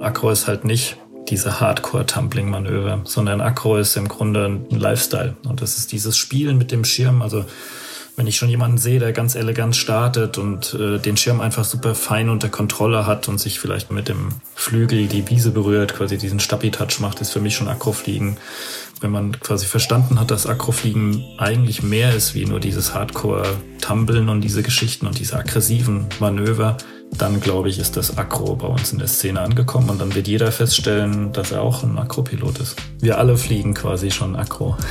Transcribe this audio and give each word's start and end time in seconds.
Akro 0.00 0.30
ist 0.30 0.48
halt 0.48 0.64
nicht 0.64 0.96
diese 1.28 1.60
Hardcore-Tumbling-Manöver, 1.60 3.02
sondern 3.04 3.40
Akro 3.40 3.76
ist 3.76 3.96
im 3.96 4.08
Grunde 4.08 4.46
ein 4.46 4.78
Lifestyle. 4.78 5.36
Und 5.46 5.62
das 5.62 5.78
ist 5.78 5.92
dieses 5.92 6.16
Spielen 6.16 6.58
mit 6.58 6.72
dem 6.72 6.84
Schirm. 6.84 7.22
Also 7.22 7.44
wenn 8.16 8.26
ich 8.26 8.36
schon 8.36 8.48
jemanden 8.48 8.78
sehe, 8.78 8.98
der 8.98 9.12
ganz 9.12 9.34
elegant 9.34 9.76
startet 9.76 10.38
und 10.38 10.74
äh, 10.74 10.98
den 10.98 11.16
Schirm 11.16 11.40
einfach 11.40 11.64
super 11.64 11.94
fein 11.94 12.28
unter 12.28 12.48
Kontrolle 12.48 13.06
hat 13.06 13.28
und 13.28 13.38
sich 13.38 13.60
vielleicht 13.60 13.90
mit 13.90 14.08
dem 14.08 14.28
Flügel 14.54 15.06
die 15.06 15.28
Wiese 15.28 15.52
berührt, 15.52 15.94
quasi 15.94 16.18
diesen 16.18 16.40
Stabi-Touch 16.40 17.00
macht, 17.00 17.20
ist 17.20 17.30
für 17.30 17.40
mich 17.40 17.54
schon 17.54 17.68
Akrofliegen. 17.68 18.36
Wenn 19.00 19.10
man 19.12 19.38
quasi 19.40 19.66
verstanden 19.66 20.18
hat, 20.20 20.30
dass 20.30 20.46
Akrofliegen 20.46 21.24
eigentlich 21.38 21.82
mehr 21.82 22.14
ist 22.14 22.34
wie 22.34 22.44
nur 22.44 22.60
dieses 22.60 22.92
Hardcore-Tumbeln 22.92 24.28
und 24.28 24.42
diese 24.42 24.62
Geschichten 24.62 25.06
und 25.06 25.18
diese 25.18 25.36
aggressiven 25.36 26.06
Manöver, 26.18 26.76
dann 27.16 27.40
glaube 27.40 27.68
ich, 27.68 27.78
ist 27.78 27.96
das 27.96 28.16
Akro 28.18 28.56
bei 28.56 28.66
uns 28.66 28.92
in 28.92 28.98
der 28.98 29.08
Szene 29.08 29.40
angekommen 29.40 29.90
und 29.90 30.00
dann 30.00 30.14
wird 30.14 30.28
jeder 30.28 30.52
feststellen, 30.52 31.32
dass 31.32 31.52
er 31.52 31.62
auch 31.62 31.82
ein 31.82 31.98
Akropilot 31.98 32.58
ist. 32.60 32.76
Wir 32.98 33.18
alle 33.18 33.36
fliegen 33.36 33.74
quasi 33.74 34.10
schon 34.10 34.36
Akro. 34.36 34.76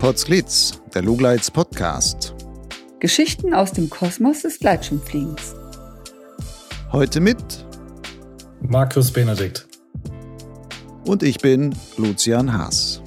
Potsglitz, 0.00 0.80
der 0.94 1.02
Lugleits 1.02 1.50
Podcast. 1.50 2.34
Geschichten 3.00 3.52
aus 3.52 3.72
dem 3.72 3.90
Kosmos 3.90 4.42
des 4.42 4.58
Gleitschirmfliegens. 4.58 5.54
Heute 6.90 7.20
mit 7.20 7.36
Markus 8.68 9.10
Benedikt. 9.10 9.66
Und 11.06 11.22
ich 11.22 11.38
bin 11.38 11.74
Lucian 11.96 12.52
Haas. 12.52 13.02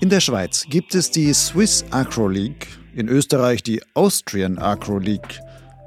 In 0.00 0.08
der 0.08 0.20
Schweiz 0.20 0.64
gibt 0.68 0.94
es 0.94 1.10
die 1.10 1.32
Swiss 1.34 1.84
Acro 1.90 2.28
League, 2.28 2.68
in 2.94 3.08
Österreich 3.08 3.62
die 3.62 3.82
Austrian 3.94 4.58
Acro 4.58 4.98
League. 4.98 5.40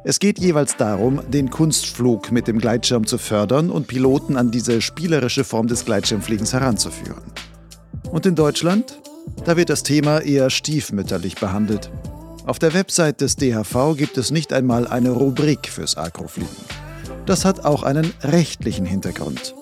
Es 0.03 0.19
geht 0.19 0.39
jeweils 0.39 0.75
darum, 0.75 1.21
den 1.30 1.49
Kunstflug 1.49 2.31
mit 2.31 2.47
dem 2.47 2.59
Gleitschirm 2.59 3.07
zu 3.07 3.17
fördern 3.17 3.69
und 3.69 3.87
Piloten 3.87 4.35
an 4.35 4.52
diese 4.52 4.81
spielerische 4.81 5.43
Form 5.43 5.67
des 5.67 5.85
Gleitschirmfliegens 5.85 6.53
heranzuführen. 6.53 7.23
Und 8.11 8.25
in 8.25 8.35
Deutschland? 8.35 8.99
Da 9.45 9.55
wird 9.55 9.69
das 9.69 9.83
Thema 9.83 10.19
eher 10.19 10.49
stiefmütterlich 10.49 11.35
behandelt. 11.35 11.91
Auf 12.50 12.58
der 12.58 12.73
Website 12.73 13.22
des 13.22 13.36
DHV 13.36 13.95
gibt 13.95 14.17
es 14.17 14.31
nicht 14.31 14.53
einmal 14.53 14.88
eine 14.88 15.11
Rubrik 15.11 15.69
fürs 15.69 15.97
Akrofliegen. 15.97 16.50
Das 17.28 17.45
hat 17.45 17.64
auch 17.64 17.83
einen 17.83 18.11
rechtlichen 18.23 18.88
Hintergrund. 18.88 19.53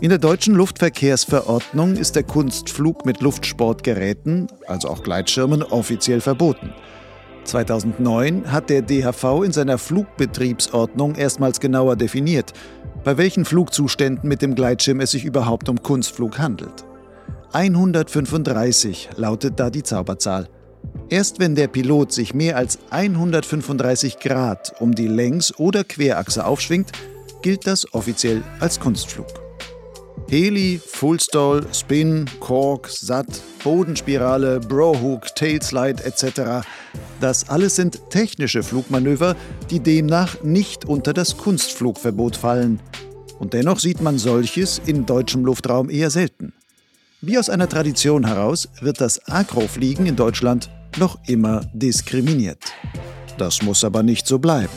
In 0.00 0.10
der 0.10 0.18
deutschen 0.18 0.54
Luftverkehrsverordnung 0.54 1.96
ist 1.96 2.14
der 2.14 2.22
Kunstflug 2.22 3.06
mit 3.06 3.22
Luftsportgeräten, 3.22 4.46
also 4.68 4.88
auch 4.88 5.02
Gleitschirmen, 5.02 5.64
offiziell 5.64 6.20
verboten. 6.20 6.72
2009 7.42 8.52
hat 8.52 8.70
der 8.70 8.82
DHV 8.82 9.42
in 9.44 9.50
seiner 9.50 9.76
Flugbetriebsordnung 9.76 11.16
erstmals 11.16 11.58
genauer 11.58 11.96
definiert, 11.96 12.52
bei 13.02 13.16
welchen 13.16 13.44
Flugzuständen 13.44 14.28
mit 14.28 14.42
dem 14.42 14.54
Gleitschirm 14.54 15.00
es 15.00 15.10
sich 15.10 15.24
überhaupt 15.24 15.68
um 15.68 15.82
Kunstflug 15.82 16.38
handelt. 16.38 16.84
135 17.52 19.08
lautet 19.16 19.58
da 19.58 19.70
die 19.70 19.82
Zauberzahl. 19.82 20.48
Erst 21.08 21.38
wenn 21.38 21.54
der 21.54 21.68
Pilot 21.68 22.12
sich 22.12 22.34
mehr 22.34 22.56
als 22.56 22.80
135 22.90 24.18
Grad 24.18 24.74
um 24.80 24.92
die 24.92 25.06
Längs- 25.06 25.56
oder 25.56 25.84
Querachse 25.84 26.44
aufschwingt, 26.44 26.90
gilt 27.42 27.66
das 27.68 27.92
offiziell 27.94 28.42
als 28.58 28.80
Kunstflug. 28.80 29.28
Heli, 30.28 30.80
Fullstall, 30.84 31.64
Spin, 31.72 32.24
Cork, 32.40 32.88
Sat, 32.88 33.40
Bodenspirale, 33.62 34.58
Brohook, 34.58 35.32
Tailslide 35.36 36.02
etc. 36.04 36.66
Das 37.20 37.48
alles 37.48 37.76
sind 37.76 38.10
technische 38.10 38.64
Flugmanöver, 38.64 39.36
die 39.70 39.78
demnach 39.78 40.42
nicht 40.42 40.86
unter 40.86 41.12
das 41.12 41.36
Kunstflugverbot 41.36 42.36
fallen. 42.36 42.80
Und 43.38 43.52
dennoch 43.52 43.78
sieht 43.78 44.00
man 44.00 44.18
solches 44.18 44.80
in 44.84 45.06
deutschem 45.06 45.44
Luftraum 45.44 45.88
eher 45.88 46.10
selten. 46.10 46.52
Wie 47.20 47.38
aus 47.38 47.48
einer 47.48 47.68
Tradition 47.68 48.26
heraus 48.26 48.68
wird 48.80 49.00
das 49.00 49.28
Akrofliegen 49.28 50.06
in 50.06 50.16
Deutschland 50.16 50.68
noch 50.98 51.18
immer 51.26 51.62
diskriminiert. 51.72 52.62
Das 53.38 53.62
muss 53.62 53.84
aber 53.84 54.02
nicht 54.02 54.26
so 54.26 54.38
bleiben. 54.38 54.72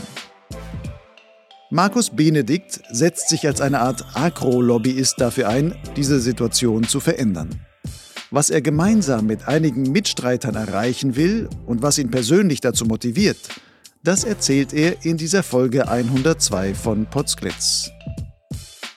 Markus 1.72 2.10
Benedikt 2.10 2.82
setzt 2.92 3.30
sich 3.30 3.46
als 3.46 3.62
eine 3.62 3.80
Art 3.80 4.04
Agro-Lobbyist 4.16 5.22
dafür 5.22 5.50
ein, 5.50 5.76
diese 5.96 6.20
Situation 6.20 6.84
zu 6.84 7.00
verändern. 7.00 7.62
Was 8.32 8.50
er 8.50 8.62
gemeinsam 8.62 9.28
mit 9.28 9.48
einigen 9.48 9.84
Mitstreitern 9.92 10.56
erreichen 10.56 11.16
will 11.16 11.48
und 11.66 11.82
was 11.82 11.98
ihn 11.98 12.10
persönlich 12.10 12.62
dazu 12.62 12.86
motiviert, 12.86 13.38
das 14.04 14.24
erzählt 14.24 14.74
er 14.74 15.06
in 15.06 15.18
dieser 15.18 15.44
Folge 15.44 15.88
102 15.88 16.74
von 16.74 17.06
Potsglitz. 17.06 17.92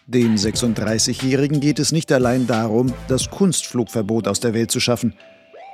Dem 0.06 0.36
36-Jährigen 0.36 1.60
geht 1.60 1.78
es 1.78 1.92
nicht 1.92 2.12
allein 2.12 2.46
darum, 2.46 2.92
das 3.08 3.30
Kunstflugverbot 3.30 4.28
aus 4.28 4.40
der 4.40 4.54
Welt 4.54 4.70
zu 4.70 4.80
schaffen. 4.80 5.14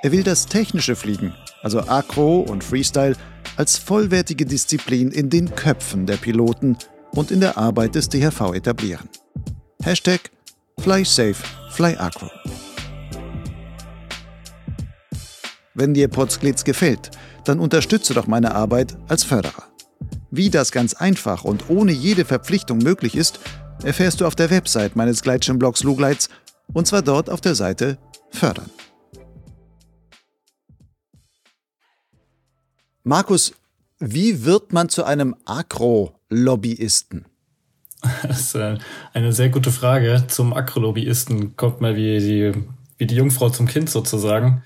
Er 0.01 0.13
will 0.13 0.23
das 0.23 0.47
technische 0.47 0.95
Fliegen, 0.95 1.35
also 1.63 1.81
Acro 1.81 2.41
und 2.41 2.63
Freestyle, 2.63 3.17
als 3.57 3.77
vollwertige 3.77 4.47
Disziplin 4.47 5.11
in 5.11 5.29
den 5.29 5.53
Köpfen 5.57 6.07
der 6.07 6.17
Piloten 6.17 6.79
und 7.11 7.33
in 7.33 7.41
der 7.41 7.59
Arbeit 7.59 7.97
des 7.97 8.09
DHV 8.09 8.55
etablieren. 8.55 9.09
Hashtag 9.83 10.31
Fly 10.79 11.05
Safe, 11.05 11.35
Fly 11.71 11.97
Acro. 11.97 12.31
Wenn 15.75 15.95
dir 15.95 16.07
Potsglitz 16.07 16.63
gefällt, 16.63 17.11
dann 17.45 17.59
unterstütze 17.59 18.15
doch 18.15 18.29
meine 18.29 18.55
Arbeit 18.55 18.97
als 19.09 19.25
Förderer. 19.25 19.65
Wie 20.31 20.51
das 20.51 20.71
ganz 20.71 20.95
einfach 20.95 21.43
und 21.43 21.71
ohne 21.71 21.91
jede 21.91 22.25
Verpflichtung 22.25 22.79
möglich 22.79 23.17
ist, 23.17 23.41
erfährst 23.83 24.21
du 24.21 24.27
auf 24.27 24.37
der 24.37 24.51
Website 24.51 24.95
meines 24.95 25.23
Gleitschirmblogs 25.23 25.83
Lugleits 25.83 26.29
und 26.73 26.87
zwar 26.87 27.03
dort 27.03 27.31
auf 27.31 27.41
der 27.41 27.57
Seite 27.57 27.99
Fördern. 28.31 28.71
Markus, 33.09 33.55
wie 34.01 34.45
wird 34.45 34.75
man 34.75 34.91
zu 34.91 35.03
einem 35.03 35.35
Akro-Lobbyisten? 35.47 37.25
Das 38.23 38.39
ist 38.39 38.55
äh, 38.55 38.77
eine 39.15 39.33
sehr 39.33 39.49
gute 39.49 39.73
Frage. 39.73 40.25
Zum 40.29 40.53
Akro-Lobbyisten 40.53 41.57
kommt 41.57 41.81
man 41.81 41.97
wie 41.97 42.19
die, 42.19 42.53
wie 42.99 43.07
die 43.07 43.15
Jungfrau 43.15 43.49
zum 43.49 43.67
Kind 43.67 43.89
sozusagen. 43.89 44.63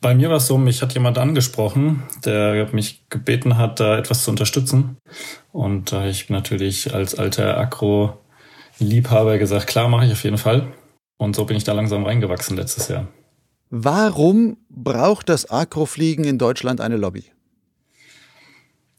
Bei 0.00 0.12
mir 0.12 0.28
war 0.28 0.38
es 0.38 0.48
so, 0.48 0.58
mich 0.58 0.82
hat 0.82 0.92
jemand 0.94 1.18
angesprochen, 1.18 2.02
der 2.24 2.68
mich 2.72 3.08
gebeten 3.10 3.58
hat, 3.58 3.78
da 3.78 3.96
etwas 3.96 4.24
zu 4.24 4.32
unterstützen. 4.32 4.96
Und 5.52 5.92
da 5.92 6.04
ich 6.04 6.28
natürlich 6.30 6.92
als 6.92 7.14
alter 7.14 7.58
Akro 7.58 8.18
Liebhaber 8.80 9.38
gesagt, 9.38 9.68
klar, 9.68 9.88
mache 9.88 10.06
ich 10.06 10.12
auf 10.12 10.24
jeden 10.24 10.38
Fall. 10.38 10.66
Und 11.16 11.36
so 11.36 11.44
bin 11.44 11.56
ich 11.56 11.62
da 11.62 11.72
langsam 11.72 12.04
reingewachsen 12.04 12.56
letztes 12.56 12.88
Jahr. 12.88 13.06
Warum 13.70 14.56
braucht 14.68 15.28
das 15.28 15.48
Akrofliegen 15.48 16.24
in 16.24 16.38
Deutschland 16.38 16.80
eine 16.80 16.96
Lobby? 16.96 17.30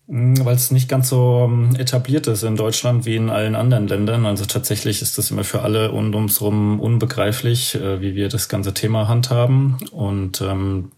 Hm, 0.07 0.45
weil 0.45 0.55
es 0.55 0.71
nicht 0.71 0.88
ganz 0.88 1.09
so 1.09 1.47
ähm, 1.49 1.75
etabliert 1.77 2.27
ist 2.27 2.43
in 2.43 2.55
Deutschland 2.55 3.05
wie 3.05 3.16
in 3.16 3.29
allen 3.29 3.55
anderen 3.55 3.88
Ländern. 3.88 4.25
Also 4.25 4.45
tatsächlich 4.45 5.01
ist 5.01 5.17
das 5.17 5.31
immer 5.31 5.43
für 5.43 5.61
alle 5.61 5.91
und 5.91 6.13
ums 6.13 6.41
rum 6.41 6.79
unbegreiflich, 6.79 7.75
äh, 7.75 8.01
wie 8.01 8.16
wir 8.16 8.29
das 8.29 8.47
ganze 8.47 8.73
Thema 8.73 9.07
handhaben. 9.07 9.77
Und 9.91 10.41
ähm, 10.41 10.91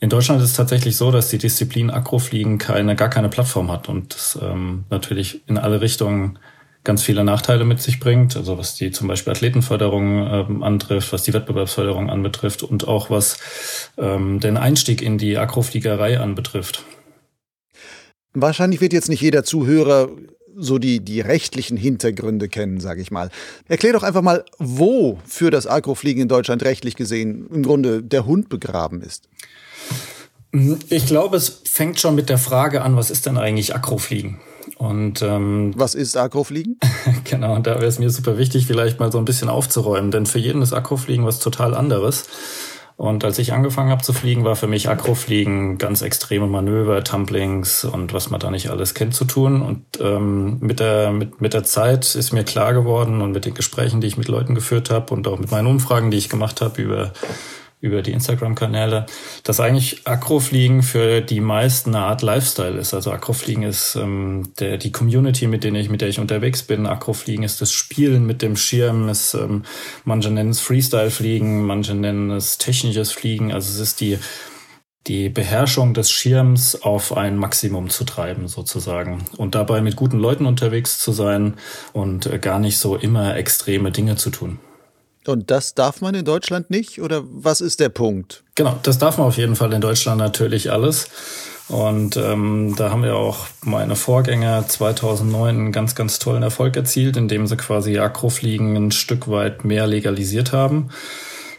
in 0.00 0.08
Deutschland 0.08 0.40
ist 0.40 0.50
es 0.50 0.56
tatsächlich 0.56 0.96
so, 0.96 1.10
dass 1.10 1.28
die 1.28 1.38
Disziplin 1.38 1.90
Akrofliegen 1.90 2.58
keine, 2.58 2.96
gar 2.96 3.10
keine 3.10 3.28
Plattform 3.28 3.70
hat 3.70 3.88
und 3.88 4.14
das, 4.14 4.38
ähm, 4.40 4.84
natürlich 4.90 5.42
in 5.48 5.58
alle 5.58 5.80
Richtungen 5.80 6.38
ganz 6.84 7.02
viele 7.02 7.24
Nachteile 7.24 7.64
mit 7.64 7.82
sich 7.82 8.00
bringt, 8.00 8.36
also 8.36 8.56
was 8.56 8.76
die 8.76 8.92
zum 8.92 9.08
Beispiel 9.08 9.32
Athletenförderung 9.32 10.26
ähm, 10.26 10.62
antrifft, 10.62 11.12
was 11.12 11.24
die 11.24 11.34
Wettbewerbsförderung 11.34 12.08
anbetrifft 12.08 12.62
und 12.62 12.86
auch 12.88 13.10
was 13.10 13.38
ähm, 13.98 14.40
den 14.40 14.56
Einstieg 14.56 15.02
in 15.02 15.18
die 15.18 15.36
Akrofliegerei 15.36 16.18
anbetrifft. 16.20 16.84
Wahrscheinlich 18.34 18.80
wird 18.80 18.92
jetzt 18.92 19.08
nicht 19.08 19.20
jeder 19.20 19.44
Zuhörer 19.44 20.10
so 20.58 20.78
die, 20.78 21.00
die 21.00 21.20
rechtlichen 21.20 21.76
Hintergründe 21.76 22.48
kennen, 22.48 22.80
sage 22.80 23.00
ich 23.00 23.10
mal. 23.10 23.30
Erklär 23.68 23.92
doch 23.92 24.02
einfach 24.02 24.22
mal, 24.22 24.44
wo 24.58 25.18
für 25.24 25.50
das 25.50 25.66
Akrofliegen 25.66 26.22
in 26.22 26.28
Deutschland 26.28 26.64
rechtlich 26.64 26.96
gesehen 26.96 27.48
im 27.52 27.62
Grunde 27.62 28.02
der 28.02 28.26
Hund 28.26 28.48
begraben 28.48 29.00
ist. 29.00 29.28
Ich 30.88 31.06
glaube, 31.06 31.36
es 31.36 31.60
fängt 31.64 32.00
schon 32.00 32.14
mit 32.14 32.28
der 32.28 32.38
Frage 32.38 32.82
an, 32.82 32.96
was 32.96 33.10
ist 33.10 33.26
denn 33.26 33.36
eigentlich 33.36 33.74
Akrofliegen? 33.74 34.40
Und 34.76 35.22
ähm, 35.22 35.72
was 35.76 35.94
ist 35.94 36.16
Akrofliegen? 36.16 36.78
genau, 37.24 37.54
und 37.54 37.66
da 37.66 37.76
wäre 37.76 37.86
es 37.86 37.98
mir 37.98 38.10
super 38.10 38.38
wichtig, 38.38 38.66
vielleicht 38.66 38.98
mal 38.98 39.12
so 39.12 39.18
ein 39.18 39.24
bisschen 39.24 39.48
aufzuräumen, 39.48 40.10
denn 40.10 40.26
für 40.26 40.38
jeden 40.38 40.62
ist 40.62 40.72
Akrofliegen 40.72 41.24
was 41.24 41.38
total 41.38 41.74
anderes. 41.74 42.24
Und 42.98 43.24
als 43.24 43.38
ich 43.38 43.52
angefangen 43.52 43.92
habe 43.92 44.02
zu 44.02 44.12
fliegen, 44.12 44.42
war 44.42 44.56
für 44.56 44.66
mich 44.66 44.88
Akrofliegen 44.88 45.78
ganz 45.78 46.02
extreme 46.02 46.48
Manöver, 46.48 47.04
Tumblings 47.04 47.84
und 47.84 48.12
was 48.12 48.28
man 48.28 48.40
da 48.40 48.50
nicht 48.50 48.70
alles 48.70 48.92
kennt 48.92 49.14
zu 49.14 49.24
tun. 49.24 49.62
Und 49.62 49.84
ähm, 50.00 50.58
mit, 50.58 50.80
der, 50.80 51.12
mit, 51.12 51.40
mit 51.40 51.54
der 51.54 51.62
Zeit 51.62 52.16
ist 52.16 52.32
mir 52.32 52.42
klar 52.42 52.74
geworden 52.74 53.22
und 53.22 53.30
mit 53.30 53.44
den 53.44 53.54
Gesprächen, 53.54 54.00
die 54.00 54.08
ich 54.08 54.16
mit 54.16 54.26
Leuten 54.26 54.56
geführt 54.56 54.90
habe 54.90 55.14
und 55.14 55.28
auch 55.28 55.38
mit 55.38 55.52
meinen 55.52 55.68
Umfragen, 55.68 56.10
die 56.10 56.18
ich 56.18 56.28
gemacht 56.28 56.60
habe 56.60 56.82
über 56.82 57.12
über 57.80 58.02
die 58.02 58.12
Instagram-Kanäle, 58.12 59.06
dass 59.44 59.60
eigentlich 59.60 60.06
Akrofliegen 60.06 60.82
für 60.82 61.20
die 61.20 61.40
meisten 61.40 61.94
eine 61.94 62.04
Art 62.04 62.22
Lifestyle 62.22 62.76
ist. 62.76 62.92
Also 62.92 63.12
Akrofliegen 63.12 63.62
ist 63.62 63.94
ähm, 63.94 64.52
der, 64.58 64.78
die 64.78 64.90
Community, 64.90 65.46
mit, 65.46 65.62
denen 65.62 65.76
ich, 65.76 65.88
mit 65.88 66.00
der 66.00 66.08
ich 66.08 66.18
unterwegs 66.18 66.64
bin. 66.64 66.86
Akrofliegen 66.86 67.44
ist 67.44 67.60
das 67.60 67.70
Spielen 67.70 68.26
mit 68.26 68.42
dem 68.42 68.56
Schirm. 68.56 69.08
Ist, 69.08 69.34
ähm, 69.34 69.62
manche 70.04 70.30
nennen 70.30 70.50
es 70.50 70.60
Freestyle-Fliegen, 70.60 71.64
manche 71.64 71.94
nennen 71.94 72.30
es 72.32 72.58
technisches 72.58 73.12
Fliegen. 73.12 73.52
Also 73.52 73.70
es 73.70 73.78
ist 73.78 74.00
die, 74.00 74.18
die 75.06 75.28
Beherrschung 75.28 75.94
des 75.94 76.10
Schirms 76.10 76.82
auf 76.82 77.16
ein 77.16 77.36
Maximum 77.36 77.90
zu 77.90 78.02
treiben, 78.02 78.48
sozusagen. 78.48 79.24
Und 79.36 79.54
dabei 79.54 79.82
mit 79.82 79.94
guten 79.94 80.18
Leuten 80.18 80.46
unterwegs 80.46 80.98
zu 80.98 81.12
sein 81.12 81.54
und 81.92 82.26
äh, 82.26 82.40
gar 82.40 82.58
nicht 82.58 82.78
so 82.78 82.96
immer 82.96 83.36
extreme 83.36 83.92
Dinge 83.92 84.16
zu 84.16 84.30
tun. 84.30 84.58
Und 85.28 85.50
das 85.50 85.74
darf 85.74 86.00
man 86.00 86.14
in 86.14 86.24
Deutschland 86.24 86.70
nicht? 86.70 87.02
Oder 87.02 87.22
was 87.22 87.60
ist 87.60 87.80
der 87.80 87.90
Punkt? 87.90 88.44
Genau, 88.54 88.78
das 88.82 88.98
darf 88.98 89.18
man 89.18 89.26
auf 89.26 89.36
jeden 89.36 89.56
Fall 89.56 89.72
in 89.74 89.80
Deutschland 89.80 90.18
natürlich 90.18 90.72
alles. 90.72 91.08
Und 91.68 92.16
ähm, 92.16 92.74
da 92.78 92.90
haben 92.90 93.02
wir 93.02 93.14
auch 93.14 93.46
meine 93.62 93.94
Vorgänger 93.94 94.66
2009 94.66 95.54
einen 95.54 95.72
ganz, 95.72 95.94
ganz 95.94 96.18
tollen 96.18 96.42
Erfolg 96.42 96.76
erzielt, 96.76 97.18
indem 97.18 97.46
sie 97.46 97.58
quasi 97.58 97.98
Akrofliegen 97.98 98.74
ein 98.74 98.90
Stück 98.90 99.28
weit 99.28 99.66
mehr 99.66 99.86
legalisiert 99.86 100.52
haben. 100.52 100.88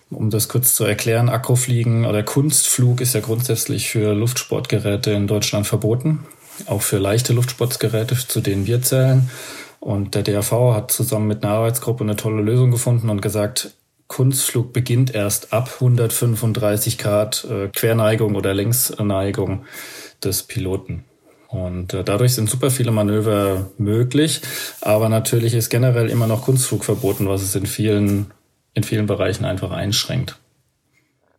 Um 0.09 0.31
das 0.31 0.47
kurz 0.47 0.73
zu 0.73 0.83
erklären, 0.85 1.29
Akrofliegen 1.29 2.05
oder 2.05 2.23
Kunstflug 2.23 3.01
ist 3.01 3.13
ja 3.13 3.19
grundsätzlich 3.19 3.89
für 3.89 4.13
Luftsportgeräte 4.13 5.11
in 5.11 5.27
Deutschland 5.27 5.67
verboten. 5.67 6.25
Auch 6.65 6.81
für 6.81 6.97
leichte 6.97 7.33
Luftsportgeräte, 7.33 8.15
zu 8.15 8.41
denen 8.41 8.65
wir 8.65 8.81
zählen. 8.81 9.29
Und 9.79 10.15
der 10.15 10.23
DRV 10.23 10.73
hat 10.73 10.91
zusammen 10.91 11.27
mit 11.27 11.43
einer 11.43 11.53
Arbeitsgruppe 11.53 12.03
eine 12.03 12.15
tolle 12.15 12.41
Lösung 12.41 12.71
gefunden 12.71 13.09
und 13.09 13.21
gesagt, 13.21 13.75
Kunstflug 14.07 14.73
beginnt 14.73 15.13
erst 15.13 15.53
ab 15.53 15.69
135 15.75 16.97
Grad 16.97 17.45
äh, 17.45 17.69
Querneigung 17.69 18.35
oder 18.35 18.53
Längsneigung 18.53 19.65
des 20.23 20.43
Piloten. 20.43 21.05
Und 21.47 21.93
äh, 21.93 22.03
dadurch 22.03 22.35
sind 22.35 22.49
super 22.49 22.71
viele 22.71 22.91
Manöver 22.91 23.71
möglich, 23.77 24.41
aber 24.81 25.09
natürlich 25.09 25.53
ist 25.53 25.69
generell 25.69 26.09
immer 26.09 26.27
noch 26.27 26.43
Kunstflug 26.43 26.83
verboten, 26.83 27.27
was 27.27 27.41
es 27.41 27.55
in 27.55 27.65
vielen, 27.65 28.31
in 28.73 28.83
vielen 28.83 29.05
Bereichen 29.05 29.45
einfach 29.45 29.71
einschränkt. 29.71 30.37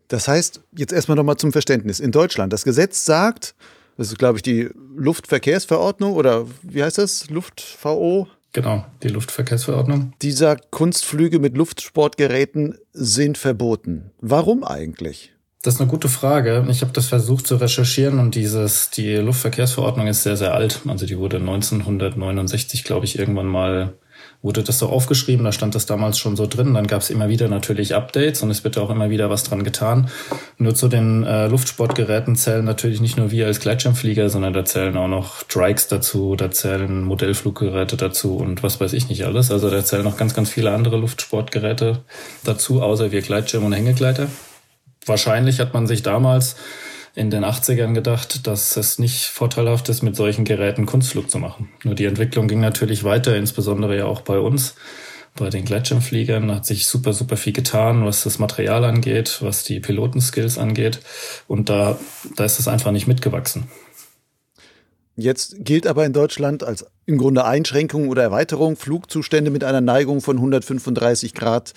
Das 0.08 0.26
heißt, 0.26 0.62
jetzt 0.76 0.92
erstmal 0.92 1.16
nochmal 1.16 1.36
zum 1.36 1.52
Verständnis. 1.52 2.00
In 2.00 2.10
Deutschland, 2.10 2.52
das 2.52 2.64
Gesetz 2.64 3.04
sagt, 3.04 3.54
das 4.00 4.08
ist, 4.08 4.18
glaube 4.18 4.38
ich, 4.38 4.42
die 4.42 4.70
Luftverkehrsverordnung 4.96 6.14
oder 6.14 6.46
wie 6.62 6.82
heißt 6.82 6.96
das? 6.96 7.28
Luft-VO? 7.28 8.28
Genau, 8.54 8.86
die 9.02 9.08
Luftverkehrsverordnung. 9.08 10.14
Dieser 10.22 10.56
Kunstflüge 10.56 11.38
mit 11.38 11.54
Luftsportgeräten 11.54 12.78
sind 12.94 13.36
verboten. 13.36 14.10
Warum 14.22 14.64
eigentlich? 14.64 15.34
Das 15.60 15.74
ist 15.74 15.82
eine 15.82 15.90
gute 15.90 16.08
Frage. 16.08 16.66
Ich 16.70 16.80
habe 16.80 16.92
das 16.94 17.08
versucht 17.08 17.46
zu 17.46 17.56
recherchieren 17.56 18.20
und 18.20 18.36
dieses, 18.36 18.88
die 18.88 19.16
Luftverkehrsverordnung 19.16 20.06
ist 20.06 20.22
sehr, 20.22 20.38
sehr 20.38 20.54
alt. 20.54 20.80
Also 20.88 21.04
die 21.04 21.18
wurde 21.18 21.36
1969, 21.36 22.84
glaube 22.84 23.04
ich, 23.04 23.18
irgendwann 23.18 23.48
mal 23.48 23.92
wurde 24.42 24.62
das 24.62 24.78
so 24.78 24.88
aufgeschrieben, 24.88 25.44
da 25.44 25.52
stand 25.52 25.74
das 25.74 25.84
damals 25.84 26.18
schon 26.18 26.34
so 26.34 26.46
drin. 26.46 26.74
Dann 26.74 26.86
gab 26.86 27.02
es 27.02 27.10
immer 27.10 27.28
wieder 27.28 27.48
natürlich 27.48 27.94
Updates 27.94 28.42
und 28.42 28.50
es 28.50 28.64
wird 28.64 28.78
auch 28.78 28.88
immer 28.88 29.10
wieder 29.10 29.28
was 29.28 29.44
dran 29.44 29.64
getan. 29.64 30.08
Nur 30.56 30.74
zu 30.74 30.88
den 30.88 31.24
äh, 31.24 31.46
Luftsportgeräten 31.46 32.36
zählen 32.36 32.64
natürlich 32.64 33.00
nicht 33.02 33.18
nur 33.18 33.30
wir 33.30 33.46
als 33.46 33.60
Gleitschirmflieger, 33.60 34.30
sondern 34.30 34.54
da 34.54 34.64
zählen 34.64 34.96
auch 34.96 35.08
noch 35.08 35.42
Trikes 35.42 35.88
dazu, 35.88 36.36
da 36.36 36.50
zählen 36.50 37.02
Modellfluggeräte 37.04 37.96
dazu 37.96 38.36
und 38.36 38.62
was 38.62 38.80
weiß 38.80 38.94
ich 38.94 39.08
nicht 39.10 39.26
alles. 39.26 39.50
Also 39.50 39.68
da 39.68 39.84
zählen 39.84 40.04
noch 40.04 40.16
ganz, 40.16 40.34
ganz 40.34 40.48
viele 40.48 40.72
andere 40.72 40.96
Luftsportgeräte 40.96 42.00
dazu, 42.44 42.82
außer 42.82 43.12
wir 43.12 43.20
Gleitschirm 43.20 43.64
und 43.64 43.74
Hängegleiter. 43.74 44.28
Wahrscheinlich 45.04 45.60
hat 45.60 45.74
man 45.74 45.86
sich 45.86 46.02
damals 46.02 46.56
in 47.14 47.30
den 47.30 47.44
80ern 47.44 47.92
gedacht, 47.94 48.46
dass 48.46 48.76
es 48.76 48.98
nicht 48.98 49.26
vorteilhaft 49.26 49.88
ist, 49.88 50.02
mit 50.02 50.16
solchen 50.16 50.44
Geräten 50.44 50.86
Kunstflug 50.86 51.30
zu 51.30 51.38
machen. 51.38 51.68
Nur 51.84 51.94
die 51.94 52.04
Entwicklung 52.04 52.48
ging 52.48 52.60
natürlich 52.60 53.04
weiter, 53.04 53.36
insbesondere 53.36 53.96
ja 53.96 54.06
auch 54.06 54.20
bei 54.20 54.38
uns. 54.38 54.74
Bei 55.36 55.48
den 55.48 55.64
Gleitschirmfliegern 55.64 56.52
hat 56.52 56.66
sich 56.66 56.86
super, 56.86 57.12
super 57.12 57.36
viel 57.36 57.52
getan, 57.52 58.04
was 58.04 58.24
das 58.24 58.38
Material 58.38 58.84
angeht, 58.84 59.38
was 59.40 59.64
die 59.64 59.80
Pilotenskills 59.80 60.58
angeht. 60.58 61.00
Und 61.46 61.68
da, 61.68 61.98
da 62.36 62.44
ist 62.44 62.58
es 62.58 62.68
einfach 62.68 62.90
nicht 62.90 63.06
mitgewachsen. 63.06 63.68
Jetzt 65.16 65.56
gilt 65.64 65.86
aber 65.86 66.06
in 66.06 66.12
Deutschland 66.12 66.64
als 66.64 66.86
im 67.06 67.18
Grunde 67.18 67.44
Einschränkung 67.44 68.08
oder 68.08 68.22
Erweiterung 68.22 68.76
Flugzustände 68.76 69.50
mit 69.50 69.64
einer 69.64 69.80
Neigung 69.80 70.20
von 70.20 70.36
135 70.36 71.34
Grad 71.34 71.74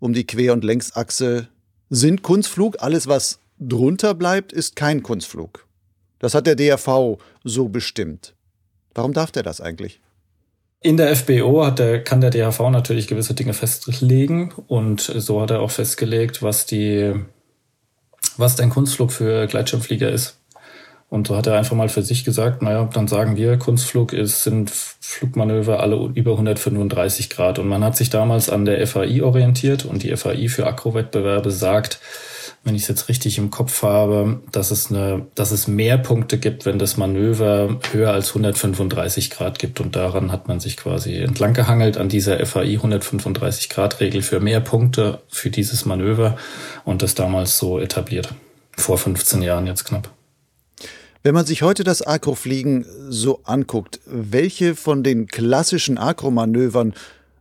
um 0.00 0.12
die 0.12 0.26
Quer- 0.26 0.52
und 0.52 0.64
Längsachse 0.64 1.48
sind 1.90 2.22
Kunstflug. 2.22 2.76
Alles, 2.80 3.08
was 3.08 3.40
drunter 3.58 4.14
bleibt, 4.14 4.52
ist 4.52 4.76
kein 4.76 5.02
Kunstflug. 5.02 5.66
Das 6.18 6.34
hat 6.34 6.46
der 6.46 6.56
DRV 6.56 7.18
so 7.44 7.68
bestimmt. 7.68 8.34
Warum 8.94 9.12
darf 9.12 9.30
der 9.30 9.42
das 9.42 9.60
eigentlich? 9.60 10.00
In 10.80 10.96
der 10.96 11.14
FBO 11.16 11.70
der, 11.70 12.04
kann 12.04 12.20
der 12.20 12.30
DHV 12.30 12.70
natürlich 12.70 13.08
gewisse 13.08 13.34
Dinge 13.34 13.52
festlegen 13.52 14.52
und 14.68 15.00
so 15.00 15.40
hat 15.40 15.50
er 15.50 15.60
auch 15.60 15.72
festgelegt, 15.72 16.42
was 16.42 16.66
die, 16.66 17.14
was 18.36 18.54
dein 18.54 18.70
Kunstflug 18.70 19.10
für 19.10 19.46
Gleitschirmflieger 19.48 20.10
ist. 20.10 20.38
Und 21.10 21.26
so 21.26 21.36
hat 21.36 21.46
er 21.46 21.56
einfach 21.56 21.74
mal 21.74 21.88
für 21.88 22.02
sich 22.02 22.24
gesagt, 22.24 22.60
naja, 22.60 22.88
dann 22.92 23.08
sagen 23.08 23.36
wir, 23.36 23.56
Kunstflug 23.56 24.12
ist, 24.12 24.42
sind 24.42 24.70
Flugmanöver 24.70 25.80
alle 25.80 26.12
über 26.14 26.32
135 26.32 27.30
Grad. 27.30 27.58
Und 27.58 27.66
man 27.66 27.82
hat 27.82 27.96
sich 27.96 28.10
damals 28.10 28.50
an 28.50 28.66
der 28.66 28.86
FAI 28.86 29.22
orientiert 29.22 29.86
und 29.86 30.02
die 30.02 30.14
FAI 30.14 30.48
für 30.48 30.66
Akrowettbewerbe 30.66 31.50
sagt, 31.50 31.98
wenn 32.68 32.74
ich 32.74 32.82
es 32.82 32.88
jetzt 32.88 33.08
richtig 33.08 33.38
im 33.38 33.50
Kopf 33.50 33.82
habe, 33.82 34.42
dass 34.52 34.70
es 34.70 34.90
eine, 34.90 35.26
dass 35.34 35.52
es 35.52 35.68
mehr 35.68 35.96
Punkte 35.96 36.36
gibt, 36.36 36.66
wenn 36.66 36.78
das 36.78 36.98
Manöver 36.98 37.80
höher 37.92 38.12
als 38.12 38.28
135 38.28 39.30
Grad 39.30 39.58
gibt. 39.58 39.80
Und 39.80 39.96
daran 39.96 40.30
hat 40.30 40.48
man 40.48 40.60
sich 40.60 40.76
quasi 40.76 41.16
entlang 41.16 41.54
gehangelt 41.54 41.96
an 41.96 42.10
dieser 42.10 42.44
FAI 42.44 42.74
135 42.74 43.70
Grad 43.70 44.00
Regel 44.00 44.20
für 44.20 44.38
mehr 44.38 44.60
Punkte 44.60 45.22
für 45.28 45.48
dieses 45.48 45.86
Manöver 45.86 46.36
und 46.84 47.00
das 47.00 47.14
damals 47.14 47.56
so 47.56 47.78
etabliert. 47.78 48.34
Vor 48.76 48.98
15 48.98 49.40
Jahren 49.40 49.66
jetzt 49.66 49.86
knapp. 49.86 50.10
Wenn 51.22 51.34
man 51.34 51.46
sich 51.46 51.62
heute 51.62 51.84
das 51.84 52.02
Akrofliegen 52.02 52.84
so 53.08 53.40
anguckt, 53.44 53.98
welche 54.04 54.74
von 54.74 55.02
den 55.02 55.26
klassischen 55.26 55.96
Akromanövern 55.96 56.92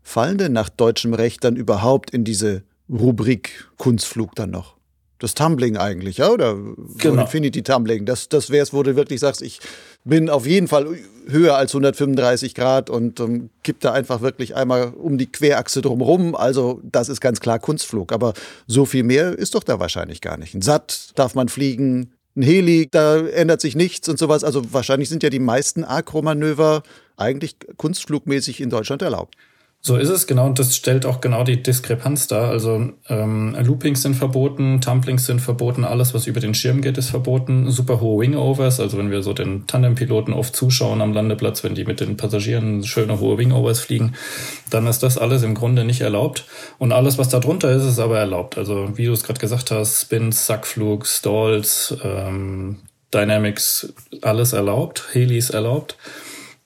fallen 0.03 0.37
denn 0.37 0.53
nach 0.53 0.69
deutschem 0.69 1.13
Recht 1.13 1.43
dann 1.43 1.57
überhaupt 1.57 2.11
in 2.11 2.23
diese 2.23 2.63
Rubrik 2.89 3.67
Kunstflug 3.77 4.33
dann 4.33 4.51
noch? 4.51 4.76
Das 5.19 5.33
Tumbling 5.33 5.77
eigentlich, 5.77 6.17
ja? 6.17 6.29
Oder 6.29 6.57
genau. 6.97 7.23
Infinity 7.23 7.63
Tumbling. 7.63 8.05
Das, 8.05 8.29
das 8.29 8.49
wäre 8.49 8.63
es, 8.63 8.73
wo 8.73 8.83
du 8.83 8.95
wirklich 8.95 9.19
sagst, 9.19 9.41
ich 9.41 9.59
bin 10.03 10.29
auf 10.29 10.45
jeden 10.45 10.67
Fall 10.67 10.97
höher 11.27 11.55
als 11.55 11.71
135 11.71 12.53
Grad 12.55 12.89
und 12.89 13.19
ähm, 13.19 13.49
kipp 13.63 13.79
da 13.79 13.93
einfach 13.93 14.21
wirklich 14.21 14.55
einmal 14.55 14.93
um 14.95 15.17
die 15.17 15.25
Querachse 15.31 15.81
drumherum. 15.81 16.35
Also 16.35 16.79
das 16.83 17.09
ist 17.09 17.19
ganz 17.19 17.39
klar 17.39 17.59
Kunstflug. 17.59 18.11
Aber 18.11 18.33
so 18.67 18.85
viel 18.85 19.03
mehr 19.03 19.37
ist 19.37 19.55
doch 19.55 19.63
da 19.63 19.79
wahrscheinlich 19.79 20.21
gar 20.21 20.37
nicht. 20.37 20.53
Ein 20.53 20.61
Satt 20.61 21.11
darf 21.15 21.35
man 21.35 21.49
fliegen, 21.49 22.11
ein 22.35 22.43
Heli, 22.43 22.87
da 22.89 23.17
ändert 23.17 23.61
sich 23.61 23.75
nichts 23.75 24.07
und 24.07 24.19
sowas. 24.19 24.43
Also 24.43 24.71
wahrscheinlich 24.71 25.09
sind 25.09 25.23
ja 25.23 25.29
die 25.29 25.39
meisten 25.39 25.83
Akromanöver 25.83 26.83
eigentlich 27.17 27.55
kunstflugmäßig 27.77 28.61
in 28.61 28.69
Deutschland 28.69 29.01
erlaubt. 29.01 29.35
So 29.79 29.95
ist 29.95 30.09
es, 30.09 30.27
genau. 30.27 30.47
Und 30.47 30.59
das 30.59 30.75
stellt 30.75 31.05
auch 31.05 31.21
genau 31.21 31.43
die 31.43 31.63
Diskrepanz 31.63 32.27
dar. 32.27 32.49
Also 32.49 32.89
ähm, 33.07 33.55
Loopings 33.63 34.01
sind 34.01 34.15
verboten, 34.15 34.81
Tumblings 34.81 35.25
sind 35.25 35.39
verboten, 35.39 35.85
alles, 35.85 36.13
was 36.13 36.27
über 36.27 36.41
den 36.41 36.53
Schirm 36.53 36.81
geht, 36.81 36.97
ist 36.97 37.09
verboten. 37.09 37.71
Super 37.71 38.01
hohe 38.01 38.21
Wingovers, 38.21 38.79
also 38.79 38.97
wenn 38.97 39.11
wir 39.11 39.23
so 39.23 39.33
den 39.33 39.65
Tandempiloten 39.65 40.33
oft 40.33 40.55
zuschauen 40.55 41.01
am 41.01 41.13
Landeplatz, 41.13 41.63
wenn 41.63 41.75
die 41.75 41.85
mit 41.85 42.01
den 42.01 42.17
Passagieren 42.17 42.83
schöne 42.83 43.19
hohe 43.19 43.37
Wingovers 43.37 43.79
fliegen, 43.79 44.15
dann 44.69 44.87
ist 44.87 45.03
das 45.03 45.17
alles 45.17 45.43
im 45.43 45.55
Grunde 45.55 45.85
nicht 45.85 46.01
erlaubt. 46.01 46.45
Und 46.79 46.91
alles, 46.91 47.17
was 47.17 47.29
da 47.29 47.39
drunter 47.39 47.71
ist, 47.71 47.85
ist 47.85 47.99
aber 47.99 48.17
erlaubt. 48.19 48.57
Also 48.57 48.97
wie 48.97 49.05
du 49.05 49.13
es 49.13 49.23
gerade 49.23 49.39
gesagt 49.39 49.71
hast, 49.71 50.01
Spins, 50.01 50.47
Sackflug, 50.47 51.05
Stalls, 51.05 51.95
ähm, 52.03 52.79
Dynamics, 53.13 53.93
alles 54.21 54.51
erlaubt, 54.51 55.05
Helis 55.13 55.49
erlaubt. 55.49 55.97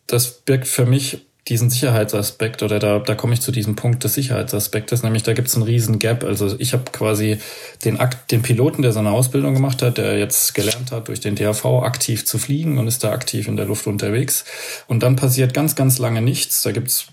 Das 0.08 0.32
birgt 0.42 0.68
für 0.68 0.86
mich 0.86 1.28
diesen 1.52 1.70
Sicherheitsaspekt 1.70 2.64
oder 2.64 2.80
da, 2.80 3.00
da 3.00 3.14
komme 3.14 3.34
ich 3.34 3.42
zu 3.42 3.52
diesem 3.52 3.76
Punkt 3.76 4.04
des 4.06 4.14
Sicherheitsaspektes, 4.14 5.04
nämlich 5.04 5.24
da 5.24 5.34
gibt 5.34 5.50
es 5.50 5.56
einen 5.56 5.66
riesen 5.66 6.00
Gap. 6.00 6.24
Also 6.24 6.56
ich 6.58 6.72
habe 6.72 6.86
quasi 6.92 7.40
den, 7.84 8.00
Akt, 8.00 8.32
den 8.32 8.42
Piloten, 8.42 8.82
der 8.82 8.94
seine 8.94 9.12
Ausbildung 9.12 9.54
gemacht 9.54 9.82
hat, 9.82 9.98
der 9.98 10.18
jetzt 10.18 10.56
gelernt 10.56 10.92
hat, 10.92 11.10
durch 11.10 11.20
den 11.20 11.36
DAV 11.36 11.66
aktiv 11.84 12.26
zu 12.26 12.38
fliegen 12.38 12.78
und 12.78 12.88
ist 12.88 13.04
da 13.04 13.12
aktiv 13.12 13.50
in 13.50 13.58
der 13.58 13.66
Luft 13.66 13.86
unterwegs. 13.86 14.46
Und 14.88 15.04
dann 15.04 15.18
passiert 15.18 15.54
ganz, 15.54 15.76
ganz 15.76 16.00
lange 16.00 16.22
nichts. 16.22 16.62
Da 16.64 16.72
gibt's 16.72 17.08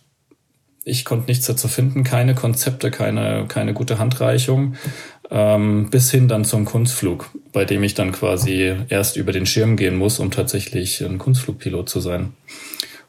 ich 0.84 1.04
konnte 1.04 1.26
nichts 1.26 1.44
dazu 1.44 1.68
finden, 1.68 2.02
keine 2.02 2.34
Konzepte, 2.34 2.90
keine, 2.90 3.44
keine 3.46 3.74
gute 3.74 3.98
Handreichung. 3.98 4.74
ähm, 5.30 5.90
bis 5.90 6.10
hin 6.10 6.28
dann 6.28 6.44
zum 6.44 6.64
Kunstflug, 6.64 7.30
bei 7.52 7.64
dem 7.64 7.82
ich 7.82 7.94
dann 7.94 8.12
quasi 8.12 8.74
erst 8.88 9.16
über 9.16 9.32
den 9.32 9.46
Schirm 9.46 9.76
gehen 9.76 9.96
muss, 9.96 10.20
um 10.20 10.30
tatsächlich 10.30 11.02
ein 11.02 11.18
Kunstflugpilot 11.18 11.88
zu 11.88 12.00
sein. 12.00 12.32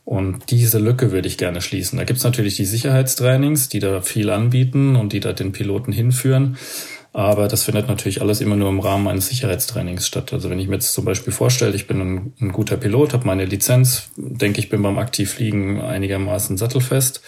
Und 0.10 0.50
diese 0.50 0.80
Lücke 0.80 1.12
würde 1.12 1.28
ich 1.28 1.38
gerne 1.38 1.62
schließen. 1.62 2.00
Da 2.00 2.04
gibt 2.04 2.18
es 2.18 2.24
natürlich 2.24 2.56
die 2.56 2.66
Sicherheitstrainings, 2.66 3.70
die 3.70 3.78
da 3.78 4.02
viel 4.02 4.32
anbieten 4.32 4.96
und 4.96 5.14
die 5.14 5.20
da 5.20 5.34
den 5.34 5.52
Piloten 5.52 5.92
hinführen. 5.92 6.58
Aber 7.14 7.48
das 7.48 7.66
findet 7.66 7.88
natürlich 7.88 8.20
alles 8.20 8.42
immer 8.42 8.56
nur 8.56 8.70
im 8.70 8.80
Rahmen 8.80 9.08
eines 9.08 9.28
Sicherheitstrainings 9.28 10.08
statt. 10.08 10.34
Also 10.34 10.50
wenn 10.50 10.58
ich 10.58 10.68
mir 10.68 10.74
jetzt 10.74 10.94
zum 10.94 11.06
Beispiel 11.06 11.32
vorstelle, 11.32 11.76
ich 11.76 11.86
bin 11.86 12.02
ein, 12.02 12.34
ein 12.42 12.52
guter 12.52 12.76
Pilot, 12.76 13.14
habe 13.14 13.28
meine 13.28 13.46
Lizenz, 13.46 14.10
denke 14.18 14.58
ich 14.58 14.70
bin 14.70 14.82
beim 14.82 14.98
Aktivfliegen 14.98 15.80
einigermaßen 15.80 16.58
sattelfest, 16.58 17.22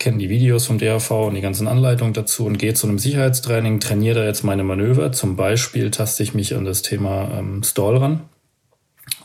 kenne 0.00 0.18
die 0.18 0.28
Videos 0.28 0.66
vom 0.66 0.78
DAV 0.78 1.28
und 1.28 1.34
die 1.36 1.40
ganzen 1.42 1.68
Anleitungen 1.68 2.12
dazu 2.12 2.44
und 2.44 2.58
gehe 2.58 2.74
zu 2.74 2.88
einem 2.88 2.98
Sicherheitstraining, 2.98 3.78
trainiere 3.78 4.22
da 4.22 4.24
jetzt 4.26 4.42
meine 4.42 4.64
Manöver. 4.64 5.12
Zum 5.12 5.36
Beispiel 5.36 5.92
taste 5.92 6.24
ich 6.24 6.34
mich 6.34 6.56
an 6.56 6.64
das 6.64 6.82
Thema 6.82 7.38
ähm, 7.38 7.62
Stall 7.62 7.98
ran 7.98 8.22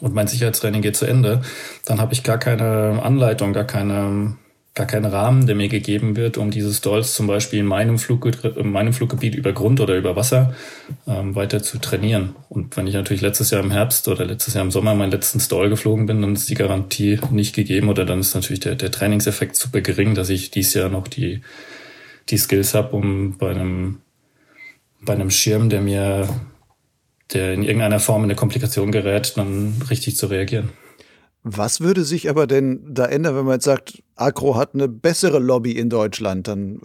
und 0.02 0.14
mein 0.14 0.28
Sicherheitstraining 0.28 0.82
geht 0.82 0.98
zu 0.98 1.06
Ende, 1.06 1.42
dann 1.86 2.02
habe 2.02 2.14
ich 2.14 2.24
gar 2.24 2.38
keine 2.38 3.02
Anleitung, 3.04 3.54
gar 3.54 3.66
keine 3.66 4.36
gar 4.74 4.88
keinen 4.88 5.06
Rahmen, 5.06 5.48
der 5.48 5.56
mir 5.56 5.68
gegeben 5.68 6.16
wird, 6.16 6.38
um 6.38 6.50
diese 6.50 6.74
Stalls 6.74 7.14
zum 7.14 7.28
Beispiel 7.28 7.60
in 7.60 7.66
meinem, 7.66 8.00
Flug, 8.00 8.26
in 8.56 8.72
meinem 8.72 8.94
Fluggebiet 8.94 9.36
über 9.36 9.52
Grund 9.52 9.82
oder 9.82 9.98
über 9.98 10.16
Wasser 10.16 10.56
ähm, 11.06 11.36
weiter 11.36 11.62
zu 11.62 11.78
trainieren. 11.80 12.36
Und 12.48 12.78
wenn 12.78 12.88
ich 12.88 12.94
natürlich 12.94 13.22
letztes 13.22 13.52
Jahr 13.52 13.62
im 13.62 13.72
Herbst 13.72 14.08
oder 14.08 14.26
letztes 14.26 14.54
Jahr 14.54 14.64
im 14.64 14.72
Sommer 14.72 14.96
meinen 14.96 15.12
letzten 15.12 15.42
Stall 15.42 15.70
geflogen 15.70 16.06
bin, 16.06 16.22
dann 16.22 16.34
ist 16.34 16.50
die 16.50 16.56
Garantie 16.56 17.20
nicht 17.32 17.54
gegeben 17.54 17.90
oder 17.90 18.06
dann 18.06 18.22
ist 18.22 18.34
natürlich 18.34 18.62
der, 18.62 18.76
der 18.76 18.92
Trainingseffekt 18.92 19.58
super 19.58 19.82
gering, 19.82 20.16
dass 20.16 20.30
ich 20.30 20.52
dieses 20.52 20.74
Jahr 20.74 20.88
noch 20.88 21.10
die, 21.10 21.42
die 22.30 22.38
Skills 22.38 22.74
habe, 22.74 22.96
um 22.96 23.38
bei 23.38 23.50
einem, 23.50 23.98
bei 25.02 25.14
einem 25.14 25.32
Schirm, 25.32 25.70
der 25.70 25.82
mir, 25.82 26.30
der 27.34 27.54
in 27.54 27.64
irgendeiner 27.64 28.00
Form 28.00 28.24
in 28.24 28.30
eine 28.30 28.36
Komplikation 28.36 28.92
gerät, 28.92 29.34
dann 29.36 29.82
richtig 29.90 30.18
zu 30.18 30.28
reagieren. 30.28 30.70
Was 31.44 31.82
würde 31.82 32.04
sich 32.04 32.30
aber 32.30 32.46
denn 32.46 32.82
da 32.88 33.06
ändern, 33.06 33.36
wenn 33.36 33.46
man 33.46 33.56
jetzt 33.56 33.66
sagt, 33.66 34.04
Agro 34.16 34.56
hat 34.56 34.76
eine 34.76 34.88
bessere 34.88 35.40
Lobby 35.40 35.72
in 35.72 35.90
Deutschland? 35.90 36.48
Dann 36.48 36.80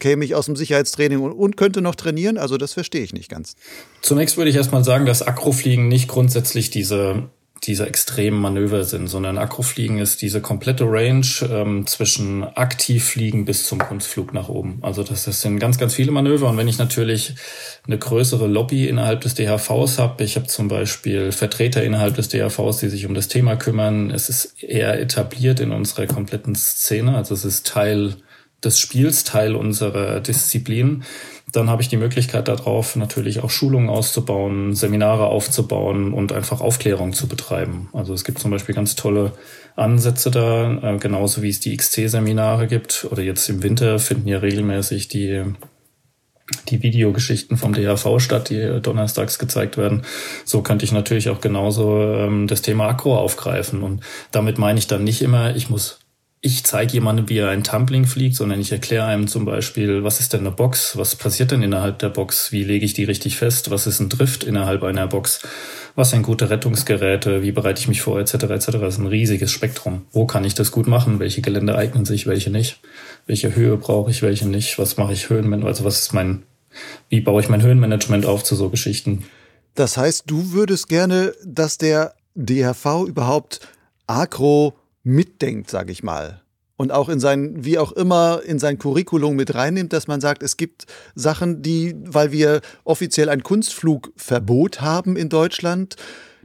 käme 0.00 0.24
ich 0.24 0.34
aus 0.34 0.46
dem 0.46 0.56
Sicherheitstraining 0.56 1.20
und, 1.20 1.32
und 1.32 1.56
könnte 1.56 1.80
noch 1.80 1.94
trainieren? 1.94 2.36
Also 2.36 2.56
das 2.56 2.72
verstehe 2.72 3.02
ich 3.02 3.12
nicht 3.12 3.28
ganz. 3.28 3.54
Zunächst 4.02 4.36
würde 4.36 4.50
ich 4.50 4.56
erstmal 4.56 4.82
sagen, 4.82 5.06
dass 5.06 5.22
Akrofliegen 5.22 5.86
nicht 5.86 6.08
grundsätzlich 6.08 6.70
diese 6.70 7.30
diese 7.62 7.86
extremen 7.86 8.40
Manöver 8.40 8.84
sind, 8.84 9.08
sondern 9.08 9.36
Akrofliegen 9.36 9.98
ist 9.98 10.22
diese 10.22 10.40
komplette 10.40 10.84
Range 10.84 11.26
ähm, 11.50 11.86
zwischen 11.86 12.44
Aktivfliegen 12.44 13.44
bis 13.44 13.66
zum 13.66 13.78
Kunstflug 13.78 14.32
nach 14.32 14.48
oben. 14.48 14.78
Also 14.80 15.02
das, 15.02 15.24
das 15.24 15.42
sind 15.42 15.58
ganz, 15.58 15.78
ganz 15.78 15.94
viele 15.94 16.10
Manöver. 16.10 16.48
Und 16.48 16.56
wenn 16.56 16.68
ich 16.68 16.78
natürlich 16.78 17.34
eine 17.86 17.98
größere 17.98 18.46
Lobby 18.46 18.88
innerhalb 18.88 19.20
des 19.20 19.34
DHVs 19.34 19.98
habe, 19.98 20.24
ich 20.24 20.36
habe 20.36 20.46
zum 20.46 20.68
Beispiel 20.68 21.32
Vertreter 21.32 21.82
innerhalb 21.82 22.16
des 22.16 22.28
DHVs, 22.28 22.78
die 22.78 22.88
sich 22.88 23.06
um 23.06 23.14
das 23.14 23.28
Thema 23.28 23.56
kümmern, 23.56 24.10
es 24.10 24.28
ist 24.28 24.62
eher 24.62 24.98
etabliert 24.98 25.60
in 25.60 25.72
unserer 25.72 26.06
kompletten 26.06 26.54
Szene. 26.54 27.14
Also 27.14 27.34
es 27.34 27.44
ist 27.44 27.66
Teil 27.66 28.16
des 28.64 28.78
Spiels, 28.78 29.24
Teil 29.24 29.54
unserer 29.54 30.20
Disziplin 30.20 31.04
dann 31.52 31.70
habe 31.70 31.82
ich 31.82 31.88
die 31.88 31.96
Möglichkeit 31.96 32.48
darauf, 32.48 32.96
natürlich 32.96 33.40
auch 33.40 33.50
Schulungen 33.50 33.88
auszubauen, 33.88 34.74
Seminare 34.74 35.26
aufzubauen 35.26 36.12
und 36.12 36.32
einfach 36.32 36.60
Aufklärung 36.60 37.12
zu 37.12 37.26
betreiben. 37.26 37.88
Also 37.92 38.14
es 38.14 38.24
gibt 38.24 38.38
zum 38.38 38.50
Beispiel 38.50 38.74
ganz 38.74 38.94
tolle 38.96 39.32
Ansätze 39.76 40.30
da, 40.30 40.94
äh, 40.94 40.98
genauso 40.98 41.42
wie 41.42 41.50
es 41.50 41.60
die 41.60 41.76
XC-Seminare 41.76 42.66
gibt. 42.66 43.06
Oder 43.10 43.22
jetzt 43.22 43.48
im 43.48 43.62
Winter 43.62 43.98
finden 43.98 44.28
ja 44.28 44.38
regelmäßig 44.38 45.08
die 45.08 45.44
die 46.68 46.82
Videogeschichten 46.82 47.56
vom 47.56 47.72
DHV 47.72 48.18
statt, 48.18 48.50
die 48.50 48.80
donnerstags 48.82 49.38
gezeigt 49.38 49.76
werden. 49.76 50.02
So 50.44 50.62
könnte 50.62 50.84
ich 50.84 50.92
natürlich 50.92 51.28
auch 51.28 51.40
genauso 51.40 52.02
ähm, 52.02 52.46
das 52.48 52.62
Thema 52.62 52.88
Akro 52.88 53.16
aufgreifen. 53.16 53.82
Und 53.82 54.02
damit 54.32 54.58
meine 54.58 54.78
ich 54.78 54.86
dann 54.86 55.04
nicht 55.04 55.22
immer, 55.22 55.54
ich 55.54 55.70
muss 55.70 55.99
ich 56.42 56.64
zeige 56.64 56.94
jemandem, 56.94 57.28
wie 57.28 57.36
er 57.36 57.50
ein 57.50 57.64
Tumbling 57.64 58.06
fliegt, 58.06 58.34
sondern 58.34 58.60
ich 58.60 58.72
erkläre 58.72 59.04
einem 59.04 59.28
zum 59.28 59.44
Beispiel, 59.44 60.04
was 60.04 60.20
ist 60.20 60.32
denn 60.32 60.40
eine 60.40 60.50
Box, 60.50 60.96
was 60.96 61.14
passiert 61.14 61.50
denn 61.50 61.62
innerhalb 61.62 61.98
der 61.98 62.08
Box, 62.08 62.50
wie 62.50 62.64
lege 62.64 62.86
ich 62.86 62.94
die 62.94 63.04
richtig 63.04 63.36
fest, 63.36 63.70
was 63.70 63.86
ist 63.86 64.00
ein 64.00 64.08
Drift 64.08 64.42
innerhalb 64.44 64.82
einer 64.82 65.06
Box, 65.06 65.42
was 65.96 66.10
sind 66.10 66.22
gute 66.22 66.48
Rettungsgeräte, 66.48 67.42
wie 67.42 67.52
bereite 67.52 67.80
ich 67.80 67.88
mich 67.88 68.00
vor, 68.00 68.18
etc. 68.18 68.34
etc. 68.34 68.66
Das 68.72 68.94
ist 68.94 69.00
ein 69.00 69.06
riesiges 69.06 69.52
Spektrum. 69.52 70.06
Wo 70.12 70.24
kann 70.24 70.44
ich 70.44 70.54
das 70.54 70.72
gut 70.72 70.86
machen? 70.86 71.18
Welche 71.18 71.42
Gelände 71.42 71.76
eignen 71.76 72.06
sich, 72.06 72.26
welche 72.26 72.50
nicht? 72.50 72.80
Welche 73.26 73.54
Höhe 73.54 73.76
brauche 73.76 74.10
ich, 74.10 74.22
welche 74.22 74.48
nicht? 74.48 74.78
Was 74.78 74.96
mache 74.96 75.12
ich 75.12 75.28
Höhenmanagement? 75.28 75.68
Also 75.68 75.84
was 75.84 76.00
ist 76.00 76.14
mein, 76.14 76.44
wie 77.10 77.20
baue 77.20 77.42
ich 77.42 77.50
mein 77.50 77.62
Höhenmanagement 77.62 78.24
auf 78.24 78.44
zu 78.44 78.56
so 78.56 78.70
Geschichten? 78.70 79.26
Das 79.74 79.98
heißt, 79.98 80.24
du 80.26 80.52
würdest 80.52 80.88
gerne, 80.88 81.34
dass 81.44 81.76
der 81.76 82.14
DHV 82.34 83.04
überhaupt 83.06 83.60
Agro 84.06 84.79
mitdenkt, 85.02 85.70
sage 85.70 85.92
ich 85.92 86.02
mal. 86.02 86.42
Und 86.76 86.92
auch 86.92 87.10
in 87.10 87.20
sein, 87.20 87.64
wie 87.64 87.78
auch 87.78 87.92
immer, 87.92 88.40
in 88.44 88.58
sein 88.58 88.78
Curriculum 88.78 89.36
mit 89.36 89.54
reinnimmt, 89.54 89.92
dass 89.92 90.06
man 90.06 90.20
sagt, 90.20 90.42
es 90.42 90.56
gibt 90.56 90.86
Sachen, 91.14 91.60
die, 91.60 91.94
weil 92.06 92.32
wir 92.32 92.62
offiziell 92.84 93.28
ein 93.28 93.42
Kunstflugverbot 93.42 94.80
haben 94.80 95.16
in 95.16 95.28
Deutschland, 95.28 95.96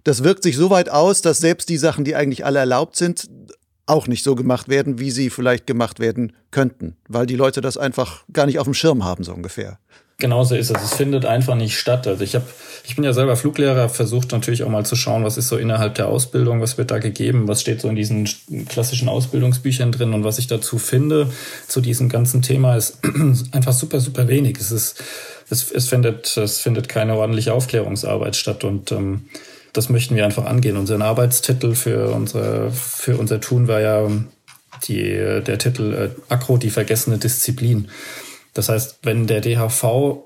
das 0.04 0.24
wirkt 0.24 0.44
sich 0.44 0.56
so 0.56 0.70
weit 0.70 0.90
aus, 0.90 1.22
dass 1.22 1.40
selbst 1.40 1.70
die 1.70 1.78
Sachen, 1.78 2.06
die 2.06 2.16
eigentlich 2.16 2.46
alle 2.46 2.60
erlaubt 2.60 2.96
sind, 2.96 3.30
auch 3.86 4.08
nicht 4.08 4.24
so 4.24 4.36
gemacht 4.36 4.68
werden, 4.68 5.00
wie 5.00 5.12
sie 5.12 5.30
vielleicht 5.30 5.68
gemacht 5.68 6.00
werden 6.00 6.34
könnten, 6.52 6.98
weil 7.08 7.26
die 7.26 7.36
Leute 7.36 7.62
das 7.62 7.78
einfach 7.78 8.26
gar 8.32 8.46
nicht 8.46 8.60
auf 8.60 8.66
dem 8.66 8.74
Schirm 8.74 9.04
haben, 9.04 9.24
so 9.24 9.34
ungefähr. 9.34 9.80
Genauso 10.18 10.56
ist 10.56 10.72
es. 10.72 10.82
Es 10.82 10.94
findet 10.94 11.26
einfach 11.26 11.56
nicht 11.56 11.78
statt. 11.78 12.08
Also 12.08 12.24
ich 12.24 12.36
habe, 12.36 12.46
ich 12.86 12.96
bin 12.96 13.04
ja 13.04 13.12
selber 13.12 13.36
Fluglehrer, 13.36 13.90
versucht 13.90 14.32
natürlich 14.32 14.64
auch 14.64 14.70
mal 14.70 14.86
zu 14.86 14.96
schauen, 14.96 15.26
was 15.26 15.38
ist 15.38 15.50
so 15.50 15.58
innerhalb 15.58 15.96
der 15.96 16.08
Ausbildung, 16.08 16.62
was 16.62 16.78
wird 16.78 16.90
da 16.92 17.00
gegeben, 17.00 17.50
was 17.50 17.60
steht 17.60 17.82
so 17.82 17.90
in 17.90 17.98
diesen 17.98 18.30
klassischen 18.70 19.10
Ausbildungsbüchern 19.10 19.92
drin 19.92 20.14
und 20.14 20.24
was 20.24 20.40
ich 20.40 20.48
dazu 20.48 20.78
finde 20.78 21.30
zu 21.68 21.82
diesem 21.82 22.08
ganzen 22.08 22.42
Thema 22.42 22.78
ist 22.78 23.00
einfach 23.52 23.74
super, 23.74 24.00
super 24.00 24.30
wenig. 24.30 24.58
Es 24.58 24.72
ist, 24.72 25.04
es, 25.50 25.70
es 25.70 25.90
findet, 25.90 26.38
es 26.38 26.60
findet 26.62 26.88
keine 26.88 27.16
ordentliche 27.16 27.54
Aufklärungsarbeit 27.54 28.38
statt 28.38 28.64
und 28.64 28.94
ähm, 28.94 29.26
das 29.74 29.90
möchten 29.90 30.16
wir 30.16 30.24
einfach 30.24 30.46
angehen. 30.46 30.78
Unser 30.78 31.02
Arbeitstitel 31.02 31.76
für 31.76 32.12
unser, 32.12 32.72
für 32.72 33.18
unser 33.18 33.42
Tun 33.42 33.68
war 33.68 33.82
ja 33.82 34.10
die, 34.88 35.42
der 35.46 35.58
Titel 35.58 35.94
äh, 35.94 36.34
Akro, 36.34 36.58
die 36.58 36.70
vergessene 36.70 37.18
Disziplin. 37.18 37.90
Das 38.56 38.70
heißt, 38.70 39.00
wenn 39.04 39.28
der 39.28 39.42
DHV 39.42 40.24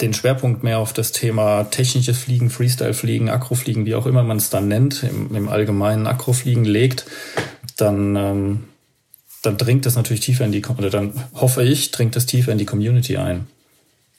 den 0.00 0.14
Schwerpunkt 0.14 0.62
mehr 0.62 0.78
auf 0.78 0.94
das 0.94 1.12
Thema 1.12 1.64
technisches 1.64 2.16
Fliegen, 2.16 2.48
Freestyle-Fliegen, 2.48 3.28
Akrofliegen, 3.28 3.84
wie 3.84 3.94
auch 3.94 4.06
immer 4.06 4.22
man 4.22 4.38
es 4.38 4.48
dann 4.48 4.68
nennt, 4.68 5.02
im, 5.02 5.34
im 5.34 5.48
allgemeinen 5.48 6.06
Akrofliegen 6.06 6.64
legt, 6.64 7.04
dann, 7.76 8.16
ähm, 8.16 8.64
dann 9.42 9.58
dringt 9.58 9.84
das 9.84 9.96
natürlich 9.96 10.20
tiefer 10.20 10.44
in 10.44 10.52
die, 10.52 10.64
oder 10.64 10.90
dann 10.90 11.12
hoffe 11.34 11.62
ich, 11.62 11.90
dringt 11.90 12.16
das 12.16 12.26
tiefer 12.26 12.52
in 12.52 12.58
die 12.58 12.64
Community 12.64 13.16
ein 13.18 13.46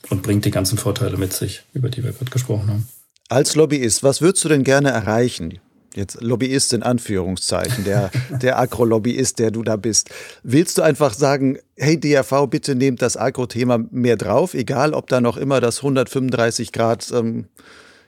und 0.10 0.22
bringt 0.22 0.46
die 0.46 0.52
ganzen 0.52 0.78
Vorteile 0.78 1.18
mit 1.18 1.34
sich, 1.34 1.64
über 1.74 1.90
die 1.90 2.04
wir 2.04 2.12
gerade 2.12 2.32
gesprochen 2.32 2.68
haben. 2.68 2.88
Als 3.30 3.56
Lobbyist, 3.56 4.04
was 4.04 4.22
würdest 4.22 4.44
du 4.44 4.50
denn 4.50 4.64
gerne 4.64 4.90
erreichen? 4.90 5.60
Jetzt 5.96 6.22
Lobbyist 6.22 6.74
in 6.74 6.84
Anführungszeichen, 6.84 7.84
der, 7.84 8.12
der 8.42 8.60
Agro-Lobbyist, 8.60 9.40
der 9.40 9.52
du 9.52 9.64
da 9.64 9.76
bist. 9.76 10.10
Willst 10.44 10.78
du 10.78 10.82
einfach 10.82 11.14
sagen, 11.14 11.58
hey 11.76 12.00
DRV, 12.00 12.48
bitte 12.50 12.76
nehmt 12.76 13.02
das 13.02 13.18
Agro-Thema 13.18 13.80
mehr 13.92 14.18
drauf, 14.18 14.54
egal 14.54 14.94
ob 14.94 15.08
da 15.08 15.22
noch 15.22 15.38
immer 15.38 15.62
das 15.62 15.78
135 15.78 16.72
Grad 16.72 17.12
ähm, 17.14 17.46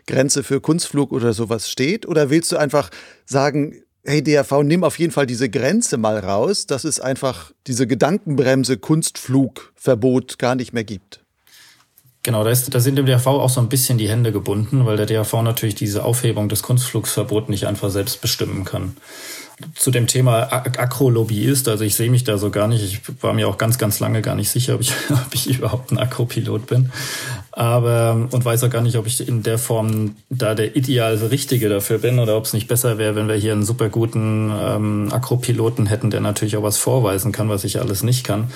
Grenze 0.07 0.43
für 0.43 0.61
Kunstflug 0.61 1.11
oder 1.11 1.33
sowas 1.33 1.69
steht? 1.69 2.07
Oder 2.07 2.29
willst 2.29 2.51
du 2.51 2.57
einfach 2.57 2.89
sagen, 3.25 3.81
hey 4.03 4.23
DRV, 4.23 4.63
nimm 4.63 4.83
auf 4.83 4.99
jeden 4.99 5.11
Fall 5.11 5.25
diese 5.25 5.49
Grenze 5.49 5.97
mal 5.97 6.19
raus, 6.19 6.67
dass 6.67 6.83
es 6.83 6.99
einfach 6.99 7.51
diese 7.67 7.87
Gedankenbremse 7.87 8.77
Kunstflugverbot 8.77 10.37
gar 10.37 10.55
nicht 10.55 10.73
mehr 10.73 10.83
gibt? 10.83 11.24
Genau, 12.25 12.43
da, 12.43 12.49
ist, 12.49 12.73
da 12.73 12.79
sind 12.79 12.95
dem 12.95 13.05
DRV 13.05 13.27
auch 13.27 13.51
so 13.51 13.61
ein 13.61 13.69
bisschen 13.69 13.99
die 13.99 14.09
Hände 14.09 14.31
gebunden, 14.31 14.87
weil 14.87 14.97
der 14.97 15.05
DRV 15.05 15.43
natürlich 15.43 15.75
diese 15.75 16.03
Aufhebung 16.03 16.49
des 16.49 16.63
Kunstflugsverbots 16.63 17.49
nicht 17.49 17.67
einfach 17.67 17.91
selbst 17.91 18.19
bestimmen 18.19 18.65
kann 18.65 18.95
zu 19.73 19.89
dem 19.89 20.07
Thema 20.07 20.51
Akro-Lobbyist, 20.51 21.69
also 21.69 21.83
ich 21.85 21.95
sehe 21.95 22.09
mich 22.09 22.25
da 22.25 22.37
so 22.37 22.51
gar 22.51 22.67
nicht. 22.67 22.83
Ich 22.83 23.23
war 23.23 23.33
mir 23.33 23.47
auch 23.47 23.57
ganz, 23.57 23.77
ganz 23.77 23.99
lange 23.99 24.21
gar 24.21 24.35
nicht 24.35 24.49
sicher, 24.49 24.75
ob 24.75 24.81
ich, 24.81 24.91
ob 25.09 25.33
ich 25.33 25.47
überhaupt 25.47 25.91
ein 25.91 25.97
Akro-Pilot 25.97 26.67
bin. 26.67 26.91
Aber, 27.57 28.27
und 28.31 28.43
weiß 28.43 28.65
auch 28.65 28.69
gar 28.69 28.81
nicht, 28.81 28.97
ob 28.97 29.07
ich 29.07 29.25
in 29.25 29.41
der 29.41 29.57
Form 29.57 30.17
da 30.29 30.55
der 30.55 30.75
ideal 30.75 31.15
Richtige 31.15 31.69
dafür 31.69 31.99
bin 31.99 32.19
oder 32.19 32.35
ob 32.35 32.43
es 32.43 32.51
nicht 32.51 32.67
besser 32.67 32.97
wäre, 32.97 33.15
wenn 33.15 33.29
wir 33.29 33.35
hier 33.35 33.53
einen 33.53 33.63
super 33.63 33.87
guten 33.87 34.51
ähm, 34.53 35.09
Akro-Piloten 35.13 35.85
hätten, 35.85 36.09
der 36.09 36.19
natürlich 36.19 36.57
auch 36.57 36.63
was 36.63 36.77
vorweisen 36.77 37.31
kann, 37.31 37.47
was 37.47 37.63
ich 37.63 37.79
alles 37.79 38.03
nicht 38.03 38.25
kann. 38.25 38.49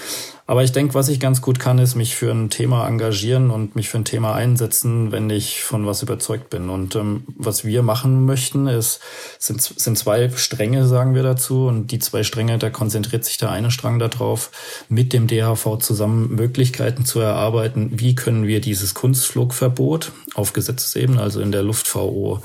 Aber 0.50 0.64
ich 0.64 0.72
denke, 0.72 0.96
was 0.96 1.10
ich 1.10 1.20
ganz 1.20 1.44
gut 1.44 1.60
kann, 1.60 1.78
ist 1.78 1.94
mich 1.94 2.16
für 2.16 2.32
ein 2.32 2.50
Thema 2.50 2.88
engagieren 2.88 3.52
und 3.52 3.76
mich 3.76 3.88
für 3.88 4.00
ein 4.00 4.04
Thema 4.04 4.34
einsetzen, 4.34 5.12
wenn 5.12 5.30
ich 5.30 5.62
von 5.62 5.86
was 5.86 6.02
überzeugt 6.02 6.50
bin. 6.50 6.72
Und 6.72 6.96
ähm, 6.96 7.24
was 7.38 7.66
wir 7.66 7.84
machen 7.84 8.26
möchten, 8.26 8.66
ist, 8.66 9.00
sind, 9.38 9.62
sind 9.62 9.96
zwei 9.96 10.28
Stränge 10.32 10.88
sagen 10.88 11.14
wir 11.14 11.22
dazu. 11.22 11.68
Und 11.68 11.92
die 11.92 12.00
zwei 12.00 12.24
Stränge, 12.24 12.58
da 12.58 12.72
konzentriert 12.72 13.26
sich 13.26 13.38
der 13.38 13.52
eine 13.52 13.70
Strang 13.70 14.00
darauf, 14.00 14.50
mit 14.90 15.14
dem 15.14 15.28
DHV 15.28 15.78
zusammen 15.82 16.34
Möglichkeiten 16.34 17.06
zu 17.06 17.20
erarbeiten, 17.20 17.92
wie 18.00 18.16
können 18.16 18.48
wir 18.48 18.60
dieses 18.60 18.89
Kunstflugverbot 18.94 20.12
auf 20.36 20.54
Gesetzesebene, 20.54 21.22
also 21.22 21.42
in 21.42 21.52
der 21.52 21.64
Luft-VO, 21.64 22.42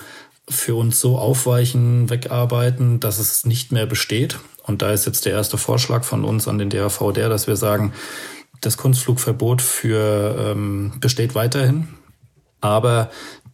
für 0.49 0.75
uns 0.75 1.01
so 1.01 1.19
aufweichen, 1.19 2.11
wegarbeiten, 2.11 3.01
dass 3.01 3.19
es 3.19 3.47
nicht 3.47 3.73
mehr 3.73 3.87
besteht. 3.87 4.39
Und 4.63 4.83
da 4.83 4.93
ist 4.93 5.07
jetzt 5.07 5.25
der 5.25 5.33
erste 5.33 5.59
Vorschlag 5.59 6.05
von 6.05 6.25
uns 6.25 6.49
an 6.49 6.59
den 6.59 6.71
DHV 6.71 7.13
der, 7.13 7.29
dass 7.29 7.47
wir 7.47 7.57
sagen, 7.57 7.93
das 8.61 8.77
Kunstflugverbot 8.77 9.63
für 9.63 10.37
ähm, 10.39 10.93
besteht 11.01 11.35
weiterhin, 11.35 11.89
aber 12.61 13.11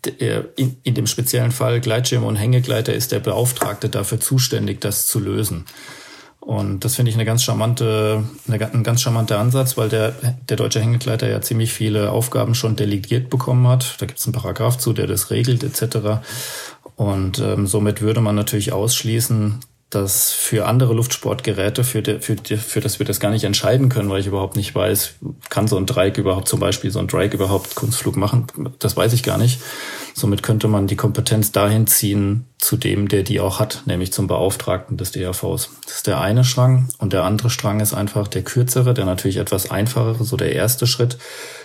in, 0.06 0.76
in 0.82 0.94
dem 0.94 1.06
speziellen 1.06 1.52
Fall 1.52 1.80
Gleitschirm 1.80 2.24
und 2.24 2.36
Hängegleiter 2.36 2.94
ist 2.94 3.12
der 3.12 3.20
Beauftragte 3.20 3.88
dafür 3.88 4.20
zuständig, 4.20 4.80
das 4.80 5.06
zu 5.06 5.18
lösen. 5.18 5.66
Und 6.40 6.84
das 6.86 6.96
finde 6.96 7.10
ich 7.10 7.16
eine 7.16 7.26
ganz 7.26 7.42
charmante, 7.42 8.24
eine, 8.48 8.72
ein 8.72 8.82
ganz 8.82 9.02
charmanter 9.02 9.38
Ansatz, 9.38 9.76
weil 9.76 9.90
der, 9.90 10.14
der 10.48 10.56
deutsche 10.56 10.80
Hängegleiter 10.80 11.28
ja 11.28 11.42
ziemlich 11.42 11.72
viele 11.72 12.10
Aufgaben 12.10 12.54
schon 12.54 12.76
delegiert 12.76 13.28
bekommen 13.28 13.68
hat. 13.68 13.96
Da 13.98 14.06
gibt 14.06 14.18
es 14.18 14.26
einen 14.26 14.32
Paragraph 14.32 14.78
zu, 14.78 14.94
der 14.94 15.06
das 15.06 15.30
regelt 15.30 15.62
etc. 15.62 16.22
Und 16.96 17.38
ähm, 17.40 17.66
somit 17.66 18.00
würde 18.00 18.22
man 18.22 18.34
natürlich 18.34 18.72
ausschließen, 18.72 19.60
dass 19.90 20.32
für 20.32 20.66
andere 20.66 20.94
Luftsportgeräte, 20.94 21.82
für, 21.84 22.00
de, 22.00 22.20
für, 22.20 22.36
de, 22.36 22.56
für 22.56 22.80
das 22.80 23.00
wir 23.00 23.06
das 23.06 23.20
gar 23.20 23.30
nicht 23.30 23.44
entscheiden 23.44 23.88
können, 23.88 24.08
weil 24.08 24.20
ich 24.20 24.26
überhaupt 24.26 24.56
nicht 24.56 24.74
weiß, 24.74 25.16
kann 25.50 25.66
so 25.66 25.76
ein 25.76 25.86
Dreieck 25.86 26.16
überhaupt 26.16 26.48
zum 26.48 26.60
Beispiel, 26.60 26.92
so 26.92 27.00
ein 27.00 27.08
Dreieck 27.08 27.34
überhaupt 27.34 27.74
Kunstflug 27.74 28.16
machen, 28.16 28.46
das 28.78 28.96
weiß 28.96 29.12
ich 29.12 29.24
gar 29.24 29.36
nicht. 29.36 29.60
Somit 30.20 30.42
könnte 30.42 30.68
man 30.68 30.86
die 30.86 30.96
Kompetenz 30.96 31.50
dahin 31.50 31.86
ziehen, 31.86 32.44
zu 32.58 32.76
dem, 32.76 33.08
der 33.08 33.22
die 33.22 33.40
auch 33.40 33.58
hat, 33.58 33.84
nämlich 33.86 34.12
zum 34.12 34.26
Beauftragten 34.26 34.98
des 34.98 35.12
DAVs. 35.12 35.70
Das 35.86 35.94
ist 35.96 36.06
der 36.06 36.20
eine 36.20 36.44
Strang. 36.44 36.90
Und 36.98 37.14
der 37.14 37.24
andere 37.24 37.48
Strang 37.48 37.80
ist 37.80 37.94
einfach 37.94 38.28
der 38.28 38.42
kürzere, 38.42 38.92
der 38.92 39.06
natürlich 39.06 39.38
etwas 39.38 39.70
einfachere, 39.70 40.22
so 40.22 40.36
der 40.36 40.52
erste 40.54 40.86
Schritt, 40.86 41.16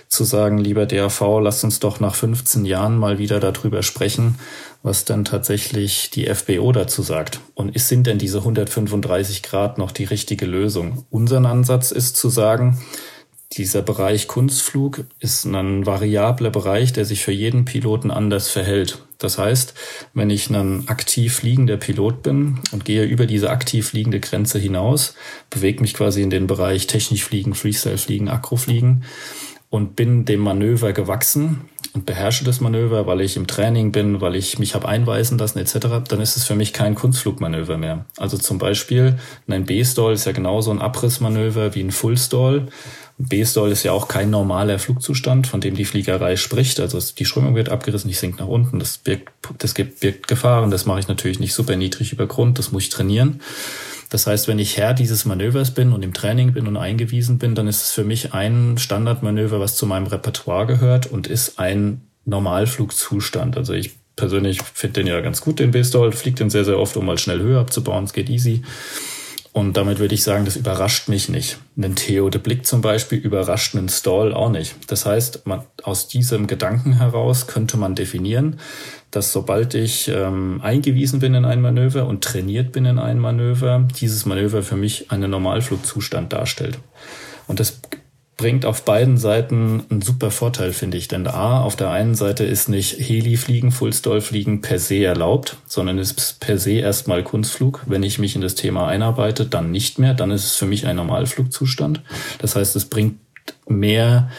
zu 0.07 0.23
sagen, 0.23 0.57
lieber 0.57 0.85
DAV, 0.85 1.39
lasst 1.41 1.65
uns 1.65 1.81
doch 1.81 1.99
nach 1.99 2.15
15 2.15 2.63
Jahren 2.63 2.97
mal 2.97 3.17
wieder 3.17 3.41
darüber 3.41 3.83
sprechen, 3.83 4.39
was 4.83 5.03
dann 5.03 5.25
tatsächlich 5.25 6.11
die 6.11 6.33
FBO 6.33 6.71
dazu 6.71 7.01
sagt. 7.01 7.41
Und 7.55 7.75
ist, 7.75 7.89
sind 7.89 8.07
denn 8.07 8.19
diese 8.19 8.37
135 8.37 9.43
Grad 9.43 9.77
noch 9.77 9.91
die 9.91 10.05
richtige 10.05 10.45
Lösung? 10.45 11.05
Unser 11.09 11.43
Ansatz 11.43 11.91
ist 11.91 12.15
zu 12.15 12.29
sagen, 12.29 12.79
dieser 13.57 13.81
Bereich 13.81 14.27
Kunstflug 14.27 15.05
ist 15.19 15.45
ein 15.45 15.85
variabler 15.85 16.49
Bereich, 16.49 16.93
der 16.93 17.05
sich 17.05 17.23
für 17.23 17.31
jeden 17.31 17.65
Piloten 17.65 18.11
anders 18.11 18.49
verhält. 18.49 19.03
Das 19.17 19.37
heißt, 19.37 19.73
wenn 20.13 20.29
ich 20.29 20.49
ein 20.49 20.87
aktiv 20.87 21.35
fliegender 21.35 21.77
Pilot 21.77 22.21
bin 22.21 22.59
und 22.71 22.83
gehe 22.83 23.05
über 23.05 23.25
diese 23.25 23.49
aktiv 23.49 23.87
fliegende 23.87 24.19
Grenze 24.19 24.59
hinaus, 24.59 25.15
bewege 25.49 25.81
mich 25.81 25.93
quasi 25.93 26.21
in 26.21 26.29
den 26.29 26.47
Bereich 26.47 26.87
technisch 26.87 27.23
fliegen, 27.23 27.55
Freestyle 27.55 27.97
fliegen, 27.97 28.27
Akrofliegen 28.27 29.03
und 29.69 29.95
bin 29.95 30.25
dem 30.25 30.41
Manöver 30.41 30.91
gewachsen, 30.91 31.61
und 31.95 32.05
beherrsche 32.05 32.43
das 32.43 32.59
Manöver, 32.59 33.07
weil 33.07 33.21
ich 33.21 33.37
im 33.37 33.47
Training 33.47 33.93
bin, 33.93 34.19
weil 34.19 34.35
ich 34.35 34.59
mich 34.59 34.75
habe 34.75 34.87
einweisen 34.87 35.37
lassen 35.37 35.59
etc., 35.59 35.77
dann 36.07 36.19
ist 36.19 36.35
es 36.35 36.43
für 36.43 36.55
mich 36.55 36.73
kein 36.73 36.93
Kunstflugmanöver 36.93 37.77
mehr. 37.77 38.05
Also 38.17 38.37
zum 38.37 38.57
Beispiel 38.57 39.17
ein 39.47 39.65
B-Stall 39.65 40.13
ist 40.13 40.25
ja 40.25 40.33
genauso 40.33 40.71
ein 40.71 40.81
Abrissmanöver 40.81 41.73
wie 41.73 41.81
ein 41.81 41.91
Full-Stall. 41.91 42.67
B-Stall 43.17 43.71
ist 43.71 43.83
ja 43.83 43.93
auch 43.93 44.09
kein 44.09 44.29
normaler 44.29 44.77
Flugzustand, 44.77 45.47
von 45.47 45.61
dem 45.61 45.75
die 45.75 45.85
Fliegerei 45.85 46.35
spricht. 46.35 46.79
Also 46.81 46.99
die 46.99 47.25
Strömung 47.25 47.55
wird 47.55 47.69
abgerissen, 47.69 48.09
ich 48.09 48.19
sink 48.19 48.39
nach 48.39 48.47
unten. 48.47 48.77
Das 48.77 48.97
birgt, 48.97 49.29
das 49.57 49.73
birgt 49.73 50.27
Gefahren. 50.27 50.69
Das 50.69 50.85
mache 50.85 50.99
ich 50.99 51.07
natürlich 51.07 51.39
nicht 51.39 51.53
super 51.53 51.77
niedrig 51.77 52.11
über 52.11 52.27
Grund. 52.27 52.59
Das 52.59 52.71
muss 52.71 52.83
ich 52.83 52.89
trainieren. 52.89 53.39
Das 54.09 54.27
heißt, 54.27 54.47
wenn 54.47 54.59
ich 54.59 54.77
Herr 54.77 54.93
dieses 54.93 55.25
Manövers 55.25 55.71
bin 55.71 55.93
und 55.93 56.03
im 56.03 56.13
Training 56.13 56.53
bin 56.53 56.67
und 56.67 56.77
eingewiesen 56.77 57.37
bin, 57.37 57.55
dann 57.55 57.67
ist 57.67 57.83
es 57.83 57.91
für 57.91 58.03
mich 58.03 58.33
ein 58.33 58.77
Standardmanöver, 58.77 59.59
was 59.59 59.75
zu 59.75 59.85
meinem 59.87 60.07
Repertoire 60.07 60.67
gehört 60.67 61.07
und 61.07 61.27
ist 61.27 61.57
ein 61.57 62.01
Normalflugzustand. 62.25 63.57
Also 63.57 63.73
ich 63.73 63.91
persönlich 64.15 64.61
finde 64.61 65.01
den 65.01 65.07
ja 65.07 65.21
ganz 65.21 65.41
gut, 65.41 65.59
den 65.59 65.71
B-Stall, 65.71 66.11
fliegt 66.11 66.39
den 66.39 66.49
sehr, 66.49 66.65
sehr 66.65 66.79
oft, 66.79 66.97
um 66.97 67.05
mal 67.05 67.17
schnell 67.17 67.39
Höhe 67.39 67.59
abzubauen. 67.59 68.03
Es 68.03 68.13
geht 68.13 68.29
easy. 68.29 68.63
Und 69.55 69.77
damit 69.77 69.99
würde 69.99 70.13
ich 70.13 70.21
sagen, 70.21 70.43
das 70.43 70.57
überrascht 70.57 71.07
mich 71.07 71.29
nicht. 71.29 71.59
Ein 71.77 71.95
Theo 71.95 72.29
de 72.29 72.41
Blick 72.41 72.67
zum 72.67 72.81
Beispiel 72.81 73.19
überrascht 73.19 73.73
einen 73.73 73.87
Stall 73.87 74.33
auch 74.33 74.49
nicht. 74.49 74.75
Das 74.87 75.05
heißt, 75.05 75.47
man, 75.47 75.61
aus 75.81 76.09
diesem 76.09 76.45
Gedanken 76.45 76.97
heraus 76.97 77.47
könnte 77.47 77.77
man 77.77 77.95
definieren, 77.95 78.59
dass 79.11 79.31
sobald 79.31 79.73
ich 79.73 80.09
ähm, 80.09 80.59
eingewiesen 80.61 81.21
bin 81.21 81.35
in 81.35 81.45
ein 81.45 81.61
Manöver 81.61 82.05
und 82.05 82.21
trainiert 82.21 82.73
bin 82.73 82.83
in 82.83 82.99
ein 82.99 83.17
Manöver, 83.17 83.87
dieses 83.97 84.25
Manöver 84.25 84.61
für 84.61 84.75
mich 84.75 85.09
einen 85.09 85.31
Normalflugzustand 85.31 86.33
darstellt. 86.33 86.77
Und 87.47 87.61
das 87.61 87.79
bringt 88.37 88.65
auf 88.65 88.83
beiden 88.83 89.17
Seiten 89.17 89.83
einen 89.89 90.01
super 90.01 90.29
Vorteil, 90.29 90.73
finde 90.73 90.97
ich. 90.97 91.07
Denn 91.07 91.25
A, 91.27 91.61
auf 91.61 91.75
der 91.75 91.91
einen 91.91 92.15
Seite 92.15 92.43
ist 92.43 92.67
nicht 92.67 92.99
Heli-Fliegen, 92.99 93.71
Full-Stall-Fliegen 93.71 94.61
per 94.61 94.79
se 94.79 95.03
erlaubt, 95.05 95.57
sondern 95.67 95.97
ist 95.97 96.39
per 96.39 96.57
se 96.57 96.73
erstmal 96.73 97.23
Kunstflug. 97.23 97.83
Wenn 97.85 98.03
ich 98.03 98.19
mich 98.19 98.35
in 98.35 98.41
das 98.41 98.55
Thema 98.55 98.87
einarbeite, 98.87 99.45
dann 99.45 99.71
nicht 99.71 99.99
mehr. 99.99 100.13
Dann 100.13 100.31
ist 100.31 100.45
es 100.45 100.55
für 100.55 100.65
mich 100.65 100.85
ein 100.85 100.97
Normalflugzustand. 100.97 102.01
Das 102.39 102.55
heißt, 102.55 102.75
es 102.75 102.85
bringt 102.85 103.19
mehr 103.67 104.29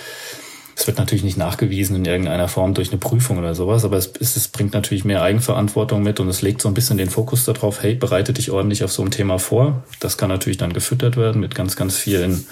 es 0.78 0.86
wird 0.86 0.98
natürlich 0.98 1.24
nicht 1.24 1.38
nachgewiesen 1.38 1.96
in 1.96 2.04
irgendeiner 2.04 2.48
Form 2.48 2.74
durch 2.74 2.90
eine 2.90 2.98
Prüfung 2.98 3.38
oder 3.38 3.54
sowas, 3.54 3.86
aber 3.86 3.96
es, 3.96 4.12
es, 4.20 4.48
bringt 4.48 4.74
natürlich 4.74 5.06
mehr 5.06 5.22
Eigenverantwortung 5.22 6.02
mit 6.02 6.20
und 6.20 6.28
es 6.28 6.42
legt 6.42 6.60
so 6.60 6.68
ein 6.68 6.74
bisschen 6.74 6.98
den 6.98 7.08
Fokus 7.08 7.46
darauf, 7.46 7.82
hey, 7.82 7.94
bereite 7.94 8.34
dich 8.34 8.50
ordentlich 8.50 8.84
auf 8.84 8.92
so 8.92 9.02
ein 9.02 9.10
Thema 9.10 9.38
vor. 9.38 9.84
Das 10.00 10.18
kann 10.18 10.28
natürlich 10.28 10.58
dann 10.58 10.74
gefüttert 10.74 11.16
werden 11.16 11.40
mit 11.40 11.54
ganz, 11.54 11.76
ganz 11.76 11.96
vielen, 11.96 12.46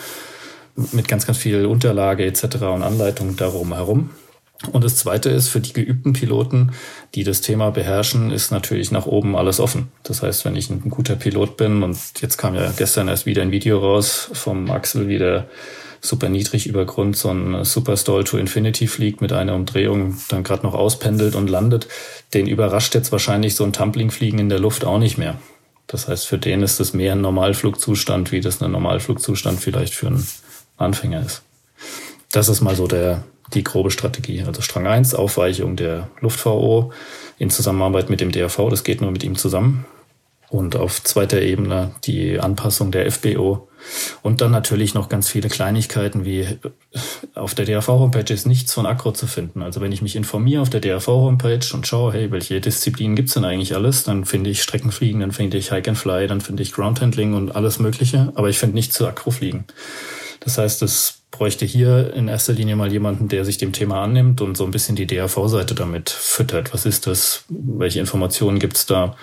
mit 0.77 1.09
ganz, 1.09 1.27
ganz 1.27 1.39
viel 1.39 1.67
Unterlage 1.67 2.25
etc. 2.25 2.45
und 2.63 2.83
Anleitung 2.83 3.37
darum 3.37 3.75
herum. 3.75 4.11
Und 4.73 4.85
das 4.85 4.97
Zweite 4.97 5.31
ist, 5.31 5.49
für 5.49 5.61
die 5.61 5.73
geübten 5.73 6.13
Piloten, 6.13 6.73
die 7.15 7.25
das 7.25 7.41
Thema 7.41 7.71
beherrschen, 7.71 8.31
ist 8.31 8.51
natürlich 8.51 8.91
nach 8.91 9.07
oben 9.07 9.37
alles 9.37 9.61
offen. 9.61 9.89
Das 10.05 10.23
heißt, 10.23 10.45
wenn 10.45 10.57
ich 10.57 10.71
ein 10.71 10.91
guter 10.91 11.17
Pilot 11.17 11.57
bin 11.57 11.83
und 11.83 11.99
jetzt 12.21 12.39
kam 12.39 12.55
ja 12.55 12.73
gestern 12.77 13.09
erst 13.09 13.27
wieder 13.27 13.43
ein 13.43 13.51
Video 13.51 13.79
raus 13.79 14.31
vom 14.33 14.71
Axel, 14.71 15.09
wie 15.09 15.19
der 15.19 15.49
super 16.01 16.29
niedrig 16.29 16.67
über 16.67 16.85
Grund 16.85 17.17
so 17.17 17.31
ein 17.31 17.65
Superstall 17.65 18.25
to 18.25 18.37
Infinity 18.37 18.87
fliegt 18.87 19.21
mit 19.21 19.33
einer 19.33 19.55
Umdrehung, 19.55 20.19
dann 20.29 20.45
gerade 20.45 20.65
noch 20.65 20.75
auspendelt 20.75 21.35
und 21.35 21.49
landet, 21.49 21.89
den 22.35 22.47
überrascht 22.47 22.95
jetzt 22.95 23.11
wahrscheinlich 23.11 23.55
so 23.55 23.65
ein 23.65 23.73
Tumblingfliegen 23.73 24.39
in 24.39 24.49
der 24.49 24.59
Luft 24.59 24.85
auch 24.85 24.99
nicht 24.99 25.19
mehr. 25.19 25.39
Das 25.87 26.09
heißt, 26.09 26.27
für 26.27 26.39
den 26.39 26.63
ist 26.63 26.81
es 26.81 26.95
mehr 26.95 27.13
ein 27.13 27.21
Normalflugzustand, 27.21 28.33
wie 28.33 28.41
das 28.41 28.63
ein 28.63 28.71
Normalflugzustand 28.71 29.61
vielleicht 29.61 29.95
für 29.95 30.09
einen 30.09 30.27
Anfänger 30.77 31.25
ist. 31.25 31.43
Das 32.33 32.49
ist 32.49 32.61
mal 32.61 32.75
so 32.75 32.87
der, 32.87 33.25
die 33.53 33.65
grobe 33.65 33.91
Strategie. 33.91 34.43
Also 34.43 34.63
Strang 34.63 34.87
1, 34.87 35.15
Aufweichung 35.15 35.77
der 35.77 36.09
Luft-VO 36.21 36.93
in 37.39 37.51
Zusammenarbeit 37.51 38.11
mit 38.11 38.21
dem 38.21 38.33
DRV, 38.33 38.69
das 38.71 38.85
geht 38.85 39.01
nur 39.01 39.11
mit 39.11 39.23
ihm 39.25 39.37
zusammen. 39.37 39.87
Und 40.51 40.77
auf 40.77 41.03
zweiter 41.03 41.43
Ebene 41.43 41.93
die 42.05 42.39
Anpassung 42.39 42.93
der 42.93 43.11
FBO 43.11 43.69
und 44.23 44.41
dann 44.41 44.51
natürlich 44.51 44.95
noch 44.95 45.09
ganz 45.09 45.29
viele 45.29 45.49
Kleinigkeiten 45.49 46.25
wie 46.25 46.47
auf 47.35 47.55
der 47.55 47.67
DAV-Homepage 47.67 48.33
ist 48.33 48.47
nichts 48.47 48.73
von 48.73 48.87
Akro 48.87 49.13
zu 49.13 49.27
finden. 49.27 49.63
Also 49.63 49.81
wenn 49.81 49.93
ich 49.93 50.03
mich 50.03 50.17
informiere 50.17 50.63
auf 50.63 50.71
der 50.71 50.81
DAV-Homepage 50.81 51.75
und 51.75 51.87
schaue, 51.87 52.13
hey, 52.13 52.31
welche 52.31 52.61
Disziplinen 52.61 53.17
gibt's 53.17 53.35
denn 53.35 53.45
eigentlich 53.45 53.75
alles, 53.75 54.05
dann 54.05 54.25
finde 54.25 54.51
ich 54.51 54.63
Streckenfliegen, 54.63 55.21
dann 55.21 55.33
finde 55.33 55.59
ich 55.59 55.71
Hike 55.71 55.89
and 55.89 55.99
Fly, 55.99 56.27
dann 56.27 56.41
finde 56.41 56.63
ich 56.63 56.73
Groundhandling 56.73 57.35
und 57.35 57.57
alles 57.57 57.79
Mögliche, 57.79 58.33
aber 58.35 58.49
ich 58.49 58.59
finde 58.59 58.75
nichts 58.75 58.95
zu 58.95 59.07
Akrofliegen. 59.07 59.65
Das 60.45 60.59
heißt, 60.59 60.83
es 60.83 61.23
bräuchte 61.31 61.65
hier 61.65 62.13
in 62.15 62.29
erster 62.29 62.53
Linie 62.53 62.77
mal 62.77 62.93
jemanden, 62.93 63.29
der 63.29 63.45
sich 63.45 63.59
dem 63.59 63.73
Thema 63.73 64.03
annimmt 64.03 64.41
und 64.41 64.57
so 64.57 64.65
ein 64.65 64.71
bisschen 64.71 64.95
die 64.95 65.07
DAV-Seite 65.07 65.75
damit 65.75 66.11
füttert. 66.11 66.73
Was 66.73 66.87
ist 66.87 67.07
das? 67.07 67.45
Welche 67.49 67.99
Informationen 67.99 68.59
gibt's 68.59 68.87
da? 68.87 69.17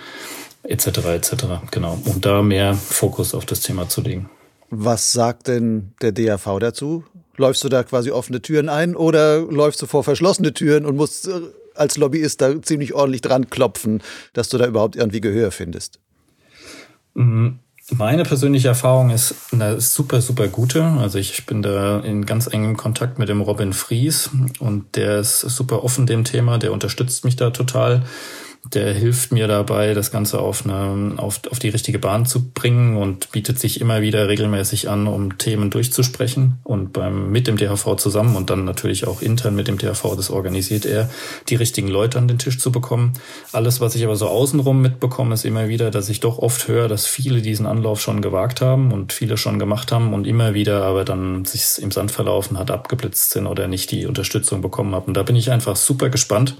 Etc. 0.64 0.86
etc. 0.86 1.34
Genau. 1.70 1.98
Um 2.04 2.20
da 2.20 2.42
mehr 2.42 2.74
Fokus 2.74 3.34
auf 3.34 3.46
das 3.46 3.60
Thema 3.60 3.88
zu 3.88 4.00
legen. 4.00 4.28
Was 4.70 5.12
sagt 5.12 5.48
denn 5.48 5.92
der 6.02 6.12
DAV 6.12 6.58
dazu? 6.58 7.04
Läufst 7.36 7.64
du 7.64 7.68
da 7.68 7.82
quasi 7.82 8.10
offene 8.10 8.42
Türen 8.42 8.68
ein 8.68 8.94
oder 8.94 9.40
läufst 9.40 9.80
du 9.82 9.86
vor 9.86 10.04
verschlossene 10.04 10.52
Türen 10.52 10.84
und 10.84 10.96
musst 10.96 11.28
äh, 11.28 11.40
als 11.74 11.96
Lobbyist 11.96 12.40
da 12.40 12.60
ziemlich 12.60 12.94
ordentlich 12.94 13.22
dran 13.22 13.48
klopfen, 13.48 14.02
dass 14.34 14.48
du 14.48 14.58
da 14.58 14.66
überhaupt 14.66 14.96
irgendwie 14.96 15.20
Gehör 15.20 15.50
findest? 15.50 15.98
Mhm. 17.14 17.58
Meine 17.90 18.22
persönliche 18.22 18.68
Erfahrung 18.68 19.10
ist 19.10 19.34
eine 19.52 19.80
super, 19.80 20.20
super 20.20 20.46
gute. 20.46 20.84
Also 20.84 21.18
ich 21.18 21.46
bin 21.46 21.62
da 21.62 21.98
in 22.00 22.24
ganz 22.24 22.46
engem 22.46 22.76
Kontakt 22.76 23.18
mit 23.18 23.28
dem 23.28 23.40
Robin 23.40 23.72
Fries 23.72 24.30
und 24.60 24.94
der 24.94 25.18
ist 25.18 25.40
super 25.40 25.82
offen 25.82 26.06
dem 26.06 26.22
Thema, 26.24 26.58
der 26.58 26.72
unterstützt 26.72 27.24
mich 27.24 27.34
da 27.34 27.50
total. 27.50 28.04
Der 28.64 28.94
hilft 28.94 29.32
mir 29.32 29.48
dabei, 29.48 29.92
das 29.92 30.12
Ganze 30.12 30.38
auf, 30.38 30.64
eine, 30.64 31.14
auf, 31.16 31.40
auf 31.50 31.58
die 31.58 31.68
richtige 31.68 31.98
Bahn 31.98 32.26
zu 32.26 32.50
bringen 32.50 32.96
und 32.96 33.32
bietet 33.32 33.58
sich 33.58 33.80
immer 33.80 34.02
wieder 34.02 34.28
regelmäßig 34.28 34.88
an, 34.88 35.08
um 35.08 35.36
Themen 35.36 35.70
durchzusprechen 35.70 36.58
und 36.62 36.92
beim, 36.92 37.32
mit 37.32 37.48
dem 37.48 37.56
DHV 37.56 37.96
zusammen 37.96 38.36
und 38.36 38.50
dann 38.50 38.64
natürlich 38.64 39.08
auch 39.08 39.20
intern 39.20 39.56
mit 39.56 39.66
dem 39.66 39.78
DHV, 39.78 40.14
das 40.14 40.30
organisiert 40.30 40.86
er, 40.86 41.10
die 41.48 41.56
richtigen 41.56 41.88
Leute 41.88 42.18
an 42.18 42.28
den 42.28 42.38
Tisch 42.38 42.60
zu 42.60 42.70
bekommen. 42.70 43.14
Alles, 43.50 43.80
was 43.80 43.96
ich 43.96 44.04
aber 44.04 44.14
so 44.14 44.28
außenrum 44.28 44.80
mitbekomme, 44.80 45.34
ist 45.34 45.44
immer 45.44 45.66
wieder, 45.66 45.90
dass 45.90 46.08
ich 46.08 46.20
doch 46.20 46.38
oft 46.38 46.68
höre, 46.68 46.86
dass 46.86 47.06
viele 47.06 47.42
diesen 47.42 47.66
Anlauf 47.66 48.00
schon 48.00 48.22
gewagt 48.22 48.60
haben 48.60 48.92
und 48.92 49.12
viele 49.12 49.38
schon 49.38 49.58
gemacht 49.58 49.90
haben 49.90 50.14
und 50.14 50.24
immer 50.24 50.54
wieder 50.54 50.84
aber 50.84 51.04
dann 51.04 51.44
sich 51.44 51.82
im 51.82 51.90
Sand 51.90 52.12
verlaufen 52.12 52.58
hat, 52.58 52.70
abgeblitzt 52.70 53.32
sind 53.32 53.48
oder 53.48 53.66
nicht 53.66 53.90
die 53.90 54.06
Unterstützung 54.06 54.62
bekommen 54.62 54.94
haben. 54.94 55.06
Und 55.06 55.16
da 55.16 55.24
bin 55.24 55.34
ich 55.34 55.50
einfach 55.50 55.74
super 55.74 56.10
gespannt 56.10 56.54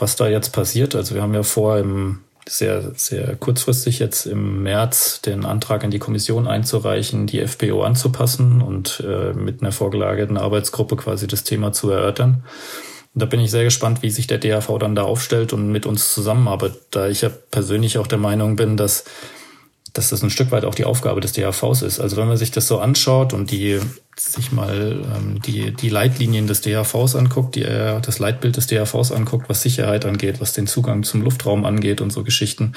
was 0.00 0.16
da 0.16 0.28
jetzt 0.28 0.50
passiert. 0.50 0.94
Also 0.94 1.14
wir 1.14 1.22
haben 1.22 1.34
ja 1.34 1.42
vor, 1.42 1.78
im 1.78 2.20
sehr, 2.48 2.92
sehr 2.96 3.36
kurzfristig 3.36 3.98
jetzt 3.98 4.26
im 4.26 4.62
März 4.62 5.20
den 5.22 5.44
Antrag 5.44 5.84
in 5.84 5.90
die 5.90 5.98
Kommission 5.98 6.48
einzureichen, 6.48 7.26
die 7.26 7.46
FBO 7.46 7.82
anzupassen 7.82 8.62
und 8.62 9.04
äh, 9.06 9.32
mit 9.32 9.62
einer 9.62 9.72
vorgelagerten 9.72 10.36
Arbeitsgruppe 10.36 10.96
quasi 10.96 11.26
das 11.26 11.44
Thema 11.44 11.72
zu 11.72 11.90
erörtern. 11.90 12.42
Und 13.14 13.22
da 13.22 13.26
bin 13.26 13.40
ich 13.40 13.50
sehr 13.50 13.64
gespannt, 13.64 14.02
wie 14.02 14.10
sich 14.10 14.26
der 14.26 14.38
DAV 14.38 14.78
dann 14.78 14.94
da 14.94 15.02
aufstellt 15.02 15.52
und 15.52 15.70
mit 15.70 15.86
uns 15.86 16.14
zusammenarbeitet, 16.14 16.80
da 16.90 17.08
ich 17.08 17.22
ja 17.22 17.30
persönlich 17.50 17.98
auch 17.98 18.06
der 18.06 18.18
Meinung 18.18 18.56
bin, 18.56 18.76
dass 18.76 19.04
dass 19.92 20.10
das 20.10 20.22
ein 20.22 20.30
Stück 20.30 20.50
weit 20.52 20.64
auch 20.64 20.74
die 20.74 20.84
Aufgabe 20.84 21.20
des 21.20 21.32
DHVs 21.32 21.82
ist. 21.82 22.00
Also 22.00 22.16
wenn 22.16 22.28
man 22.28 22.36
sich 22.36 22.50
das 22.50 22.66
so 22.66 22.78
anschaut 22.78 23.32
und 23.32 23.50
die 23.50 23.80
sich 24.16 24.52
mal 24.52 25.02
ähm, 25.16 25.40
die, 25.42 25.72
die 25.72 25.88
Leitlinien 25.88 26.46
des 26.46 26.60
DHVs 26.60 27.16
anguckt, 27.16 27.54
die, 27.54 27.62
äh, 27.62 28.00
das 28.00 28.18
Leitbild 28.18 28.56
des 28.56 28.66
DHVs 28.66 29.12
anguckt, 29.12 29.48
was 29.48 29.62
Sicherheit 29.62 30.04
angeht, 30.04 30.40
was 30.40 30.52
den 30.52 30.66
Zugang 30.66 31.02
zum 31.02 31.22
Luftraum 31.22 31.64
angeht 31.64 32.00
und 32.00 32.12
so 32.12 32.22
Geschichten, 32.22 32.74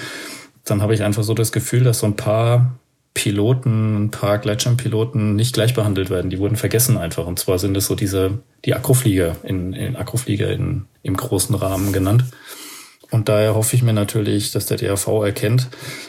dann 0.65 0.82
habe 0.82 0.93
ich 0.93 1.04
einfach 1.04 1.23
so 1.23 1.34
das 1.34 1.52
Gefühl, 1.52 1.84
dass 1.84 1.99
so 1.99 2.06
ein 2.06 2.15
paar 2.15 2.78
Piloten, 3.13 4.06
ein 4.06 4.12
paar 4.12 4.39
Gleitschirmpiloten 4.39 5.36
nicht 5.36 5.54
gleich 5.54 5.73
behandelt 5.73 6.10
werden. 6.10 6.32
Die 6.32 6.39
wurden 6.39 6.56
vergessen 6.56 6.97
einfach. 6.97 7.28
Und 7.28 7.38
zwar 7.38 7.60
sind 7.60 7.78
es 7.78 7.86
so 7.86 7.95
diese, 7.95 8.39
die 8.65 8.73
Akroflieger 8.73 9.36
in, 9.43 9.73
in 9.73 9.95
Akroflieger 9.95 10.49
in, 10.52 10.86
im 11.04 11.15
großen 11.15 11.54
Rahmen 11.54 11.93
genannt. 11.93 12.23
Und 13.13 13.30
daher 13.30 13.54
hoffe 13.54 13.76
ich 13.76 13.84
mir 13.84 13.93
natürlich, 13.93 14.52
dass 14.54 14.65
der 14.65 14.78
DRV 14.78 15.08
erkennt, 15.23 15.67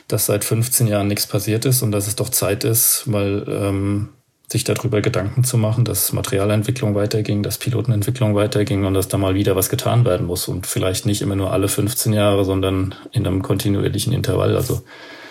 dass 0.08 0.24
seit 0.24 0.42
15 0.42 0.86
Jahren 0.86 1.06
nichts 1.06 1.26
passiert 1.26 1.66
ist 1.66 1.82
und 1.82 1.92
dass 1.92 2.06
es 2.06 2.16
doch 2.16 2.30
Zeit 2.30 2.64
ist, 2.64 3.06
mal 3.06 3.44
ähm, 3.46 4.08
sich 4.50 4.64
darüber 4.64 5.02
Gedanken 5.02 5.44
zu 5.44 5.58
machen, 5.58 5.84
dass 5.84 6.14
Materialentwicklung 6.14 6.94
weiterging, 6.94 7.42
dass 7.42 7.58
Pilotenentwicklung 7.58 8.34
weiterging 8.34 8.86
und 8.86 8.94
dass 8.94 9.08
da 9.08 9.18
mal 9.18 9.34
wieder 9.34 9.54
was 9.54 9.68
getan 9.68 10.06
werden 10.06 10.26
muss 10.26 10.48
und 10.48 10.66
vielleicht 10.66 11.04
nicht 11.04 11.20
immer 11.20 11.36
nur 11.36 11.52
alle 11.52 11.68
15 11.68 12.14
Jahre, 12.14 12.42
sondern 12.46 12.94
in 13.12 13.26
einem 13.26 13.42
kontinuierlichen 13.42 14.14
Intervall. 14.14 14.56
Also 14.56 14.82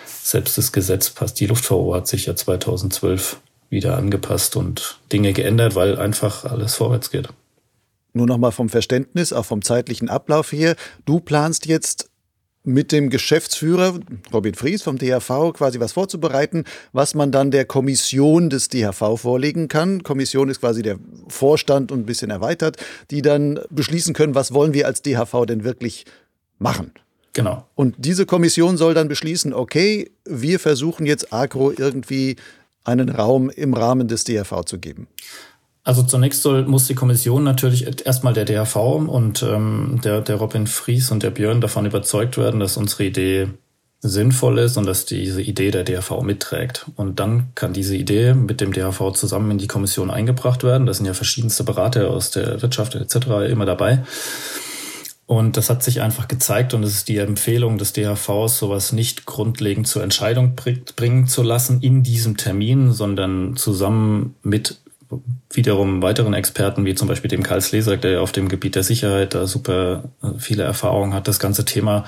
selbst 0.06 0.56
das 0.56 0.70
Gesetz 0.70 1.10
passt. 1.10 1.40
Die 1.40 1.46
Luftfahrt 1.46 1.92
hat 1.92 2.06
sich 2.06 2.26
ja 2.26 2.36
2012 2.36 3.38
wieder 3.68 3.96
angepasst 3.96 4.54
und 4.54 5.00
Dinge 5.12 5.32
geändert, 5.32 5.74
weil 5.74 5.98
einfach 5.98 6.44
alles 6.44 6.76
vorwärts 6.76 7.10
geht. 7.10 7.30
Nur 8.14 8.26
nochmal 8.26 8.52
vom 8.52 8.68
Verständnis, 8.68 9.32
auch 9.32 9.44
vom 9.44 9.60
zeitlichen 9.62 10.08
Ablauf 10.08 10.50
hier. 10.50 10.76
Du 11.04 11.20
planst 11.20 11.66
jetzt 11.66 12.08
mit 12.62 12.92
dem 12.92 13.10
Geschäftsführer 13.10 14.00
Robin 14.32 14.54
Fries 14.54 14.82
vom 14.82 14.96
DHV 14.96 15.52
quasi 15.52 15.80
was 15.80 15.92
vorzubereiten, 15.92 16.64
was 16.92 17.14
man 17.14 17.30
dann 17.30 17.50
der 17.50 17.66
Kommission 17.66 18.48
des 18.48 18.68
DHV 18.68 19.20
vorlegen 19.20 19.68
kann. 19.68 20.02
Kommission 20.02 20.48
ist 20.48 20.60
quasi 20.60 20.82
der 20.82 20.98
Vorstand 21.28 21.92
und 21.92 22.00
ein 22.00 22.06
bisschen 22.06 22.30
erweitert, 22.30 22.78
die 23.10 23.20
dann 23.20 23.60
beschließen 23.68 24.14
können, 24.14 24.34
was 24.34 24.54
wollen 24.54 24.72
wir 24.72 24.86
als 24.86 25.02
DHV 25.02 25.44
denn 25.46 25.64
wirklich 25.64 26.06
machen. 26.58 26.92
Genau. 27.34 27.66
Und 27.74 27.96
diese 27.98 28.26
Kommission 28.26 28.76
soll 28.76 28.94
dann 28.94 29.08
beschließen, 29.08 29.52
okay, 29.52 30.10
wir 30.24 30.58
versuchen 30.58 31.04
jetzt 31.04 31.32
Agro 31.32 31.72
irgendwie 31.76 32.36
einen 32.84 33.08
Raum 33.08 33.50
im 33.50 33.74
Rahmen 33.74 34.08
des 34.08 34.24
DHV 34.24 34.64
zu 34.64 34.78
geben. 34.78 35.08
Also 35.84 36.02
zunächst 36.02 36.40
soll, 36.40 36.64
muss 36.64 36.86
die 36.86 36.94
Kommission 36.94 37.44
natürlich 37.44 38.06
erstmal 38.06 38.32
der 38.32 38.46
DHV 38.46 38.76
und 38.76 39.42
ähm, 39.42 40.00
der, 40.02 40.22
der 40.22 40.36
Robin 40.36 40.66
Fries 40.66 41.10
und 41.10 41.22
der 41.22 41.30
Björn 41.30 41.60
davon 41.60 41.84
überzeugt 41.84 42.38
werden, 42.38 42.58
dass 42.58 42.78
unsere 42.78 43.04
Idee 43.04 43.48
sinnvoll 44.00 44.58
ist 44.58 44.78
und 44.78 44.86
dass 44.86 45.04
diese 45.04 45.42
Idee 45.42 45.70
der 45.70 45.84
DHV 45.84 46.22
mitträgt. 46.22 46.86
Und 46.96 47.20
dann 47.20 47.48
kann 47.54 47.74
diese 47.74 47.96
Idee 47.96 48.32
mit 48.32 48.62
dem 48.62 48.72
DHV 48.72 49.12
zusammen 49.12 49.50
in 49.52 49.58
die 49.58 49.66
Kommission 49.66 50.10
eingebracht 50.10 50.64
werden. 50.64 50.86
Da 50.86 50.94
sind 50.94 51.04
ja 51.04 51.14
verschiedenste 51.14 51.64
Berater 51.64 52.10
aus 52.10 52.30
der 52.30 52.62
Wirtschaft 52.62 52.94
etc. 52.94 53.50
immer 53.50 53.66
dabei. 53.66 54.02
Und 55.26 55.56
das 55.56 55.70
hat 55.70 55.82
sich 55.82 56.02
einfach 56.02 56.28
gezeigt 56.28 56.74
und 56.74 56.82
es 56.82 56.96
ist 56.96 57.08
die 57.08 57.16
Empfehlung 57.16 57.78
des 57.78 57.94
DHVs, 57.94 58.58
sowas 58.58 58.92
nicht 58.92 59.24
grundlegend 59.24 59.86
zur 59.86 60.02
Entscheidung 60.02 60.54
bringen 60.54 61.26
zu 61.26 61.42
lassen 61.42 61.80
in 61.80 62.02
diesem 62.02 62.36
Termin, 62.36 62.92
sondern 62.92 63.56
zusammen 63.56 64.34
mit 64.42 64.80
wiederum 65.50 66.02
weiteren 66.02 66.34
Experten, 66.34 66.84
wie 66.84 66.94
zum 66.94 67.08
Beispiel 67.08 67.28
dem 67.28 67.42
Karl 67.42 67.60
Slesak, 67.60 68.02
der 68.02 68.22
auf 68.22 68.32
dem 68.32 68.48
Gebiet 68.48 68.74
der 68.74 68.82
Sicherheit 68.82 69.34
da 69.34 69.46
super 69.46 70.04
äh, 70.22 70.38
viele 70.38 70.62
Erfahrungen 70.62 71.14
hat, 71.14 71.28
das 71.28 71.38
ganze 71.38 71.64
Thema 71.64 72.04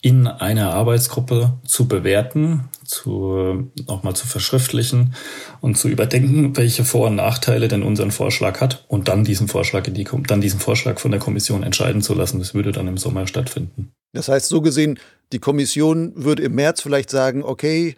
in 0.00 0.28
einer 0.28 0.72
Arbeitsgruppe 0.74 1.54
zu 1.64 1.88
bewerten, 1.88 2.68
zu 2.84 3.70
nochmal 3.86 4.14
zu 4.14 4.26
verschriftlichen 4.26 5.14
und 5.60 5.76
zu 5.76 5.88
überdenken, 5.88 6.56
welche 6.56 6.84
Vor- 6.84 7.08
und 7.08 7.16
Nachteile 7.16 7.66
denn 7.66 7.82
unseren 7.82 8.12
Vorschlag 8.12 8.60
hat 8.60 8.84
und 8.88 9.08
dann 9.08 9.24
diesen 9.24 9.48
Vorschlag 9.48 9.88
in 9.88 9.94
die, 9.94 10.06
dann 10.26 10.40
diesen 10.40 10.60
Vorschlag 10.60 11.00
von 11.00 11.10
der 11.10 11.20
Kommission 11.20 11.64
entscheiden 11.64 12.00
zu 12.00 12.14
lassen. 12.14 12.38
Das 12.38 12.54
würde 12.54 12.70
dann 12.70 12.86
im 12.86 12.96
Sommer 12.96 13.26
stattfinden. 13.26 13.90
Das 14.12 14.28
heißt, 14.28 14.48
so 14.48 14.60
gesehen, 14.60 14.98
die 15.32 15.40
Kommission 15.40 16.12
würde 16.14 16.44
im 16.44 16.54
März 16.54 16.80
vielleicht 16.80 17.10
sagen, 17.10 17.42
okay, 17.42 17.96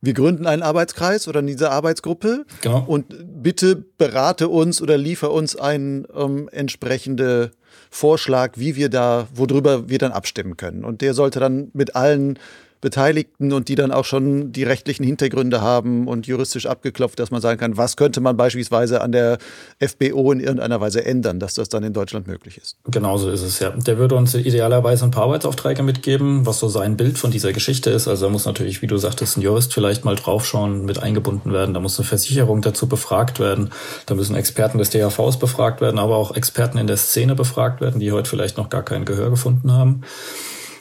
wir 0.00 0.14
gründen 0.14 0.46
einen 0.46 0.62
Arbeitskreis 0.62 1.26
oder 1.28 1.42
diese 1.42 1.70
Arbeitsgruppe 1.70 2.44
genau. 2.60 2.84
und 2.86 3.06
bitte 3.42 3.76
berate 3.76 4.48
uns 4.48 4.80
oder 4.80 4.96
liefer 4.96 5.32
uns 5.32 5.56
einen 5.56 6.06
ähm, 6.14 6.48
entsprechende 6.52 7.50
Vorschlag, 7.90 8.52
wie 8.56 8.76
wir 8.76 8.90
da, 8.90 9.28
worüber 9.34 9.88
wir 9.88 9.98
dann 9.98 10.12
abstimmen 10.12 10.56
können. 10.56 10.84
Und 10.84 11.00
der 11.00 11.14
sollte 11.14 11.40
dann 11.40 11.70
mit 11.72 11.96
allen 11.96 12.38
Beteiligten 12.80 13.52
und 13.52 13.68
die 13.68 13.74
dann 13.74 13.92
auch 13.92 14.04
schon 14.04 14.52
die 14.52 14.64
rechtlichen 14.64 15.04
Hintergründe 15.04 15.60
haben 15.60 16.06
und 16.06 16.26
juristisch 16.26 16.66
abgeklopft, 16.66 17.18
dass 17.18 17.30
man 17.30 17.40
sagen 17.40 17.58
kann, 17.58 17.76
was 17.76 17.96
könnte 17.96 18.20
man 18.20 18.36
beispielsweise 18.36 19.00
an 19.00 19.12
der 19.12 19.38
FBO 19.80 20.32
in 20.32 20.40
irgendeiner 20.40 20.80
Weise 20.80 21.04
ändern, 21.04 21.40
dass 21.40 21.54
das 21.54 21.68
dann 21.68 21.82
in 21.82 21.92
Deutschland 21.92 22.26
möglich 22.26 22.58
ist. 22.58 22.76
Genauso 22.86 23.30
ist 23.30 23.42
es 23.42 23.58
ja. 23.58 23.70
Der 23.70 23.98
würde 23.98 24.14
uns 24.14 24.34
idealerweise 24.34 25.04
ein 25.04 25.10
paar 25.10 25.24
Arbeitsaufträge 25.24 25.82
mitgeben, 25.82 26.46
was 26.46 26.60
so 26.60 26.68
sein 26.68 26.96
Bild 26.96 27.18
von 27.18 27.30
dieser 27.30 27.52
Geschichte 27.52 27.90
ist. 27.90 28.08
Also 28.08 28.26
da 28.26 28.32
muss 28.32 28.44
natürlich, 28.44 28.82
wie 28.82 28.86
du 28.86 28.96
sagtest, 28.96 29.36
ein 29.36 29.42
Jurist 29.42 29.74
vielleicht 29.74 30.04
mal 30.04 30.14
draufschauen, 30.14 30.84
mit 30.84 31.02
eingebunden 31.02 31.52
werden. 31.52 31.74
Da 31.74 31.80
muss 31.80 31.98
eine 31.98 32.06
Versicherung 32.06 32.62
dazu 32.62 32.88
befragt 32.88 33.40
werden. 33.40 33.70
Da 34.06 34.14
müssen 34.14 34.36
Experten 34.36 34.78
des 34.78 34.90
DHVs 34.90 35.38
befragt 35.38 35.80
werden, 35.80 35.98
aber 35.98 36.16
auch 36.16 36.34
Experten 36.36 36.78
in 36.78 36.86
der 36.86 36.96
Szene 36.96 37.34
befragt 37.34 37.80
werden, 37.80 38.00
die 38.00 38.12
heute 38.12 38.28
vielleicht 38.28 38.56
noch 38.56 38.70
gar 38.70 38.82
kein 38.82 39.04
Gehör 39.04 39.30
gefunden 39.30 39.72
haben. 39.72 40.02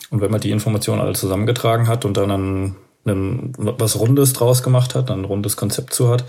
Und 0.09 0.21
wenn 0.21 0.31
man 0.31 0.41
die 0.41 0.51
Informationen 0.51 1.01
alle 1.01 1.13
zusammengetragen 1.13 1.87
hat 1.87 2.05
und 2.05 2.17
dann 2.17 2.31
ein, 2.31 2.75
ein, 3.05 3.53
was 3.57 3.99
Rundes 3.99 4.33
draus 4.33 4.63
gemacht 4.63 4.95
hat, 4.95 5.11
ein 5.11 5.25
rundes 5.25 5.57
Konzept 5.57 5.93
zu 5.93 6.09
hat, 6.09 6.25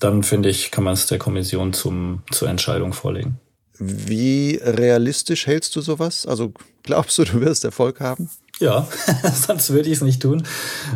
dann 0.00 0.22
finde 0.22 0.48
ich, 0.48 0.70
kann 0.70 0.84
man 0.84 0.94
es 0.94 1.06
der 1.06 1.18
Kommission 1.18 1.72
zum, 1.72 2.22
zur 2.30 2.48
Entscheidung 2.48 2.92
vorlegen. 2.92 3.38
Wie 3.78 4.60
realistisch 4.62 5.46
hältst 5.46 5.74
du 5.76 5.80
sowas? 5.80 6.26
Also 6.26 6.52
glaubst 6.82 7.18
du, 7.18 7.24
du 7.24 7.40
wirst 7.40 7.64
Erfolg 7.64 8.00
haben? 8.00 8.28
Ja, 8.60 8.86
sonst 9.46 9.70
würde 9.70 9.88
ich 9.88 9.96
es 9.96 10.02
nicht 10.02 10.22
tun. 10.22 10.44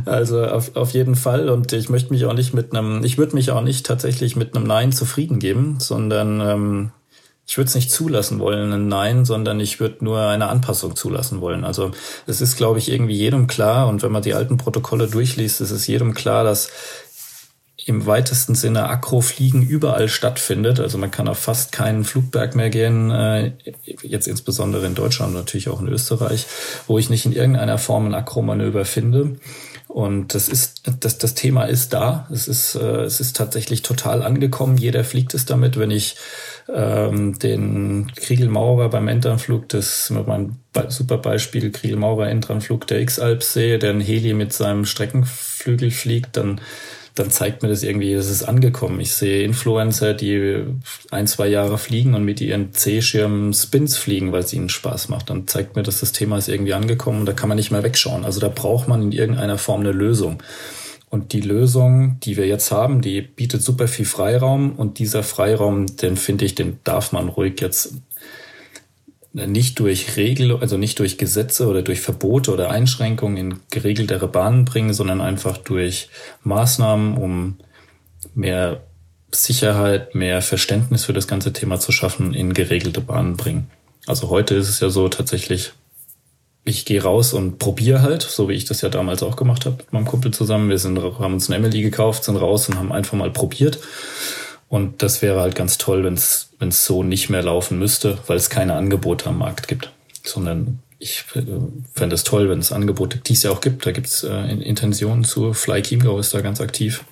Also 0.05 0.45
auf, 0.45 0.77
auf 0.77 0.91
jeden 0.91 1.17
Fall. 1.17 1.49
Und 1.49 1.73
ich 1.73 1.89
möchte 1.89 2.13
mich 2.13 2.25
auch 2.27 2.35
nicht 2.35 2.55
mit 2.55 2.75
einem, 2.75 3.03
ich 3.03 3.19
würde 3.19 3.35
mich 3.35 3.51
auch 3.51 3.63
nicht 3.63 3.87
tatsächlich 3.87 4.37
mit 4.37 4.55
einem 4.55 4.67
Nein 4.67 4.93
zufrieden 4.93 5.39
geben, 5.39 5.79
sondern 5.81 6.41
ähm, 6.41 6.93
ich 7.47 7.57
würde 7.57 7.69
es 7.69 7.75
nicht 7.75 7.91
zulassen 7.91 8.41
wollen, 8.41 8.73
ein 8.73 8.89
Nein, 8.89 9.25
sondern 9.25 9.61
ich 9.61 9.79
würde 9.79 10.05
nur 10.05 10.21
eine 10.21 10.49
Anpassung 10.49 10.97
zulassen 10.97 11.41
wollen. 11.41 11.65
Also 11.65 11.93
es 12.27 12.41
ist, 12.41 12.57
glaube 12.57 12.79
ich, 12.79 12.91
irgendwie 12.91 13.15
jedem 13.15 13.47
klar, 13.47 13.87
und 13.87 14.03
wenn 14.03 14.13
man 14.13 14.23
die 14.23 14.35
alten 14.35 14.57
Protokolle 14.57 15.07
durchliest, 15.07 15.61
ist 15.61 15.71
es 15.71 15.87
jedem 15.87 16.13
klar, 16.15 16.43
dass 16.43 16.71
im 17.87 18.05
weitesten 18.05 18.57
Sinne 18.57 18.89
Akrofliegen 18.89 19.63
überall 19.63 20.09
stattfindet. 20.09 20.81
Also 20.81 20.99
man 20.99 21.13
kann 21.13 21.29
auf 21.29 21.39
fast 21.39 21.71
keinen 21.71 22.05
Flugberg 22.05 22.57
mehr 22.57 22.69
gehen, 22.69 23.13
äh, 23.13 23.53
jetzt 24.03 24.27
insbesondere 24.27 24.85
in 24.87 24.97
Deutschland, 24.97 25.33
natürlich 25.35 25.69
auch 25.69 25.81
in 25.81 25.87
Österreich, 25.87 26.47
wo 26.89 26.99
ich 26.99 27.11
nicht 27.11 27.27
in 27.27 27.33
irgendeiner 27.33 27.79
Form 27.79 28.07
ein 28.07 28.15
Akromanöver 28.15 28.85
finde. 28.85 29.37
Und 29.87 30.35
das 30.35 30.49
ist, 30.49 30.83
das, 31.01 31.19
das 31.19 31.35
Thema 31.35 31.65
ist 31.65 31.93
da. 31.93 32.27
Es 32.33 32.49
ist, 32.49 32.75
äh, 32.75 33.03
es 33.03 33.21
ist 33.21 33.37
tatsächlich 33.37 33.83
total 33.83 34.23
angekommen. 34.23 34.77
Jeder 34.77 35.05
fliegt 35.05 35.33
es 35.33 35.47
damit. 35.47 35.79
Wenn 35.79 35.93
ich 35.93 36.17
ähm, 36.73 37.39
den 37.39 38.13
Kriegel-Maurer 38.17 38.89
beim 38.89 39.09
Enternflug, 39.09 39.69
das 39.69 40.11
ist 40.11 40.27
mein 40.27 40.57
super 40.89 41.19
Beispiel, 41.19 41.71
Kriegel-Maurer 41.71 42.29
Enternflug 42.29 42.87
der 42.87 43.01
X-Alp 43.01 43.43
sehe, 43.43 43.79
der 43.79 43.91
ein 43.91 44.01
Heli 44.01 44.35
mit 44.35 44.53
seinem 44.53 44.85
Streckenflügel 44.85 45.91
fliegt, 45.91 46.37
dann 46.37 46.61
dann 47.17 47.31
zeigt 47.31 47.63
mir 47.63 47.71
das 47.71 47.83
irgendwie, 47.83 48.13
es 48.13 48.29
ist 48.29 48.43
angekommen. 48.43 49.01
Ich 49.01 49.15
sehe 49.15 49.43
Influencer, 49.43 50.13
die 50.13 50.65
ein, 51.11 51.27
zwei 51.27 51.49
Jahre 51.49 51.79
fliegen 51.79 52.15
und 52.15 52.25
mit 52.25 52.43
ihren 52.43 52.75
C-Schirmen 52.75 53.55
Spins 53.55 53.97
fliegen, 53.97 54.33
weil 54.33 54.43
es 54.43 54.53
ihnen 54.53 54.69
Spaß 54.69 55.09
macht. 55.09 55.31
Dann 55.31 55.47
zeigt 55.47 55.77
mir, 55.77 55.83
dass 55.83 56.01
das 56.01 56.13
Thema 56.13 56.37
ist 56.37 56.49
irgendwie 56.49 56.75
angekommen 56.75 57.21
und 57.21 57.27
da 57.27 57.33
kann 57.33 57.49
man 57.49 57.57
nicht 57.57 57.71
mehr 57.71 57.83
wegschauen. 57.83 58.27
Also 58.27 58.39
da 58.39 58.49
braucht 58.49 58.87
man 58.87 59.01
in 59.01 59.13
irgendeiner 59.13 59.57
Form 59.57 59.81
eine 59.81 59.93
Lösung. 59.93 60.43
Und 61.09 61.33
die 61.33 61.41
Lösung, 61.41 62.19
die 62.21 62.37
wir 62.37 62.47
jetzt 62.47 62.73
haben, 62.73 63.01
die 63.01 63.23
bietet 63.23 63.63
super 63.63 63.87
viel 63.87 64.07
Freiraum 64.07 64.73
und 64.73 64.99
dieser 64.99 65.23
Freiraum, 65.23 65.87
den 65.97 66.17
finde 66.17 66.45
ich, 66.45 66.55
den 66.55 66.79
darf 66.85 67.13
man 67.13 67.29
ruhig 67.29 67.61
jetzt 67.61 67.95
nicht 69.33 69.79
durch 69.79 70.17
Regel, 70.17 70.57
also 70.57 70.79
nicht 70.79 70.99
durch 70.99 71.19
Gesetze 71.19 71.69
oder 71.69 71.83
durch 71.83 72.01
Verbote 72.01 72.53
oder 72.53 72.71
Einschränkungen 72.71 73.37
in 73.37 73.61
geregeltere 73.71 74.29
Bahnen 74.29 74.65
bringen, 74.65 74.95
sondern 74.95 75.21
einfach 75.21 75.59
durch 75.59 76.09
Maßnahmen, 76.43 77.17
um 77.17 77.59
mehr 78.35 78.83
Sicherheit, 79.33 80.15
mehr 80.15 80.41
Verständnis 80.41 81.05
für 81.05 81.13
das 81.13 81.29
ganze 81.29 81.53
Thema 81.53 81.79
zu 81.79 81.93
schaffen, 81.93 82.33
in 82.33 82.55
geregelte 82.55 83.01
Bahnen 83.01 83.37
bringen. 83.37 83.71
Also 84.07 84.31
heute 84.31 84.55
ist 84.55 84.69
es 84.69 84.81
ja 84.81 84.89
so 84.89 85.09
tatsächlich, 85.09 85.73
ich 86.67 86.85
gehe 86.85 87.03
raus 87.03 87.33
und 87.33 87.59
probiere 87.59 88.03
halt, 88.03 88.23
so 88.23 88.49
wie 88.49 88.55
ich 88.55 88.65
das 88.65 88.81
ja 88.81 88.89
damals 88.89 89.23
auch 89.23 89.37
gemacht 89.37 89.65
habe 89.65 89.77
mit 89.77 89.93
meinem 89.93 90.05
Kumpel 90.05 90.33
zusammen. 90.33 90.69
Wir 90.69 90.79
sind, 90.79 90.99
haben 90.99 91.35
uns 91.35 91.49
eine 91.49 91.57
Emily 91.57 91.81
gekauft, 91.81 92.25
sind 92.25 92.37
raus 92.37 92.69
und 92.69 92.77
haben 92.77 92.93
einfach 92.93 93.17
mal 93.17 93.31
probiert. 93.31 93.79
Und 94.69 95.03
das 95.03 95.23
wäre 95.23 95.41
halt 95.41 95.55
ganz 95.55 95.79
toll, 95.79 96.05
wenn 96.05 96.15
es 96.15 96.51
so 96.87 97.05
nicht 97.05 97.31
mehr 97.31 97.43
laufen 97.43 97.79
müsste, 97.79 98.19
weil 98.27 98.37
es 98.37 98.51
keine 98.51 98.75
Angebote 98.75 99.29
am 99.29 99.39
Markt 99.39 99.69
gibt. 99.69 99.93
Sondern 100.25 100.81
ich 100.99 101.25
äh, 101.37 101.43
fände 101.95 102.15
es 102.15 102.25
toll, 102.25 102.49
wenn 102.51 102.59
es 102.59 102.73
Angebote 102.73 103.19
dies 103.19 103.45
ja 103.45 103.53
auch 103.53 103.61
gibt. 103.61 103.87
Da 103.87 103.93
gibt 103.93 104.09
es 104.09 104.25
äh, 104.25 104.51
Intentionen 104.51 105.23
zu. 105.23 105.53
Fly 105.53 105.83
Chiemgau 105.83 106.19
ist 106.19 106.35
da 106.35 106.41
ganz 106.41 106.61
aktiv 106.61 107.05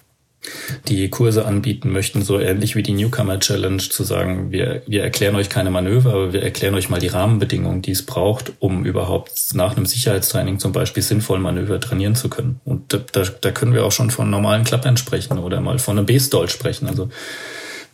die 0.89 1.09
Kurse 1.09 1.47
anbieten 1.47 1.91
möchten, 1.91 2.23
so 2.23 2.39
ähnlich 2.39 2.77
wie 2.77 2.83
die 2.83 2.93
Newcomer 2.93 3.39
Challenge, 3.41 3.79
zu 3.79 4.05
sagen, 4.05 4.51
wir, 4.51 4.83
wir 4.87 5.03
erklären 5.03 5.37
euch 5.37 5.49
keine 5.49 5.71
Manöver, 5.71 6.13
aber 6.13 6.33
wir 6.33 6.43
erklären 6.43 6.75
euch 6.75 6.89
mal 6.89 7.01
die 7.01 7.09
Rahmenbedingungen, 7.09 7.83
die 7.83 7.93
es 7.93 8.05
braucht, 8.05 8.53
um 8.59 8.85
überhaupt 8.85 9.33
nach 9.55 9.77
einem 9.77 9.87
Sicherheitstraining 9.87 10.59
zum 10.59 10.73
Beispiel 10.73 11.03
sinnvoll 11.03 11.39
Manöver 11.39 11.81
trainieren 11.81 12.15
zu 12.15 12.29
können. 12.29 12.61
Und 12.65 12.93
da, 12.93 12.99
da, 13.13 13.25
da 13.41 13.51
können 13.51 13.75
wir 13.75 13.85
auch 13.85 13.93
schon 13.93 14.11
von 14.11 14.31
normalen 14.31 14.65
Klappern 14.65 14.97
sprechen 14.97 15.39
oder 15.39 15.61
mal 15.61 15.79
von 15.79 15.99
einem 15.99 16.07
B-Stall 16.07 16.49
sprechen. 16.49 16.89
Also 16.89 17.09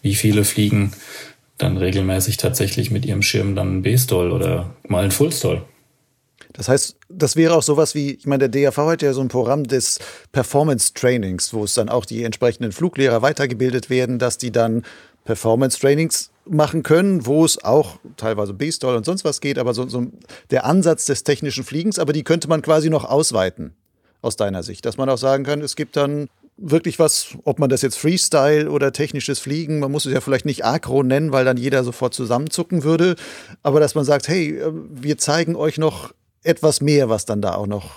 wie 0.03 0.15
viele 0.15 0.45
fliegen 0.45 0.93
dann 1.59 1.77
regelmäßig 1.77 2.37
tatsächlich 2.39 2.91
mit 2.91 3.05
ihrem 3.05 3.23
Schirm 3.23 3.55
dann 3.55 3.69
einen 3.69 3.83
B-Stall 3.83 4.33
oder 4.33 4.75
mal 4.89 5.03
einen 5.03 5.11
Full-Stall. 5.11 5.63
Das 6.53 6.69
heißt, 6.69 6.97
das 7.09 7.37
wäre 7.37 7.55
auch 7.55 7.63
sowas 7.63 7.95
wie, 7.95 8.13
ich 8.13 8.27
meine, 8.27 8.49
der 8.49 8.71
DAV 8.71 8.77
hat 8.79 9.03
ja 9.03 9.13
so 9.13 9.21
ein 9.21 9.29
Programm 9.29 9.65
des 9.65 9.99
Performance 10.33 10.93
Trainings, 10.95 11.55
wo 11.55 11.65
es 11.65 11.75
dann 11.75 11.89
auch 11.89 12.05
die 12.05 12.25
entsprechenden 12.25 12.73
Fluglehrer 12.73 13.23
weitergebildet 13.23 13.89
werden, 13.89 14.19
dass 14.19 14.39
die 14.39 14.51
dann 14.51 14.83
Performance 15.25 15.79
Trainings 15.79 16.31
machen 16.45 16.83
können, 16.83 17.27
wo 17.27 17.45
es 17.45 17.63
auch 17.63 17.99
teilweise 18.17 18.53
B-Stall 18.53 18.97
und 18.97 19.05
sonst 19.05 19.25
was 19.25 19.41
geht, 19.41 19.59
aber 19.59 19.75
so, 19.75 19.89
so 19.89 20.07
der 20.51 20.65
Ansatz 20.65 21.05
des 21.07 21.23
technischen 21.23 21.63
Fliegens, 21.63 21.99
aber 21.99 22.13
die 22.13 22.25
könnte 22.25 22.49
man 22.49 22.63
quasi 22.63 22.91
noch 22.91 23.05
ausweiten 23.05 23.75
aus 24.23 24.37
deiner 24.37 24.63
Sicht, 24.63 24.85
dass 24.85 24.97
man 24.97 25.09
auch 25.09 25.19
sagen 25.19 25.45
kann, 25.45 25.61
es 25.61 25.77
gibt 25.77 25.97
dann 25.97 26.29
wirklich 26.57 26.99
was, 26.99 27.37
ob 27.45 27.59
man 27.59 27.71
das 27.71 27.83
jetzt 27.83 27.99
Freestyle 27.99 28.71
oder 28.71 28.93
technisches 28.93 29.39
Fliegen, 29.39 29.79
man 29.79 29.91
muss 29.91 30.05
es 30.05 30.13
ja 30.13 30.21
vielleicht 30.21 30.45
nicht 30.45 30.65
Acro 30.65 31.03
nennen, 31.03 31.33
weil 31.33 31.45
dann 31.45 31.57
jeder 31.57 31.85
sofort 31.85 32.13
zusammenzucken 32.13 32.83
würde, 32.83 33.17
aber 33.63 33.81
dass 33.81 33.95
man 33.95 34.05
sagt, 34.05 34.29
hey, 34.29 34.59
äh, 34.59 34.73
wir 34.73 35.17
zeigen 35.19 35.57
euch 35.57 35.79
noch 35.79 36.13
etwas 36.43 36.81
mehr, 36.81 37.09
was 37.09 37.25
dann 37.25 37.43
da 37.43 37.55
auch 37.55 37.67
noch, 37.67 37.91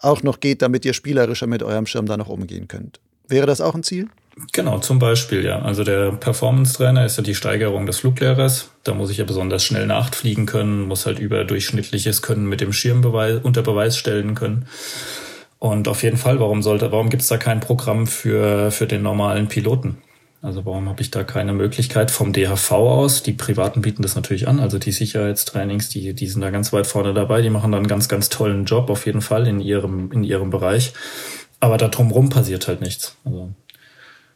auch 0.00 0.22
noch 0.22 0.40
geht, 0.40 0.62
damit 0.62 0.84
ihr 0.84 0.92
spielerischer 0.92 1.46
mit 1.46 1.62
eurem 1.62 1.86
Schirm 1.86 2.06
da 2.06 2.16
noch 2.16 2.28
umgehen 2.28 2.68
könnt. 2.68 3.00
Wäre 3.28 3.46
das 3.46 3.60
auch 3.60 3.74
ein 3.74 3.82
Ziel? 3.82 4.08
Genau, 4.52 4.78
zum 4.78 4.98
Beispiel, 4.98 5.44
ja. 5.44 5.60
Also 5.60 5.84
der 5.84 6.12
Performance-Trainer 6.12 7.04
ist 7.04 7.16
ja 7.16 7.22
die 7.22 7.34
Steigerung 7.34 7.86
des 7.86 7.98
Fluglehrers. 7.98 8.70
Da 8.84 8.94
muss 8.94 9.10
ich 9.10 9.18
ja 9.18 9.24
besonders 9.24 9.64
schnell 9.64 9.86
nachfliegen 9.86 10.46
können, 10.46 10.88
muss 10.88 11.06
halt 11.06 11.18
überdurchschnittliches 11.18 12.22
Können 12.22 12.48
mit 12.48 12.60
dem 12.60 12.72
Schirm 12.72 13.04
unter 13.04 13.62
Beweis 13.62 13.96
stellen 13.96 14.34
können. 14.34 14.66
Und 15.58 15.88
auf 15.88 16.02
jeden 16.02 16.16
Fall, 16.16 16.40
warum 16.40 16.62
sollte, 16.62 16.90
warum 16.90 17.10
gibt 17.10 17.22
es 17.22 17.28
da 17.28 17.36
kein 17.36 17.60
Programm 17.60 18.06
für, 18.06 18.70
für 18.70 18.86
den 18.86 19.02
normalen 19.02 19.48
Piloten? 19.48 19.98
Also 20.42 20.64
warum 20.64 20.88
habe 20.88 21.02
ich 21.02 21.10
da 21.10 21.22
keine 21.22 21.52
Möglichkeit 21.52 22.10
vom 22.10 22.32
DHV 22.32 22.72
aus? 22.72 23.22
Die 23.22 23.34
Privaten 23.34 23.82
bieten 23.82 24.02
das 24.02 24.14
natürlich 24.14 24.48
an, 24.48 24.58
also 24.58 24.78
die 24.78 24.92
Sicherheitstrainings, 24.92 25.90
die, 25.90 26.14
die 26.14 26.26
sind 26.26 26.40
da 26.40 26.50
ganz 26.50 26.72
weit 26.72 26.86
vorne 26.86 27.12
dabei, 27.12 27.42
die 27.42 27.50
machen 27.50 27.72
da 27.72 27.78
einen 27.78 27.88
ganz, 27.88 28.08
ganz 28.08 28.30
tollen 28.30 28.64
Job 28.64 28.88
auf 28.88 29.04
jeden 29.04 29.20
Fall 29.20 29.46
in 29.46 29.60
ihrem, 29.60 30.10
in 30.12 30.24
ihrem 30.24 30.48
Bereich. 30.48 30.94
Aber 31.60 31.76
da 31.76 31.88
drumherum 31.88 32.30
passiert 32.30 32.68
halt 32.68 32.80
nichts. 32.80 33.16
Also 33.24 33.50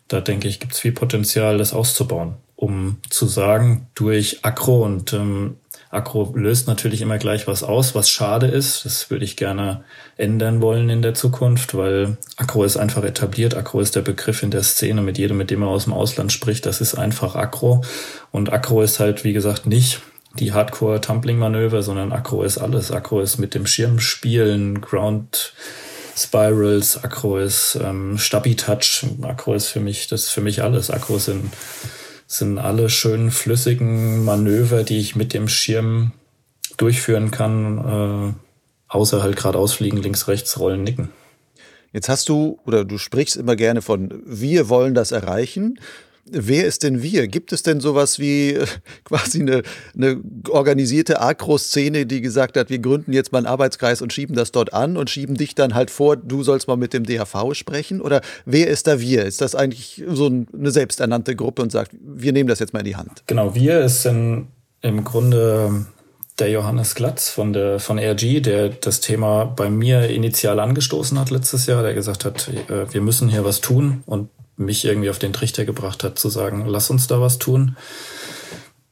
da 0.08 0.20
denke 0.20 0.46
ich, 0.46 0.60
gibt 0.60 0.74
es 0.74 0.80
viel 0.80 0.92
Potenzial, 0.92 1.56
das 1.56 1.72
auszubauen, 1.72 2.34
um 2.54 2.98
zu 3.08 3.26
sagen, 3.26 3.86
durch 3.94 4.44
Akro 4.44 4.84
und 4.84 5.14
ähm, 5.14 5.56
Akro 5.94 6.32
löst 6.34 6.66
natürlich 6.66 7.00
immer 7.00 7.18
gleich 7.18 7.46
was 7.46 7.62
aus, 7.62 7.94
was 7.94 8.10
schade 8.10 8.46
ist. 8.46 8.84
Das 8.84 9.10
würde 9.10 9.24
ich 9.24 9.36
gerne 9.36 9.84
ändern 10.16 10.60
wollen 10.60 10.90
in 10.90 11.02
der 11.02 11.14
Zukunft, 11.14 11.74
weil 11.74 12.16
Akro 12.36 12.64
ist 12.64 12.76
einfach 12.76 13.04
etabliert. 13.04 13.54
Akro 13.54 13.80
ist 13.80 13.96
der 13.96 14.02
Begriff 14.02 14.42
in 14.42 14.50
der 14.50 14.62
Szene 14.62 15.02
mit 15.02 15.18
jedem, 15.18 15.36
mit 15.36 15.50
dem 15.50 15.62
er 15.62 15.68
aus 15.68 15.84
dem 15.84 15.92
Ausland 15.92 16.32
spricht. 16.32 16.66
Das 16.66 16.80
ist 16.80 16.94
einfach 16.94 17.34
Akro. 17.36 17.82
Und 18.30 18.52
Akro 18.52 18.82
ist 18.82 19.00
halt, 19.00 19.24
wie 19.24 19.32
gesagt, 19.32 19.66
nicht 19.66 20.00
die 20.38 20.52
Hardcore-Tumbling-Manöver, 20.52 21.82
sondern 21.82 22.12
Akro 22.12 22.42
ist 22.42 22.58
alles. 22.58 22.90
Akro 22.90 23.20
ist 23.20 23.38
mit 23.38 23.54
dem 23.54 23.66
Schirm 23.66 24.00
spielen, 24.00 24.80
Ground 24.80 25.52
Spirals, 26.16 27.02
Akro 27.02 27.38
ist 27.38 27.78
ähm, 27.82 28.18
Stabi-Touch. 28.18 29.06
Akro 29.22 29.54
ist 29.54 29.68
für 29.68 29.80
mich, 29.80 30.06
das 30.08 30.24
ist 30.24 30.30
für 30.30 30.40
mich 30.40 30.62
alles. 30.62 30.90
Akro 30.90 31.18
sind 31.18 31.52
sind 32.26 32.58
alle 32.58 32.88
schönen 32.90 33.30
flüssigen 33.30 34.24
Manöver, 34.24 34.82
die 34.82 34.98
ich 34.98 35.16
mit 35.16 35.34
dem 35.34 35.48
Schirm 35.48 36.12
durchführen 36.76 37.30
kann, 37.30 37.78
äh, 37.78 38.34
außer 38.88 39.22
halt 39.22 39.36
gerade 39.36 39.58
ausfliegen, 39.58 40.02
links, 40.02 40.28
rechts, 40.28 40.58
rollen, 40.58 40.82
nicken. 40.84 41.10
Jetzt 41.92 42.08
hast 42.08 42.28
du 42.28 42.58
oder 42.66 42.84
du 42.84 42.98
sprichst 42.98 43.36
immer 43.36 43.54
gerne 43.54 43.80
von 43.80 44.22
wir 44.26 44.68
wollen 44.68 44.94
das 44.94 45.12
erreichen. 45.12 45.78
Wer 46.30 46.64
ist 46.64 46.82
denn 46.82 47.02
wir? 47.02 47.28
Gibt 47.28 47.52
es 47.52 47.62
denn 47.62 47.80
sowas 47.80 48.18
wie 48.18 48.54
äh, 48.54 48.66
quasi 49.04 49.40
eine, 49.40 49.62
eine 49.94 50.20
organisierte 50.48 51.20
Agro-Szene, 51.20 52.06
die 52.06 52.20
gesagt 52.20 52.56
hat, 52.56 52.70
wir 52.70 52.78
gründen 52.78 53.12
jetzt 53.12 53.32
mal 53.32 53.38
einen 53.38 53.46
Arbeitskreis 53.46 54.00
und 54.00 54.12
schieben 54.12 54.34
das 54.34 54.52
dort 54.52 54.72
an 54.72 54.96
und 54.96 55.10
schieben 55.10 55.36
dich 55.36 55.54
dann 55.54 55.74
halt 55.74 55.90
vor, 55.90 56.16
du 56.16 56.42
sollst 56.42 56.66
mal 56.68 56.76
mit 56.76 56.92
dem 56.92 57.04
DHV 57.04 57.52
sprechen? 57.52 58.00
Oder 58.00 58.22
wer 58.46 58.68
ist 58.68 58.86
da 58.86 59.00
wir? 59.00 59.24
Ist 59.24 59.40
das 59.40 59.54
eigentlich 59.54 60.02
so 60.08 60.26
eine 60.26 60.70
selbsternannte 60.70 61.36
Gruppe 61.36 61.62
und 61.62 61.70
sagt, 61.70 61.92
wir 62.00 62.32
nehmen 62.32 62.48
das 62.48 62.58
jetzt 62.58 62.72
mal 62.72 62.80
in 62.80 62.86
die 62.86 62.96
Hand? 62.96 63.22
Genau, 63.26 63.54
wir 63.54 63.80
ist 63.80 64.06
in, 64.06 64.46
im 64.80 65.04
Grunde 65.04 65.86
der 66.38 66.50
Johannes 66.50 66.94
Glatz 66.94 67.28
von 67.28 67.52
der 67.52 67.78
von 67.78 67.98
RG, 67.98 68.40
der 68.40 68.70
das 68.70 69.00
Thema 69.00 69.44
bei 69.44 69.70
mir 69.70 70.08
initial 70.08 70.58
angestoßen 70.58 71.18
hat 71.18 71.30
letztes 71.30 71.66
Jahr, 71.66 71.82
der 71.82 71.94
gesagt 71.94 72.24
hat, 72.24 72.48
äh, 72.48 72.92
wir 72.92 73.00
müssen 73.00 73.28
hier 73.28 73.44
was 73.44 73.60
tun 73.60 74.02
und 74.06 74.30
mich 74.56 74.84
irgendwie 74.84 75.10
auf 75.10 75.18
den 75.18 75.32
Trichter 75.32 75.64
gebracht 75.64 76.04
hat, 76.04 76.18
zu 76.18 76.28
sagen, 76.28 76.64
lass 76.66 76.90
uns 76.90 77.06
da 77.06 77.20
was 77.20 77.38
tun. 77.38 77.76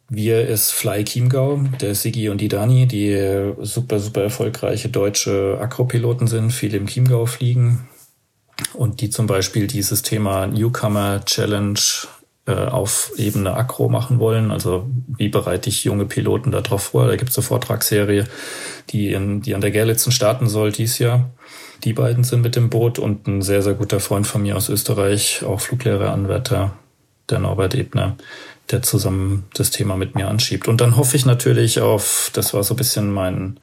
Wir 0.09 0.47
ist 0.47 0.73
Fly 0.73 1.05
Chiemgau, 1.05 1.61
der 1.81 1.95
Sigi 1.95 2.29
und 2.29 2.41
die 2.41 2.49
Dani, 2.49 2.87
die 2.87 3.55
super, 3.63 3.99
super 3.99 4.23
erfolgreiche 4.23 4.91
deutsche 4.91 5.57
Akropiloten 5.61 6.27
sind, 6.27 6.51
viel 6.51 6.75
im 6.75 6.87
Chiemgau 6.87 7.25
fliegen 7.25 7.89
und 8.75 9.01
die 9.01 9.09
zum 9.09 9.27
Beispiel 9.27 9.67
dieses 9.67 10.03
Thema 10.03 10.47
Newcomer 10.47 11.25
Challenge 11.25 11.79
äh, 12.47 12.53
auf 12.53 13.13
Ebene 13.17 13.55
Akro 13.55 13.89
machen 13.89 14.19
wollen. 14.19 14.51
Also 14.51 14.87
wie 15.07 15.29
bereite 15.29 15.71
ich 15.71 15.85
junge 15.85 16.07
Piloten 16.07 16.51
darauf 16.51 16.83
vor? 16.83 17.07
Da 17.07 17.17
gibt 17.17 17.31
es 17.31 17.39
eine 17.39 17.45
Vortragsserie, 17.45 18.27
die, 18.91 19.13
in, 19.13 19.43
die 19.43 19.55
an 19.55 19.61
der 19.61 19.71
Gerlitzen 19.71 20.13
starten 20.13 20.49
soll 20.49 20.73
dies 20.73 20.99
Jahr. 20.99 21.31
Die 21.85 21.93
beiden 21.93 22.23
sind 22.23 22.43
mit 22.43 22.55
dem 22.55 22.71
Boot 22.71 22.99
und 22.99 23.27
ein 23.27 23.43
sehr, 23.43 23.63
sehr 23.63 23.75
guter 23.75 23.99
Freund 23.99 24.27
von 24.27 24.43
mir 24.43 24.57
aus 24.57 24.69
Österreich, 24.69 25.43
auch 25.45 25.61
Fluglehreranwärter, 25.61 26.73
der 27.29 27.39
Norbert 27.41 27.75
Ebner, 27.75 28.17
der 28.71 28.83
zusammen 28.83 29.45
das 29.55 29.71
Thema 29.71 29.97
mit 29.97 30.15
mir 30.15 30.29
anschiebt. 30.29 30.69
Und 30.69 30.81
dann 30.81 30.97
hoffe 30.97 31.17
ich 31.17 31.27
natürlich 31.27 31.81
auf, 31.81 32.31
das 32.33 32.55
war 32.55 32.63
so 32.63 32.75
ein 32.75 32.77
bisschen 32.77 33.11
mein, 33.11 33.59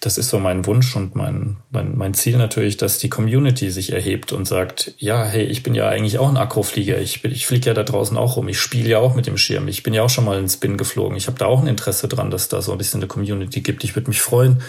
das 0.00 0.18
ist 0.18 0.30
so 0.30 0.38
mein 0.38 0.66
Wunsch 0.66 0.96
und 0.96 1.14
mein, 1.14 1.58
mein, 1.70 1.96
mein 1.96 2.14
Ziel 2.14 2.38
natürlich, 2.38 2.76
dass 2.76 2.98
die 2.98 3.10
Community 3.10 3.70
sich 3.70 3.92
erhebt 3.92 4.32
und 4.32 4.46
sagt, 4.48 4.94
ja, 4.98 5.24
hey, 5.24 5.44
ich 5.44 5.62
bin 5.62 5.74
ja 5.74 5.88
eigentlich 5.88 6.18
auch 6.18 6.28
ein 6.28 6.36
Akroflieger. 6.36 6.98
Ich, 6.98 7.24
ich 7.24 7.46
fliege 7.46 7.66
ja 7.66 7.74
da 7.74 7.82
draußen 7.82 8.16
auch 8.16 8.36
rum. 8.36 8.48
Ich 8.48 8.58
spiele 8.58 8.88
ja 8.88 8.98
auch 8.98 9.14
mit 9.14 9.26
dem 9.26 9.36
Schirm. 9.36 9.68
Ich 9.68 9.82
bin 9.82 9.94
ja 9.94 10.02
auch 10.02 10.10
schon 10.10 10.24
mal 10.24 10.38
in 10.38 10.48
Spin 10.48 10.76
geflogen. 10.76 11.16
Ich 11.16 11.26
habe 11.26 11.38
da 11.38 11.46
auch 11.46 11.60
ein 11.60 11.68
Interesse 11.68 12.08
dran, 12.08 12.30
dass 12.30 12.48
da 12.48 12.62
so 12.62 12.72
ein 12.72 12.78
bisschen 12.78 13.00
eine 13.00 13.08
Community 13.08 13.60
gibt. 13.60 13.84
Ich 13.84 13.94
würde 13.94 14.08
mich 14.08 14.20
freuen, 14.20 14.62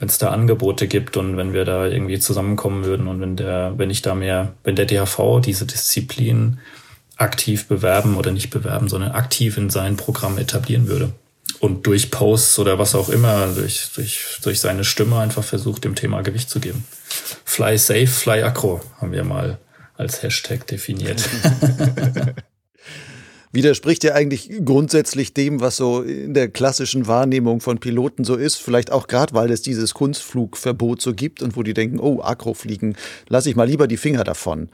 wenn 0.00 0.08
es 0.08 0.18
da 0.18 0.30
Angebote 0.30 0.88
gibt 0.88 1.16
und 1.16 1.36
wenn 1.36 1.52
wir 1.52 1.64
da 1.64 1.86
irgendwie 1.86 2.18
zusammenkommen 2.18 2.84
würden 2.84 3.06
und 3.06 3.20
wenn 3.20 3.36
der, 3.36 3.74
wenn 3.76 3.90
ich 3.90 4.02
da 4.02 4.14
mehr, 4.14 4.54
wenn 4.64 4.76
der 4.76 4.86
DHV 4.86 5.40
diese 5.42 5.64
Disziplin 5.64 6.58
aktiv 7.16 7.66
bewerben 7.66 8.16
oder 8.16 8.32
nicht 8.32 8.50
bewerben, 8.50 8.88
sondern 8.88 9.12
aktiv 9.12 9.56
in 9.56 9.70
sein 9.70 9.96
Programm 9.96 10.38
etablieren 10.38 10.88
würde 10.88 11.12
und 11.60 11.86
durch 11.86 12.10
Posts 12.10 12.58
oder 12.58 12.78
was 12.78 12.94
auch 12.94 13.08
immer, 13.08 13.46
durch, 13.46 13.90
durch, 13.94 14.38
durch 14.42 14.60
seine 14.60 14.84
Stimme 14.84 15.18
einfach 15.18 15.44
versucht, 15.44 15.84
dem 15.84 15.94
Thema 15.94 16.22
Gewicht 16.22 16.50
zu 16.50 16.60
geben. 16.60 16.84
Fly 17.44 17.78
safe, 17.78 18.06
fly 18.06 18.42
acro 18.42 18.80
haben 19.00 19.12
wir 19.12 19.24
mal 19.24 19.58
als 19.96 20.22
Hashtag 20.22 20.66
definiert. 20.66 21.22
Widerspricht 23.52 24.02
ja 24.02 24.14
eigentlich 24.14 24.50
grundsätzlich 24.64 25.32
dem, 25.32 25.60
was 25.60 25.76
so 25.76 26.02
in 26.02 26.34
der 26.34 26.48
klassischen 26.48 27.06
Wahrnehmung 27.06 27.60
von 27.60 27.78
Piloten 27.78 28.24
so 28.24 28.34
ist. 28.34 28.56
Vielleicht 28.56 28.90
auch 28.90 29.06
gerade, 29.06 29.32
weil 29.32 29.52
es 29.52 29.62
dieses 29.62 29.94
Kunstflugverbot 29.94 31.00
so 31.00 31.14
gibt 31.14 31.40
und 31.40 31.56
wo 31.56 31.62
die 31.62 31.72
denken, 31.72 32.00
oh, 32.00 32.20
Akrofliegen, 32.20 32.96
lasse 33.28 33.48
ich 33.48 33.54
mal 33.54 33.68
lieber 33.68 33.86
die 33.86 33.96
Finger 33.96 34.24
davon. 34.24 34.70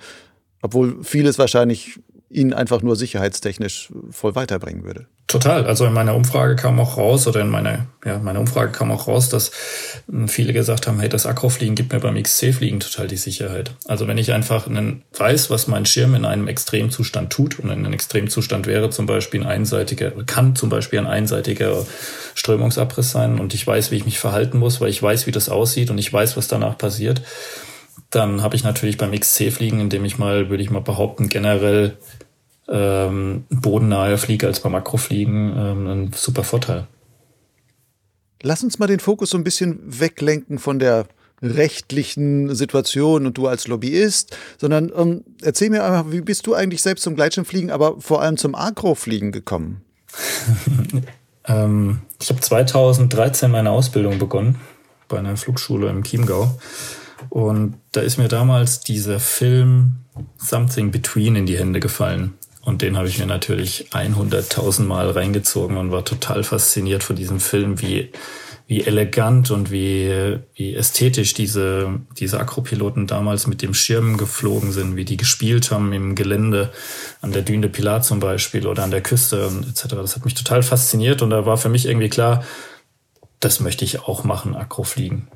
Obwohl 0.62 1.04
vieles 1.04 1.38
wahrscheinlich 1.38 2.00
ihn 2.30 2.52
einfach 2.54 2.80
nur 2.80 2.96
sicherheitstechnisch 2.96 3.90
voll 4.10 4.34
weiterbringen 4.36 4.84
würde. 4.84 5.06
Total. 5.26 5.64
Also 5.64 5.86
in 5.86 5.92
meiner 5.92 6.16
Umfrage 6.16 6.56
kam 6.56 6.80
auch 6.80 6.96
raus, 6.96 7.28
oder 7.28 7.40
in 7.40 7.50
meiner, 7.50 7.86
ja, 8.04 8.18
meiner 8.18 8.40
Umfrage 8.40 8.72
kam 8.72 8.90
auch 8.90 9.06
raus, 9.06 9.28
dass 9.28 9.52
hm, 10.10 10.26
viele 10.26 10.52
gesagt 10.52 10.88
haben, 10.88 10.98
hey, 10.98 11.08
das 11.08 11.24
Akrofliegen 11.24 11.76
gibt 11.76 11.92
mir 11.92 12.00
beim 12.00 12.20
XC-Fliegen 12.20 12.80
total 12.80 13.06
die 13.06 13.16
Sicherheit. 13.16 13.72
Also 13.86 14.08
wenn 14.08 14.18
ich 14.18 14.32
einfach 14.32 14.66
einen, 14.66 15.02
weiß, 15.16 15.50
was 15.50 15.68
mein 15.68 15.86
Schirm 15.86 16.16
in 16.16 16.24
einem 16.24 16.48
Extremzustand 16.48 17.32
tut, 17.32 17.60
und 17.60 17.70
in 17.70 17.84
einem 17.84 17.92
Extremzustand 17.92 18.66
wäre 18.66 18.90
zum 18.90 19.06
Beispiel 19.06 19.42
ein 19.42 19.46
einseitiger, 19.46 20.10
kann 20.26 20.56
zum 20.56 20.68
Beispiel 20.68 20.98
ein 20.98 21.06
einseitiger 21.06 21.86
Strömungsabriss 22.34 23.12
sein 23.12 23.38
und 23.38 23.54
ich 23.54 23.64
weiß, 23.64 23.92
wie 23.92 23.96
ich 23.96 24.04
mich 24.04 24.18
verhalten 24.18 24.58
muss, 24.58 24.80
weil 24.80 24.88
ich 24.88 25.00
weiß, 25.00 25.28
wie 25.28 25.32
das 25.32 25.48
aussieht 25.48 25.90
und 25.90 25.98
ich 25.98 26.12
weiß, 26.12 26.36
was 26.36 26.48
danach 26.48 26.76
passiert, 26.76 27.22
dann 28.10 28.42
habe 28.42 28.56
ich 28.56 28.64
natürlich 28.64 28.98
beim 28.98 29.12
XC-Fliegen, 29.12 29.80
indem 29.80 30.04
ich 30.04 30.18
mal, 30.18 30.50
würde 30.50 30.62
ich 30.62 30.70
mal 30.70 30.80
behaupten, 30.80 31.28
generell 31.28 31.96
ähm, 32.68 33.44
bodennahe 33.50 34.18
fliege 34.18 34.46
als 34.46 34.60
beim 34.60 34.72
Makrofliegen, 34.72 35.54
ähm, 35.56 35.86
ein 35.86 36.12
super 36.14 36.44
Vorteil. 36.44 36.86
Lass 38.42 38.64
uns 38.64 38.78
mal 38.78 38.86
den 38.86 39.00
Fokus 39.00 39.30
so 39.30 39.38
ein 39.38 39.44
bisschen 39.44 39.80
weglenken 39.84 40.58
von 40.58 40.78
der 40.78 41.06
rechtlichen 41.42 42.54
Situation 42.54 43.26
und 43.26 43.38
du 43.38 43.46
als 43.46 43.66
Lobbyist, 43.66 44.36
sondern 44.58 44.90
ähm, 44.94 45.24
erzähl 45.42 45.70
mir 45.70 45.84
einfach, 45.84 46.10
wie 46.10 46.20
bist 46.20 46.46
du 46.46 46.54
eigentlich 46.54 46.82
selbst 46.82 47.02
zum 47.02 47.16
Gleitschirmfliegen, 47.16 47.70
aber 47.70 48.00
vor 48.00 48.22
allem 48.22 48.36
zum 48.36 48.54
Akrofliegen 48.54 49.32
gekommen? 49.32 49.82
ähm, 51.46 52.00
ich 52.20 52.28
habe 52.28 52.40
2013 52.40 53.50
meine 53.50 53.70
Ausbildung 53.70 54.18
begonnen 54.18 54.56
bei 55.08 55.18
einer 55.18 55.36
Flugschule 55.36 55.88
im 55.88 56.02
Chiemgau 56.02 56.58
und 57.30 57.76
da 57.92 58.00
ist 58.00 58.18
mir 58.18 58.28
damals 58.28 58.80
dieser 58.80 59.20
Film 59.20 60.00
Something 60.36 60.90
Between 60.90 61.36
in 61.36 61.46
die 61.46 61.56
Hände 61.56 61.80
gefallen. 61.80 62.34
Und 62.62 62.82
den 62.82 62.98
habe 62.98 63.08
ich 63.08 63.18
mir 63.18 63.26
natürlich 63.26 63.86
100.000 63.92 64.82
Mal 64.82 65.10
reingezogen 65.10 65.78
und 65.78 65.92
war 65.92 66.04
total 66.04 66.42
fasziniert 66.42 67.02
von 67.02 67.16
diesem 67.16 67.40
Film, 67.40 67.80
wie, 67.80 68.10
wie 68.66 68.82
elegant 68.82 69.50
und 69.50 69.70
wie, 69.70 70.38
wie 70.54 70.74
ästhetisch 70.74 71.32
diese, 71.32 72.00
diese 72.18 72.38
Akropiloten 72.38 73.06
damals 73.06 73.46
mit 73.46 73.62
dem 73.62 73.72
Schirm 73.74 74.18
geflogen 74.18 74.72
sind, 74.72 74.96
wie 74.96 75.06
die 75.06 75.16
gespielt 75.16 75.70
haben 75.70 75.92
im 75.92 76.16
Gelände, 76.16 76.70
an 77.22 77.32
der 77.32 77.42
Düne 77.42 77.68
Pilar 77.68 78.02
zum 78.02 78.20
Beispiel 78.20 78.66
oder 78.66 78.82
an 78.82 78.90
der 78.90 79.02
Küste 79.02 79.46
und 79.46 79.66
etc. 79.66 79.94
Das 79.94 80.16
hat 80.16 80.24
mich 80.24 80.34
total 80.34 80.62
fasziniert 80.62 81.22
und 81.22 81.30
da 81.30 81.46
war 81.46 81.56
für 81.56 81.70
mich 81.70 81.86
irgendwie 81.86 82.10
klar, 82.10 82.44
das 83.38 83.60
möchte 83.60 83.86
ich 83.86 84.00
auch 84.00 84.24
machen, 84.24 84.54
Akrofliegen. 84.54 85.28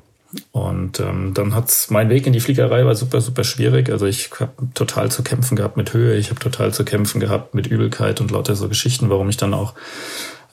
Und 0.51 0.99
ähm, 0.99 1.33
dann 1.33 1.55
hat's 1.55 1.89
mein 1.89 2.09
Weg 2.09 2.27
in 2.27 2.33
die 2.33 2.39
Fliegerei 2.39 2.85
war 2.85 2.95
super, 2.95 3.21
super 3.21 3.43
schwierig. 3.43 3.89
Also 3.89 4.05
ich 4.05 4.31
habe 4.39 4.51
total 4.73 5.11
zu 5.11 5.23
kämpfen 5.23 5.55
gehabt 5.55 5.77
mit 5.77 5.93
Höhe, 5.93 6.15
ich 6.15 6.29
habe 6.29 6.39
total 6.39 6.73
zu 6.73 6.83
kämpfen 6.83 7.19
gehabt 7.19 7.53
mit 7.53 7.67
Übelkeit 7.67 8.21
und 8.21 8.31
lauter 8.31 8.55
so 8.55 8.67
Geschichten, 8.67 9.09
warum 9.09 9.29
ich 9.29 9.37
dann 9.37 9.53
auch 9.53 9.73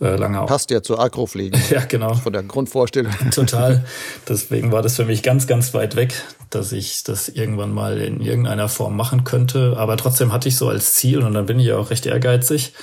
äh, 0.00 0.16
lange 0.16 0.40
auch. 0.40 0.46
Passt 0.46 0.70
ja 0.70 0.82
zu 0.82 0.98
Agrofliegen. 0.98 1.60
ja, 1.70 1.84
genau. 1.84 2.14
Von 2.14 2.32
der 2.32 2.42
Grundvorstellung. 2.42 3.12
Total. 3.30 3.84
Deswegen 4.28 4.72
war 4.72 4.82
das 4.82 4.96
für 4.96 5.04
mich 5.04 5.22
ganz, 5.22 5.46
ganz 5.46 5.72
weit 5.74 5.96
weg, 5.96 6.14
dass 6.50 6.72
ich 6.72 7.04
das 7.04 7.28
irgendwann 7.28 7.72
mal 7.72 8.00
in 8.00 8.20
irgendeiner 8.20 8.68
Form 8.68 8.96
machen 8.96 9.24
könnte. 9.24 9.76
Aber 9.76 9.96
trotzdem 9.96 10.32
hatte 10.32 10.48
ich 10.48 10.56
so 10.56 10.68
als 10.68 10.94
Ziel 10.94 11.22
und 11.22 11.34
dann 11.34 11.46
bin 11.46 11.58
ich 11.60 11.66
ja 11.66 11.76
auch 11.76 11.90
recht 11.90 12.06
ehrgeizig 12.06 12.74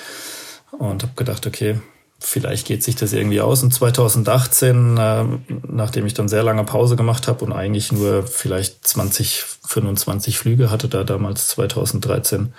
und 0.72 1.04
habe 1.04 1.14
gedacht, 1.16 1.46
okay, 1.46 1.80
vielleicht 2.20 2.68
geht 2.68 2.84
sich 2.84 2.96
das 2.96 3.14
irgendwie 3.14 3.42
aus. 3.42 3.64
Und 3.64 3.74
2018, 3.74 4.98
äh, 4.98 5.24
nachdem 5.68 6.06
ich 6.06 6.14
dann 6.14 6.28
sehr 6.28 6.44
lange 6.44 6.64
Pause 6.64 6.96
gemacht 6.96 7.28
habe 7.28 7.46
und 7.46 7.54
eigentlich 7.54 7.92
nur 7.92 8.24
vielleicht 8.24 8.86
20, 8.88 9.44
25 9.68 10.38
Flüge 10.38 10.72
hatte, 10.72 10.88
da 10.88 11.04
damals 11.04 11.48
2013, 11.50 12.54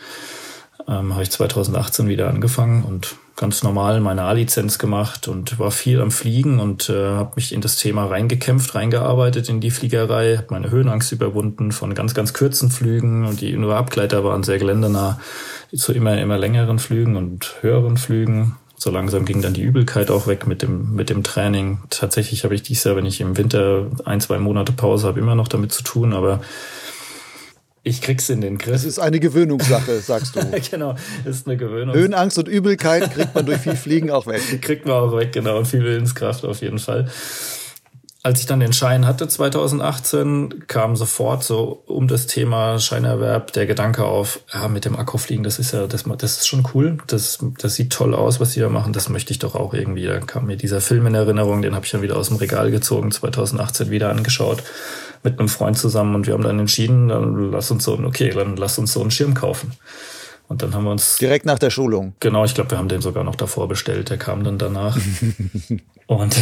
ähm, 0.89 1.13
habe 1.13 1.23
ich 1.23 1.31
2018 1.31 2.09
wieder 2.09 2.29
angefangen 2.29 2.85
und 2.85 3.17
ganz 3.37 3.63
normal 3.63 4.01
meine 4.01 4.23
A-Lizenz 4.23 4.79
gemacht 4.79 5.27
und 5.27 5.59
war 5.59 5.71
viel 5.71 6.01
am 6.01 6.11
Fliegen 6.11 6.61
und 6.61 6.91
äh, 6.91 7.15
habe 7.15 7.33
mich 7.37 7.53
in 7.53 7.63
das 7.63 7.77
Thema 7.77 8.05
reingekämpft, 8.05 8.75
reingearbeitet 8.75 9.49
in 9.49 9.61
die 9.61 9.71
Fliegerei, 9.71 10.37
habe 10.37 10.49
meine 10.51 10.71
Höhenangst 10.71 11.11
überwunden 11.13 11.73
von 11.73 11.95
ganz, 11.95 12.13
ganz 12.13 12.35
kurzen 12.35 12.71
Flügen 12.71 13.25
und 13.27 13.41
die 13.41 13.57
nur 13.57 13.77
Abgleiter 13.77 14.25
waren 14.25 14.43
sehr 14.43 14.59
geländernah 14.59 15.19
zu 15.75 15.93
immer, 15.93 16.19
immer 16.21 16.37
längeren 16.37 16.79
Flügen 16.79 17.17
und 17.17 17.55
höheren 17.63 17.97
Flügen 17.97 18.57
so 18.83 18.91
langsam 18.91 19.27
ging 19.27 19.43
dann 19.43 19.53
die 19.53 19.61
Übelkeit 19.61 20.11
auch 20.11 20.27
weg 20.27 20.47
mit 20.47 20.63
dem, 20.63 20.95
mit 20.95 21.11
dem 21.11 21.23
Training. 21.23 21.81
Tatsächlich 21.91 22.45
habe 22.45 22.55
ich 22.55 22.63
dies 22.63 22.83
Jahr, 22.83 22.97
wenn 22.97 23.05
ich 23.05 23.21
im 23.21 23.37
Winter 23.37 23.91
ein, 24.07 24.23
zwei 24.23 24.39
Monate 24.39 24.73
Pause 24.73 25.07
habe, 25.07 25.21
immer 25.21 25.35
noch 25.35 25.49
damit 25.49 25.71
zu 25.71 25.83
tun, 25.83 26.15
aber 26.15 26.41
ich 27.83 28.01
krieg's 28.01 28.31
in 28.31 28.41
den 28.41 28.57
Griff. 28.57 28.77
Es 28.77 28.85
ist 28.85 28.99
eine 28.99 29.21
Gewöhnungssache, 29.21 30.01
sagst 30.01 30.35
du. 30.35 30.41
genau, 30.71 30.95
ist 31.27 31.47
eine 31.47 31.59
Gewöhnung. 31.59 31.95
Höhenangst 31.95 32.39
und 32.39 32.49
Übelkeit 32.49 33.13
kriegt 33.13 33.35
man 33.35 33.45
durch 33.45 33.59
viel 33.59 33.77
Fliegen 33.77 34.11
auch 34.11 34.27
weg. 34.27 34.41
kriegt 34.63 34.87
man 34.87 34.95
auch 34.95 35.15
weg, 35.15 35.33
genau. 35.33 35.59
Und 35.59 35.67
viel 35.67 35.85
Willenskraft 35.85 36.47
auf 36.47 36.63
jeden 36.63 36.79
Fall 36.79 37.11
als 38.23 38.41
ich 38.41 38.47
dann 38.47 38.61
den 38.61 38.75
Schein 38.75 39.07
hatte 39.07 39.29
2018, 39.29 40.67
kam 40.67 40.95
sofort 40.95 41.43
so 41.43 41.83
um 41.87 42.07
das 42.07 42.27
Thema 42.27 42.79
Scheinerwerb 42.79 43.53
der 43.55 43.65
Gedanke 43.65 44.05
auf, 44.05 44.41
ja, 44.53 44.69
mit 44.69 44.85
dem 44.85 44.95
Akkufliegen, 44.95 45.43
das 45.43 45.59
ist 45.59 45.73
ja, 45.73 45.87
das, 45.87 46.05
das 46.19 46.39
ist 46.39 46.47
schon 46.47 46.67
cool, 46.75 46.99
das, 47.07 47.39
das 47.59 47.77
sieht 47.77 47.93
toll 47.93 48.15
aus, 48.15 48.39
was 48.39 48.51
die 48.51 48.61
da 48.61 48.69
machen, 48.69 48.93
das 48.93 49.09
möchte 49.09 49.33
ich 49.33 49.39
doch 49.39 49.55
auch 49.55 49.73
irgendwie. 49.73 50.05
Dann 50.05 50.27
kam 50.27 50.47
mir 50.47 50.57
dieser 50.57 50.83
Film 50.83 51.07
in 51.07 51.15
Erinnerung, 51.15 51.63
den 51.63 51.75
habe 51.75 51.87
ich 51.87 51.93
dann 51.93 52.03
wieder 52.03 52.17
aus 52.17 52.29
dem 52.29 52.37
Regal 52.37 52.71
gezogen, 52.71 53.11
2018 53.11 53.91
wieder 53.91 54.11
angeschaut, 54.11 54.63
mit 55.23 55.39
einem 55.39 55.49
Freund 55.49 55.79
zusammen 55.79 56.15
und 56.15 56.27
wir 56.27 56.35
haben 56.35 56.43
dann 56.43 56.59
entschieden, 56.59 57.09
dann 57.09 57.51
lass 57.51 57.71
uns 57.71 57.85
so, 57.85 57.99
okay, 58.05 58.31
dann 58.31 58.57
lass 58.57 58.79
uns 58.79 58.93
so 58.93 59.01
einen 59.01 59.11
Schirm 59.11 59.33
kaufen. 59.33 59.73
Und 60.51 60.63
dann 60.63 60.75
haben 60.75 60.83
wir 60.83 60.91
uns. 60.91 61.17
Direkt 61.19 61.47
nach 61.47 61.61
der 61.61 61.71
Schulung. 61.71 62.15
Genau, 62.19 62.45
ich 62.45 62.55
glaube, 62.55 62.73
wir 62.73 62.79
haben 62.79 62.89
den 62.89 63.01
sogar 63.01 63.23
noch 63.23 63.37
davor 63.37 63.69
bestellt. 63.69 64.11
Der 64.11 64.19
kam 64.19 64.43
dann 64.43 64.59
danach. 64.59 64.99
und 66.09 66.37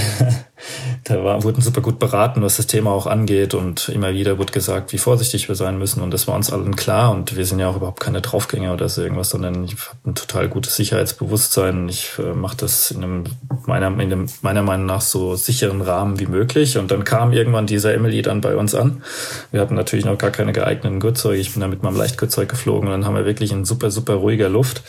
da 1.04 1.22
war, 1.22 1.44
wurden 1.44 1.60
super 1.60 1.82
gut 1.82 1.98
beraten, 1.98 2.40
was 2.40 2.56
das 2.56 2.66
Thema 2.66 2.90
auch 2.90 3.06
angeht. 3.06 3.52
Und 3.52 3.90
immer 3.90 4.14
wieder 4.14 4.38
wurde 4.38 4.50
gesagt, 4.50 4.94
wie 4.94 4.98
vorsichtig 4.98 5.46
wir 5.48 5.56
sein 5.56 5.78
müssen. 5.78 6.00
Und 6.00 6.14
das 6.14 6.26
war 6.26 6.36
uns 6.36 6.50
allen 6.50 6.74
klar. 6.74 7.10
Und 7.10 7.36
wir 7.36 7.44
sind 7.44 7.58
ja 7.58 7.68
auch 7.68 7.76
überhaupt 7.76 8.00
keine 8.00 8.22
Draufgänger 8.22 8.72
oder 8.72 8.88
so 8.88 9.02
irgendwas, 9.02 9.28
sondern 9.28 9.64
ich 9.64 9.72
habe 9.72 9.98
ein 10.06 10.14
total 10.14 10.48
gutes 10.48 10.74
Sicherheitsbewusstsein. 10.76 11.86
Ich 11.90 12.12
äh, 12.18 12.32
mache 12.32 12.56
das 12.56 12.90
in 12.90 13.04
einem, 13.04 13.24
meiner, 13.66 13.88
in 13.88 14.00
einem, 14.00 14.26
meiner 14.40 14.62
Meinung 14.62 14.86
nach 14.86 15.02
so 15.02 15.36
sicheren 15.36 15.82
Rahmen 15.82 16.18
wie 16.18 16.28
möglich. 16.28 16.78
Und 16.78 16.90
dann 16.90 17.04
kam 17.04 17.34
irgendwann 17.34 17.66
dieser 17.66 17.92
Emily 17.92 18.22
dann 18.22 18.40
bei 18.40 18.56
uns 18.56 18.74
an. 18.74 19.02
Wir 19.50 19.60
hatten 19.60 19.74
natürlich 19.74 20.06
noch 20.06 20.16
gar 20.16 20.30
keine 20.30 20.54
geeigneten 20.54 20.98
Gurtzeuge. 20.98 21.40
Ich 21.40 21.52
bin 21.52 21.60
da 21.60 21.68
mit 21.68 21.82
meinem 21.82 21.98
Leichtgurtzeug 21.98 22.48
geflogen. 22.48 22.88
Und 22.88 22.92
dann 22.92 23.04
haben 23.04 23.16
wir 23.16 23.26
wirklich 23.26 23.52
ein 23.52 23.66
super, 23.66 23.90
super 23.98 24.14
ruhiger 24.14 24.48
Luft. 24.48 24.82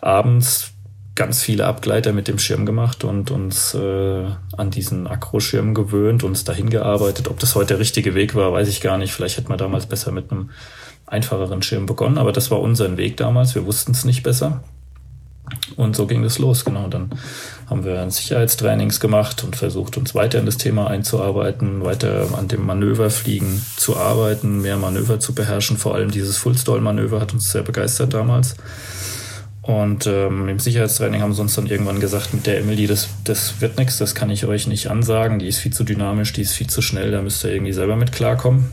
Abends 0.00 0.72
ganz 1.14 1.42
viele 1.42 1.66
Abgleiter 1.66 2.12
mit 2.12 2.28
dem 2.28 2.38
Schirm 2.38 2.66
gemacht 2.66 3.04
und 3.04 3.30
uns 3.30 3.74
äh, 3.74 4.26
an 4.56 4.70
diesen 4.70 5.06
Akroschirm 5.06 5.72
gewöhnt, 5.72 6.24
uns 6.24 6.44
dahin 6.44 6.68
gearbeitet. 6.68 7.28
Ob 7.28 7.38
das 7.38 7.54
heute 7.54 7.68
der 7.68 7.78
richtige 7.78 8.14
Weg 8.14 8.34
war, 8.34 8.52
weiß 8.52 8.68
ich 8.68 8.80
gar 8.80 8.98
nicht. 8.98 9.12
Vielleicht 9.12 9.38
hätte 9.38 9.48
man 9.48 9.58
damals 9.58 9.86
besser 9.86 10.12
mit 10.12 10.30
einem 10.30 10.50
einfacheren 11.06 11.62
Schirm 11.62 11.86
begonnen, 11.86 12.18
aber 12.18 12.32
das 12.32 12.50
war 12.50 12.60
unser 12.60 12.96
Weg 12.96 13.16
damals. 13.16 13.54
Wir 13.54 13.64
wussten 13.64 13.92
es 13.92 14.04
nicht 14.04 14.22
besser. 14.22 14.62
Und 15.76 15.96
so 15.96 16.06
ging 16.06 16.24
es 16.24 16.38
los, 16.38 16.64
genau. 16.64 16.88
Dann 16.88 17.10
haben 17.68 17.84
wir 17.84 18.10
Sicherheitstrainings 18.10 19.00
gemacht 19.00 19.44
und 19.44 19.56
versucht, 19.56 19.96
uns 19.96 20.14
weiter 20.14 20.38
in 20.38 20.46
das 20.46 20.56
Thema 20.56 20.88
einzuarbeiten, 20.88 21.84
weiter 21.84 22.28
an 22.36 22.48
dem 22.48 22.64
Manöverfliegen 22.64 23.62
zu 23.76 23.96
arbeiten, 23.96 24.62
mehr 24.62 24.76
Manöver 24.76 25.20
zu 25.20 25.34
beherrschen. 25.34 25.76
Vor 25.76 25.94
allem 25.94 26.10
dieses 26.10 26.36
Full-Stall-Manöver 26.38 27.20
hat 27.20 27.32
uns 27.32 27.52
sehr 27.52 27.62
begeistert 27.62 28.14
damals. 28.14 28.56
Und 29.66 30.06
ähm, 30.06 30.48
im 30.48 30.60
Sicherheitstraining 30.60 31.22
haben 31.22 31.34
sie 31.34 31.42
uns 31.42 31.56
dann 31.56 31.66
irgendwann 31.66 31.98
gesagt, 31.98 32.32
mit 32.32 32.46
der 32.46 32.60
Emily, 32.60 32.86
das, 32.86 33.08
das 33.24 33.60
wird 33.60 33.78
nichts, 33.78 33.98
das 33.98 34.14
kann 34.14 34.30
ich 34.30 34.46
euch 34.46 34.68
nicht 34.68 34.88
ansagen, 34.88 35.40
die 35.40 35.48
ist 35.48 35.58
viel 35.58 35.72
zu 35.72 35.82
dynamisch, 35.82 36.32
die 36.32 36.42
ist 36.42 36.52
viel 36.52 36.68
zu 36.68 36.82
schnell, 36.82 37.10
da 37.10 37.20
müsst 37.20 37.42
ihr 37.42 37.50
irgendwie 37.50 37.72
selber 37.72 37.96
mit 37.96 38.12
klarkommen. 38.12 38.72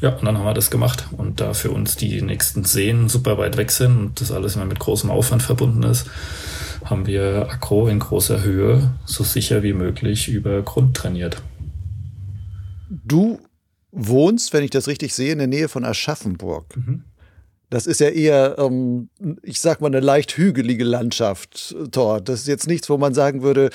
Ja, 0.00 0.10
und 0.10 0.24
dann 0.24 0.38
haben 0.38 0.44
wir 0.44 0.54
das 0.54 0.70
gemacht. 0.70 1.08
Und 1.16 1.40
da 1.40 1.54
für 1.54 1.70
uns 1.70 1.96
die 1.96 2.20
nächsten 2.22 2.64
Seen 2.64 3.08
super 3.08 3.38
weit 3.38 3.56
weg 3.56 3.70
sind 3.70 3.96
und 3.96 4.20
das 4.20 4.32
alles 4.32 4.56
immer 4.56 4.66
mit 4.66 4.78
großem 4.78 5.10
Aufwand 5.10 5.42
verbunden 5.42 5.82
ist, 5.84 6.06
haben 6.84 7.06
wir 7.06 7.48
Akro 7.50 7.88
in 7.88 7.98
großer 7.98 8.42
Höhe 8.42 8.92
so 9.06 9.24
sicher 9.24 9.62
wie 9.62 9.72
möglich 9.72 10.28
über 10.28 10.60
Grund 10.62 10.96
trainiert. 10.96 11.40
Du 12.90 13.40
wohnst, 13.90 14.52
wenn 14.52 14.64
ich 14.64 14.70
das 14.70 14.88
richtig 14.88 15.14
sehe, 15.14 15.32
in 15.32 15.38
der 15.38 15.46
Nähe 15.46 15.68
von 15.68 15.84
Aschaffenburg. 15.84 16.76
Mhm. 16.76 17.04
Das 17.70 17.86
ist 17.86 18.00
ja 18.00 18.08
eher, 18.08 18.56
ähm, 18.58 19.08
ich 19.42 19.60
sag 19.60 19.80
mal, 19.80 19.88
eine 19.88 20.00
leicht 20.00 20.36
hügelige 20.36 20.84
Landschaft 20.84 21.74
dort. 21.90 22.28
Das 22.28 22.40
ist 22.40 22.46
jetzt 22.46 22.66
nichts, 22.66 22.90
wo 22.90 22.98
man 22.98 23.14
sagen 23.14 23.42
würde, 23.42 23.70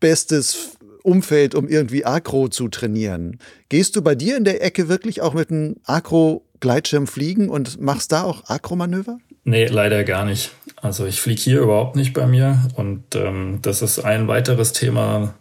bestes 0.00 0.76
Umfeld, 1.08 1.54
um 1.54 1.66
irgendwie 1.66 2.04
Akro 2.04 2.48
zu 2.48 2.68
trainieren. 2.68 3.38
Gehst 3.68 3.96
du 3.96 4.02
bei 4.02 4.14
dir 4.14 4.36
in 4.36 4.44
der 4.44 4.62
Ecke 4.62 4.88
wirklich 4.88 5.22
auch 5.22 5.32
mit 5.34 5.50
einem 5.50 5.76
Akro-Gleitschirm 5.84 7.06
fliegen 7.06 7.48
und 7.48 7.80
machst 7.80 8.12
da 8.12 8.22
auch 8.22 8.48
Akro-Manöver? 8.48 9.18
Nee, 9.44 9.66
leider 9.66 10.04
gar 10.04 10.26
nicht. 10.26 10.50
Also 10.76 11.06
ich 11.06 11.20
fliege 11.20 11.40
hier 11.40 11.60
überhaupt 11.60 11.96
nicht 11.96 12.12
bei 12.12 12.26
mir 12.26 12.68
und 12.76 13.14
ähm, 13.14 13.60
das 13.62 13.80
ist 13.80 13.98
ein 13.98 14.28
weiteres 14.28 14.72
Thema, 14.72 15.34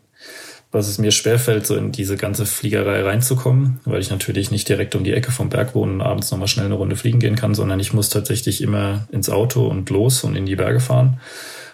was 0.72 0.88
es 0.88 0.98
mir 0.98 1.12
schwerfällt, 1.12 1.68
so 1.68 1.76
in 1.76 1.92
diese 1.92 2.18
ganze 2.18 2.46
Fliegerei 2.46 3.04
reinzukommen, 3.04 3.80
weil 3.86 4.00
ich 4.02 4.10
natürlich 4.10 4.50
nicht 4.50 4.68
direkt 4.70 4.96
um 4.96 5.04
die 5.04 5.14
Ecke 5.14 5.32
vom 5.32 5.50
Berg 5.50 5.76
wohne 5.76 5.94
und 5.94 6.02
abends 6.02 6.32
nochmal 6.32 6.48
schnell 6.48 6.66
eine 6.66 6.76
Runde 6.76 6.96
fliegen 6.96 7.20
gehen 7.20 7.36
kann, 7.36 7.54
sondern 7.54 7.80
ich 7.80 7.94
muss 7.94 8.10
tatsächlich 8.10 8.62
immer 8.62 9.08
ins 9.12 9.30
Auto 9.30 9.68
und 9.68 9.90
los 9.90 10.24
und 10.24 10.36
in 10.36 10.46
die 10.46 10.56
Berge 10.56 10.80
fahren 10.80 11.20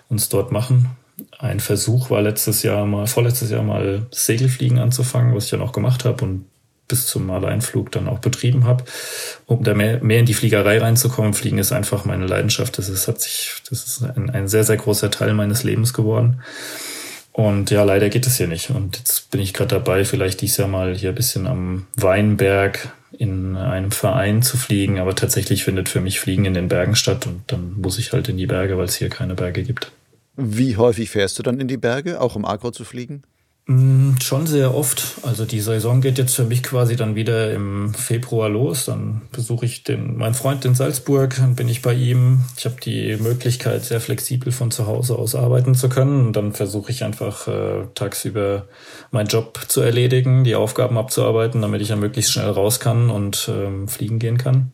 und 0.09 0.19
es 0.19 0.29
dort 0.29 0.51
machen. 0.51 0.89
Ein 1.37 1.59
Versuch 1.59 2.09
war 2.09 2.21
letztes 2.21 2.63
Jahr 2.63 2.85
mal, 2.85 3.07
vorletztes 3.07 3.51
Jahr 3.51 3.63
mal 3.63 4.07
Segelfliegen 4.11 4.79
anzufangen, 4.79 5.35
was 5.35 5.45
ich 5.45 5.51
dann 5.51 5.61
auch 5.61 5.71
gemacht 5.71 6.05
habe 6.05 6.25
und 6.25 6.45
bis 6.87 7.07
zum 7.07 7.29
Alleinflug 7.31 7.91
dann 7.91 8.07
auch 8.07 8.19
betrieben 8.19 8.65
habe, 8.65 8.83
um 9.45 9.63
da 9.63 9.73
mehr, 9.73 10.03
mehr 10.03 10.19
in 10.19 10.25
die 10.25 10.33
Fliegerei 10.33 10.79
reinzukommen. 10.79 11.33
Fliegen 11.33 11.57
ist 11.57 11.71
einfach 11.71 12.05
meine 12.05 12.27
Leidenschaft. 12.27 12.77
Das 12.77 12.89
ist, 12.89 13.07
hat 13.07 13.21
sich, 13.21 13.55
das 13.69 13.85
ist 13.85 14.03
ein, 14.03 14.29
ein 14.29 14.47
sehr, 14.47 14.63
sehr 14.63 14.77
großer 14.77 15.09
Teil 15.09 15.33
meines 15.33 15.63
Lebens 15.63 15.93
geworden. 15.93 16.41
Und 17.31 17.71
ja, 17.71 17.83
leider 17.83 18.09
geht 18.09 18.27
es 18.27 18.37
hier 18.37 18.47
nicht. 18.47 18.69
Und 18.69 18.97
jetzt 18.97 19.31
bin 19.31 19.41
ich 19.41 19.53
gerade 19.53 19.75
dabei, 19.75 20.05
vielleicht 20.05 20.41
dieses 20.41 20.57
Jahr 20.57 20.67
mal 20.67 20.93
hier 20.95 21.09
ein 21.09 21.15
bisschen 21.15 21.47
am 21.47 21.87
Weinberg 21.95 22.89
in 23.17 23.55
einem 23.57 23.91
Verein 23.91 24.43
zu 24.43 24.57
fliegen. 24.57 24.99
Aber 24.99 25.15
tatsächlich 25.15 25.63
findet 25.63 25.89
für 25.89 26.01
mich 26.01 26.19
Fliegen 26.19 26.45
in 26.45 26.53
den 26.53 26.67
Bergen 26.67 26.95
statt. 26.95 27.25
Und 27.25 27.41
dann 27.47 27.73
muss 27.81 27.97
ich 27.97 28.13
halt 28.13 28.29
in 28.29 28.37
die 28.37 28.45
Berge, 28.45 28.77
weil 28.77 28.85
es 28.85 28.95
hier 28.95 29.09
keine 29.09 29.33
Berge 29.33 29.63
gibt. 29.63 29.91
Wie 30.35 30.77
häufig 30.77 31.09
fährst 31.09 31.37
du 31.37 31.43
dann 31.43 31.59
in 31.59 31.67
die 31.67 31.77
Berge, 31.77 32.19
auch 32.19 32.35
um 32.35 32.45
Agro 32.45 32.71
zu 32.71 32.85
fliegen? 32.85 33.23
Mm, 33.65 34.15
schon 34.21 34.45
sehr 34.45 34.75
oft. 34.75 35.19
Also 35.23 35.45
die 35.45 35.61
Saison 35.61 36.01
geht 36.01 36.17
jetzt 36.17 36.35
für 36.35 36.43
mich 36.43 36.63
quasi 36.63 36.97
dann 36.97 37.15
wieder 37.15 37.53
im 37.53 37.93
Februar 37.93 38.49
los. 38.49 38.85
Dann 38.85 39.21
besuche 39.31 39.65
ich 39.65 39.83
den, 39.83 40.17
meinen 40.17 40.33
Freund 40.33 40.65
in 40.65 40.75
Salzburg, 40.75 41.35
dann 41.37 41.55
bin 41.55 41.69
ich 41.69 41.81
bei 41.81 41.93
ihm. 41.93 42.41
Ich 42.57 42.65
habe 42.65 42.75
die 42.83 43.15
Möglichkeit, 43.15 43.85
sehr 43.85 44.01
flexibel 44.01 44.51
von 44.51 44.69
zu 44.69 44.85
Hause 44.85 45.17
aus 45.17 45.33
arbeiten 45.33 45.75
zu 45.75 45.87
können. 45.87 46.27
Und 46.27 46.35
dann 46.35 46.51
versuche 46.51 46.91
ich 46.91 47.05
einfach 47.05 47.47
äh, 47.47 47.85
tagsüber 47.95 48.67
meinen 49.11 49.27
Job 49.27 49.61
zu 49.69 49.79
erledigen, 49.79 50.43
die 50.43 50.55
Aufgaben 50.55 50.97
abzuarbeiten, 50.97 51.61
damit 51.61 51.81
ich 51.81 51.89
ja 51.89 51.95
möglichst 51.95 52.33
schnell 52.33 52.49
raus 52.49 52.81
kann 52.81 53.09
und 53.09 53.49
ähm, 53.53 53.87
fliegen 53.87 54.19
gehen 54.19 54.37
kann. 54.37 54.73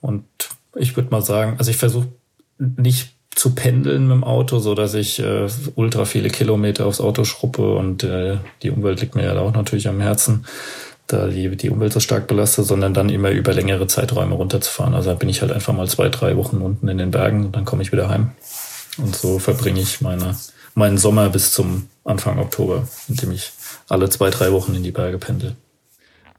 Und 0.00 0.24
ich 0.76 0.96
würde 0.96 1.10
mal 1.10 1.22
sagen, 1.22 1.56
also 1.58 1.70
ich 1.70 1.76
versuche 1.76 2.08
nicht 2.58 3.17
zu 3.38 3.54
pendeln 3.54 4.08
mit 4.08 4.16
dem 4.16 4.24
Auto, 4.24 4.58
so 4.58 4.74
dass 4.74 4.94
ich 4.94 5.20
äh, 5.20 5.46
ultra 5.76 6.04
viele 6.04 6.28
Kilometer 6.28 6.86
aufs 6.86 7.00
Auto 7.00 7.22
schruppe 7.22 7.76
und 7.76 8.02
äh, 8.02 8.38
die 8.62 8.70
Umwelt 8.70 9.00
liegt 9.00 9.14
mir 9.14 9.24
ja 9.24 9.38
auch 9.38 9.54
natürlich 9.54 9.86
am 9.86 10.00
Herzen, 10.00 10.44
da 11.06 11.28
die, 11.28 11.56
die 11.56 11.70
Umwelt 11.70 11.92
so 11.92 12.00
stark 12.00 12.26
belastet, 12.26 12.66
sondern 12.66 12.94
dann 12.94 13.08
immer 13.08 13.30
über 13.30 13.54
längere 13.54 13.86
Zeiträume 13.86 14.34
runterzufahren. 14.34 14.94
Also 14.94 15.14
bin 15.14 15.28
ich 15.28 15.40
halt 15.40 15.52
einfach 15.52 15.72
mal 15.72 15.86
zwei, 15.86 16.08
drei 16.08 16.36
Wochen 16.36 16.56
unten 16.56 16.88
in 16.88 16.98
den 16.98 17.12
Bergen 17.12 17.46
und 17.46 17.54
dann 17.54 17.64
komme 17.64 17.82
ich 17.82 17.92
wieder 17.92 18.08
heim. 18.08 18.32
Und 18.98 19.14
so 19.14 19.38
verbringe 19.38 19.80
ich 19.80 20.00
meine, 20.00 20.36
meinen 20.74 20.98
Sommer 20.98 21.28
bis 21.30 21.52
zum 21.52 21.86
Anfang 22.04 22.40
Oktober, 22.40 22.88
indem 23.06 23.30
ich 23.30 23.52
alle 23.88 24.10
zwei, 24.10 24.30
drei 24.30 24.50
Wochen 24.50 24.74
in 24.74 24.82
die 24.82 24.90
Berge 24.90 25.18
pendel. 25.18 25.54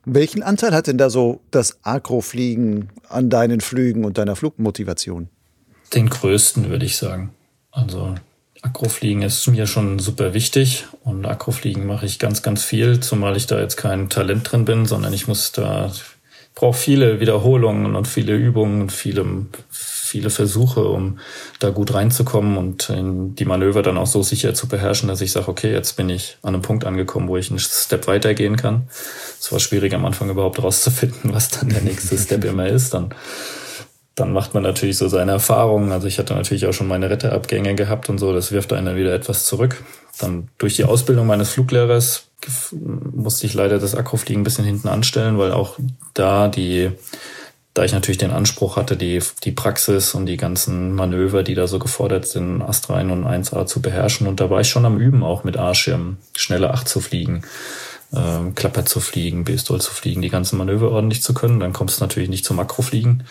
Welchen 0.04 0.43
Anteil 0.43 0.74
hat 0.74 0.88
denn 0.88 0.97
da 0.97 1.10
so 1.10 1.39
das 1.50 1.78
Agrofliegen 1.84 2.89
an 3.08 3.30
deinen 3.30 3.62
Flügen 3.62 4.04
und 4.04 4.18
deiner 4.18 4.36
Flugmotivation? 4.36 5.30
Den 5.94 6.10
größten, 6.10 6.70
würde 6.70 6.86
ich 6.86 6.98
sagen. 6.98 7.32
Also 7.72 8.16
Akrofliegen 8.62 9.22
ist 9.22 9.48
mir 9.48 9.68
schon 9.68 10.00
super 10.00 10.34
wichtig 10.34 10.86
und 11.04 11.26
Akrofliegen 11.26 11.86
mache 11.86 12.06
ich 12.06 12.20
ganz, 12.20 12.42
ganz 12.42 12.64
viel, 12.64 13.00
zumal 13.00 13.38
ich 13.38 13.48
da 13.48 13.60
jetzt 13.60 13.78
kein 13.78 14.10
Talent 14.10 14.52
drin 14.52 14.66
bin, 14.66 14.86
sondern 14.86 15.14
ich 15.14 15.28
muss 15.28 15.54
da, 15.54 15.88
ich 15.88 16.02
brauche 16.56 16.78
viele 16.78 17.22
Wiederholungen 17.22 17.96
und 17.96 18.06
viele 18.06 18.36
Übungen 18.36 18.82
und 18.82 18.92
viele, 18.92 19.26
viele 19.72 20.30
Versuche, 20.30 20.84
um 20.84 21.20
da 21.60 21.70
gut 21.70 21.94
reinzukommen 21.94 22.58
und 22.58 22.92
die 22.92 23.46
Manöver 23.46 23.82
dann 23.82 23.98
auch 23.98 24.08
so 24.08 24.24
sicher 24.24 24.54
zu 24.54 24.68
beherrschen, 24.68 25.08
dass 25.08 25.22
ich 25.22 25.32
sage, 25.32 25.48
okay, 25.48 25.72
jetzt 25.72 25.96
bin 25.96 26.10
ich 26.10 26.38
an 26.42 26.54
einem 26.54 26.62
Punkt 26.62 26.84
angekommen, 26.84 27.30
wo 27.30 27.38
ich 27.38 27.50
einen 27.50 27.60
Step 27.60 28.08
weitergehen 28.08 28.58
kann. 28.58 28.90
Es 29.40 29.50
war 29.54 29.60
schwierig 29.60 29.94
am 29.94 30.06
Anfang 30.06 30.30
überhaupt 30.30 30.62
rauszufinden, 30.62 31.34
was 31.34 31.50
dann 31.50 31.70
der 31.70 31.82
nächste 31.82 32.18
Step 32.20 32.44
immer 32.44 32.68
ist. 32.68 32.94
Dann 32.94 33.14
dann 34.20 34.34
macht 34.34 34.53
man 34.53 34.63
natürlich 34.63 34.97
so 34.97 35.07
seine 35.07 35.32
Erfahrungen. 35.32 35.91
Also 35.91 36.07
ich 36.07 36.20
hatte 36.20 36.34
natürlich 36.34 36.65
auch 36.65 36.74
schon 36.74 36.88
meine 36.88 37.09
Retterabgänge 37.09 37.76
gehabt 37.76 38.09
und 38.09 38.17
so. 38.17 38.34
Das 38.34 38.51
wirft 38.51 38.74
einen 38.74 38.86
dann 38.86 38.97
wieder 38.97 39.13
etwas 39.13 39.45
zurück. 39.45 39.84
Dann 40.20 40.49
durch 40.57 40.76
die 40.76 40.84
Ausbildung 40.84 41.28
meines 41.28 41.49
Fluglehrers 41.49 42.28
musste 42.82 43.45
ich 43.45 43.53
leider 43.53 43.80
das 43.80 43.95
Akrofliegen 43.95 44.41
ein 44.41 44.43
bisschen 44.43 44.65
hinten 44.65 44.88
anstellen, 44.88 45.38
weil 45.38 45.51
auch 45.51 45.78
da 46.13 46.47
die, 46.47 46.91
da 47.74 47.84
ich 47.84 47.93
natürlich 47.93 48.17
den 48.17 48.32
Anspruch 48.32 48.76
hatte, 48.76 48.97
die, 48.97 49.22
die 49.43 49.51
Praxis 49.51 50.13
und 50.13 50.26
die 50.26 50.38
ganzen 50.38 50.93
Manöver, 50.95 51.43
die 51.43 51.55
da 51.55 51.67
so 51.67 51.80
gefordert 51.80 52.26
sind, 52.28 52.61
Astrein 52.61 53.11
und 53.11 53.26
1A 53.26 53.65
zu 53.65 53.82
beherrschen. 53.82 54.28
Und 54.28 54.39
da 54.39 54.49
war 54.49 54.61
ich 54.61 54.70
schon 54.70 54.86
am 54.86 54.99
Üben, 54.99 55.24
auch 55.24 55.43
mit 55.43 55.57
A-Schirm, 55.57 56.17
schnelle 56.36 56.72
Acht 56.72 56.89
zu 56.89 56.99
fliegen. 56.99 57.43
Ähm, 58.13 58.55
Klapper 58.55 58.86
zu 58.86 58.99
fliegen, 58.99 59.43
B-Stol 59.43 59.80
zu 59.80 59.91
fliegen, 59.91 60.22
die 60.22 60.30
ganzen 60.30 60.57
Manöver 60.57 60.91
ordentlich 60.91 61.22
zu 61.22 61.34
können. 61.34 61.59
Dann 61.59 61.74
kommst 61.74 61.99
du 61.99 62.03
natürlich 62.03 62.30
nicht 62.30 62.43
zum 62.43 62.57
Makrofliegen. 62.57 63.24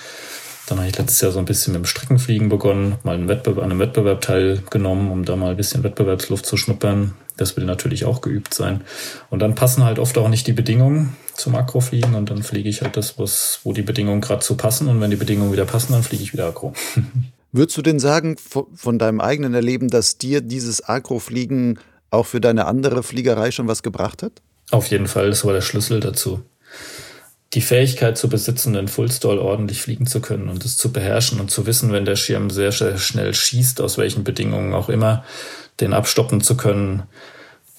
Dann 0.68 0.78
habe 0.78 0.88
ich 0.88 0.98
letztes 0.98 1.20
Jahr 1.22 1.32
so 1.32 1.38
ein 1.38 1.46
bisschen 1.46 1.72
mit 1.72 1.82
dem 1.82 1.86
Streckenfliegen 1.86 2.48
begonnen, 2.48 2.96
mal 3.02 3.14
einen 3.14 3.28
Wettbewerb, 3.28 3.64
an 3.64 3.70
einem 3.70 3.80
Wettbewerb 3.80 4.20
teilgenommen, 4.20 5.10
um 5.10 5.24
da 5.24 5.34
mal 5.34 5.52
ein 5.52 5.56
bisschen 5.56 5.82
Wettbewerbsluft 5.82 6.44
zu 6.44 6.56
schnuppern. 6.56 7.14
Das 7.36 7.56
will 7.56 7.64
natürlich 7.64 8.04
auch 8.04 8.20
geübt 8.20 8.52
sein. 8.52 8.82
Und 9.30 9.38
dann 9.38 9.54
passen 9.54 9.84
halt 9.84 9.98
oft 9.98 10.18
auch 10.18 10.28
nicht 10.28 10.46
die 10.46 10.52
Bedingungen 10.52 11.16
zum 11.34 11.54
Akrofliegen 11.54 12.14
und 12.14 12.30
dann 12.30 12.42
fliege 12.42 12.68
ich 12.68 12.82
halt 12.82 12.96
das, 12.96 13.18
was, 13.18 13.60
wo 13.62 13.72
die 13.72 13.82
Bedingungen 13.82 14.20
gerade 14.20 14.40
zu 14.40 14.56
passen. 14.56 14.88
Und 14.88 15.00
wenn 15.00 15.10
die 15.10 15.16
Bedingungen 15.16 15.52
wieder 15.52 15.64
passen, 15.64 15.92
dann 15.92 16.02
fliege 16.02 16.22
ich 16.22 16.32
wieder 16.32 16.48
Akro. 16.48 16.74
Würdest 17.52 17.78
du 17.78 17.82
denn 17.82 17.98
sagen, 17.98 18.36
von 18.74 18.98
deinem 18.98 19.20
eigenen 19.20 19.54
Erleben, 19.54 19.88
dass 19.88 20.18
dir 20.18 20.42
dieses 20.42 20.82
Akrofliegen 20.82 21.78
auch 22.10 22.26
für 22.26 22.40
deine 22.40 22.66
andere 22.66 23.02
Fliegerei 23.02 23.52
schon 23.52 23.68
was 23.68 23.82
gebracht 23.82 24.22
hat? 24.22 24.32
Auf 24.70 24.88
jeden 24.88 25.06
Fall, 25.06 25.30
das 25.30 25.46
war 25.46 25.54
der 25.54 25.62
Schlüssel 25.62 26.00
dazu 26.00 26.42
die 27.54 27.60
Fähigkeit 27.62 28.18
zu 28.18 28.28
besitzen, 28.28 28.74
den 28.74 28.88
Fullstall 28.88 29.38
ordentlich 29.38 29.80
fliegen 29.80 30.06
zu 30.06 30.20
können 30.20 30.48
und 30.48 30.64
es 30.64 30.76
zu 30.76 30.92
beherrschen 30.92 31.40
und 31.40 31.50
zu 31.50 31.66
wissen, 31.66 31.92
wenn 31.92 32.04
der 32.04 32.16
Schirm 32.16 32.50
sehr, 32.50 32.72
sehr 32.72 32.98
schnell 32.98 33.32
schießt, 33.32 33.80
aus 33.80 33.96
welchen 33.96 34.22
Bedingungen 34.22 34.74
auch 34.74 34.88
immer, 34.88 35.24
den 35.80 35.94
abstoppen 35.94 36.42
zu 36.42 36.56
können, 36.56 37.04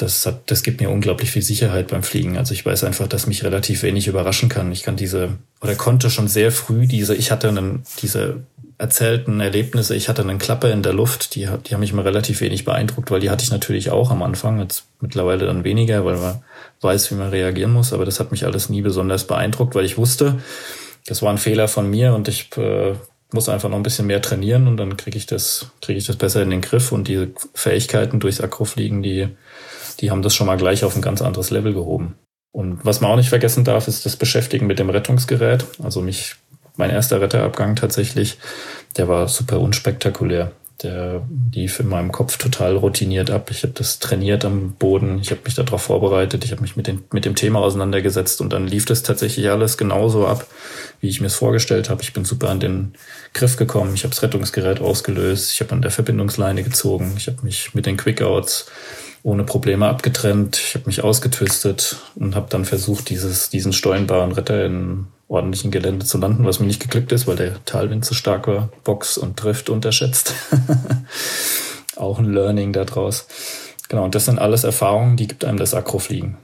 das, 0.02 0.26
hat, 0.26 0.50
das 0.50 0.64
gibt 0.64 0.82
mir 0.82 0.90
unglaublich 0.90 1.32
viel 1.32 1.42
Sicherheit 1.42 1.90
beim 1.90 2.04
Fliegen. 2.04 2.38
Also 2.38 2.54
ich 2.54 2.66
weiß 2.66 2.84
einfach, 2.86 3.08
dass 3.08 3.28
mich 3.28 3.44
relativ 3.44 3.84
wenig 3.84 4.08
überraschen 4.08 4.50
kann. 4.50 4.72
Ich 4.72 4.84
kann 4.84 4.96
diese, 4.96 5.38
oder 5.62 5.76
konnte 5.76 6.10
schon 6.10 6.28
sehr 6.28 6.52
früh 6.52 6.88
diese, 6.88 7.16
ich 7.16 7.32
hatte 7.32 7.50
einen, 7.50 7.84
diese 8.02 8.44
erzählten 8.78 9.42
Erlebnisse, 9.42 9.96
ich 9.96 10.08
hatte 10.08 10.22
einen 10.22 10.40
Klapper 10.40 10.72
in 10.72 10.84
der 10.84 10.94
Luft, 10.94 11.36
die, 11.36 11.50
die 11.66 11.74
haben 11.74 11.82
mich 11.82 11.92
mal 11.92 12.04
relativ 12.04 12.40
wenig 12.40 12.64
beeindruckt, 12.64 13.12
weil 13.12 13.20
die 13.20 13.30
hatte 13.30 13.44
ich 13.44 13.52
natürlich 13.52 13.92
auch 13.92 14.10
am 14.10 14.24
Anfang, 14.24 14.60
jetzt 14.60 14.86
mittlerweile 15.02 15.46
dann 15.46 15.66
weniger, 15.66 16.06
weil 16.06 16.16
man 16.16 16.42
weiß, 16.82 17.12
wie 17.12 17.16
man 17.16 17.30
reagieren 17.30 17.74
muss, 17.74 17.94
aber 17.94 18.06
das 18.06 18.20
hat 18.20 18.32
mich 18.32 18.46
alles 18.46 18.70
nie 18.70 18.82
besonders 18.82 19.26
beeindruckt, 19.26 19.76
weil 19.76 19.86
ich 19.86 19.98
wusste, 19.98 20.40
das 21.06 21.22
war 21.22 21.32
ein 21.32 21.38
Fehler 21.38 21.68
von 21.68 21.90
mir 21.90 22.14
und 22.14 22.28
ich 22.28 22.56
äh, 22.58 22.94
muss 23.32 23.50
einfach 23.50 23.70
noch 23.70 23.78
ein 23.78 23.84
bisschen 23.84 24.08
mehr 24.08 24.22
trainieren 24.22 24.68
und 24.68 24.78
dann 24.78 24.98
kriege 24.98 25.18
ich 25.18 25.26
das, 25.26 25.72
kriege 25.82 26.00
ich 26.00 26.06
das 26.06 26.16
besser 26.16 26.42
in 26.42 26.50
den 26.50 26.62
Griff 26.62 26.92
und 26.92 27.08
diese 27.08 27.32
Fähigkeiten 27.54 28.20
durchs 28.20 28.42
Akrofliegen, 28.42 29.04
die, 29.04 29.28
die 30.00 30.12
haben 30.12 30.22
das 30.22 30.34
schon 30.36 30.48
mal 30.48 30.58
gleich 30.58 30.84
auf 30.84 30.96
ein 30.96 31.02
ganz 31.02 31.22
anderes 31.22 31.52
Level 31.52 31.74
gehoben. 31.74 32.16
Und 32.52 32.84
was 32.84 33.02
man 33.02 33.12
auch 33.12 33.16
nicht 33.16 33.30
vergessen 33.30 33.64
darf, 33.64 33.88
ist 33.88 34.06
das 34.06 34.16
Beschäftigen 34.16 34.66
mit 34.66 34.80
dem 34.80 34.90
Rettungsgerät. 34.90 35.66
Also 35.84 36.02
mich, 36.02 36.36
mein 36.78 36.90
erster 36.90 37.22
Retterabgang 37.22 37.76
tatsächlich, 37.76 38.40
der 38.98 39.08
war 39.08 39.28
super 39.28 39.60
unspektakulär 39.60 40.52
der 40.84 41.28
lief 41.54 41.80
in 41.80 41.90
meinem 41.90 42.12
Kopf 42.12 42.38
total 42.38 42.78
routiniert 42.78 43.32
ab. 43.32 43.52
Ich 43.52 43.64
habe 43.64 43.74
das 43.74 44.00
trainiert 44.00 44.46
am 44.46 44.74
Boden, 44.74 45.20
ich 45.22 45.32
habe 45.32 45.42
mich 45.44 45.56
darauf 45.56 45.82
vorbereitet, 45.82 46.46
ich 46.46 46.52
habe 46.52 46.62
mich 46.62 46.78
mit, 46.78 46.88
den, 46.88 47.04
mit 47.12 47.26
dem 47.26 47.36
Thema 47.36 47.60
auseinandergesetzt 47.60 48.40
und 48.40 48.54
dann 48.54 48.66
lief 48.66 48.86
das 48.86 49.04
tatsächlich 49.04 49.50
alles 49.50 49.78
genauso 49.78 50.26
ab, 50.26 50.48
wie 51.02 51.10
ich 51.10 51.20
mir 51.20 51.28
es 51.28 51.36
vorgestellt 51.36 51.90
habe. 51.90 52.02
Ich 52.02 52.14
bin 52.14 52.24
super 52.24 52.50
an 52.50 52.62
den 52.62 52.94
Griff 53.34 53.58
gekommen, 53.58 53.94
ich 53.94 54.04
habe 54.04 54.14
das 54.14 54.24
Rettungsgerät 54.24 54.80
ausgelöst, 54.80 55.52
ich 55.52 55.60
habe 55.60 55.74
an 55.74 55.82
der 55.82 55.92
Verbindungsleine 55.92 56.64
gezogen, 56.64 57.14
ich 57.18 57.28
habe 57.28 57.44
mich 57.44 57.74
mit 57.74 57.86
den 57.86 57.98
Quickouts 57.98 58.68
ohne 59.22 59.44
Probleme 59.44 59.88
abgetrennt, 59.88 60.58
ich 60.58 60.76
habe 60.76 60.86
mich 60.86 61.04
ausgetwistet 61.04 61.98
und 62.16 62.36
habe 62.36 62.48
dann 62.50 62.64
versucht, 62.64 63.10
dieses, 63.10 63.50
diesen 63.50 63.74
steuernbaren 63.74 64.32
Retter 64.32 64.66
in 64.66 65.08
ordentlichen 65.30 65.72
Gelände 65.72 66.06
zu 66.06 66.18
landen, 66.18 66.44
was 66.44 66.60
mir 66.60 66.66
nicht 66.66 66.82
geglückt 66.82 67.12
ist, 67.12 67.28
weil 67.28 67.38
der 67.38 67.64
Talwind 67.64 68.04
zu 68.04 68.14
stark 68.14 68.48
war. 68.48 68.70
Box 68.84 69.18
und 69.18 69.42
Drift 69.42 69.70
unterschätzt. 69.70 70.34
Auch 71.96 72.20
ein 72.20 72.34
Learning 72.34 72.74
daraus. 72.74 73.28
Genau, 73.88 74.04
und 74.06 74.16
das 74.16 74.26
sind 74.26 74.40
alles 74.40 74.64
Erfahrungen, 74.64 75.18
die 75.18 75.28
gibt 75.28 75.46
einem 75.46 75.58
das 75.58 75.74
Akrofliegen. 75.74 76.38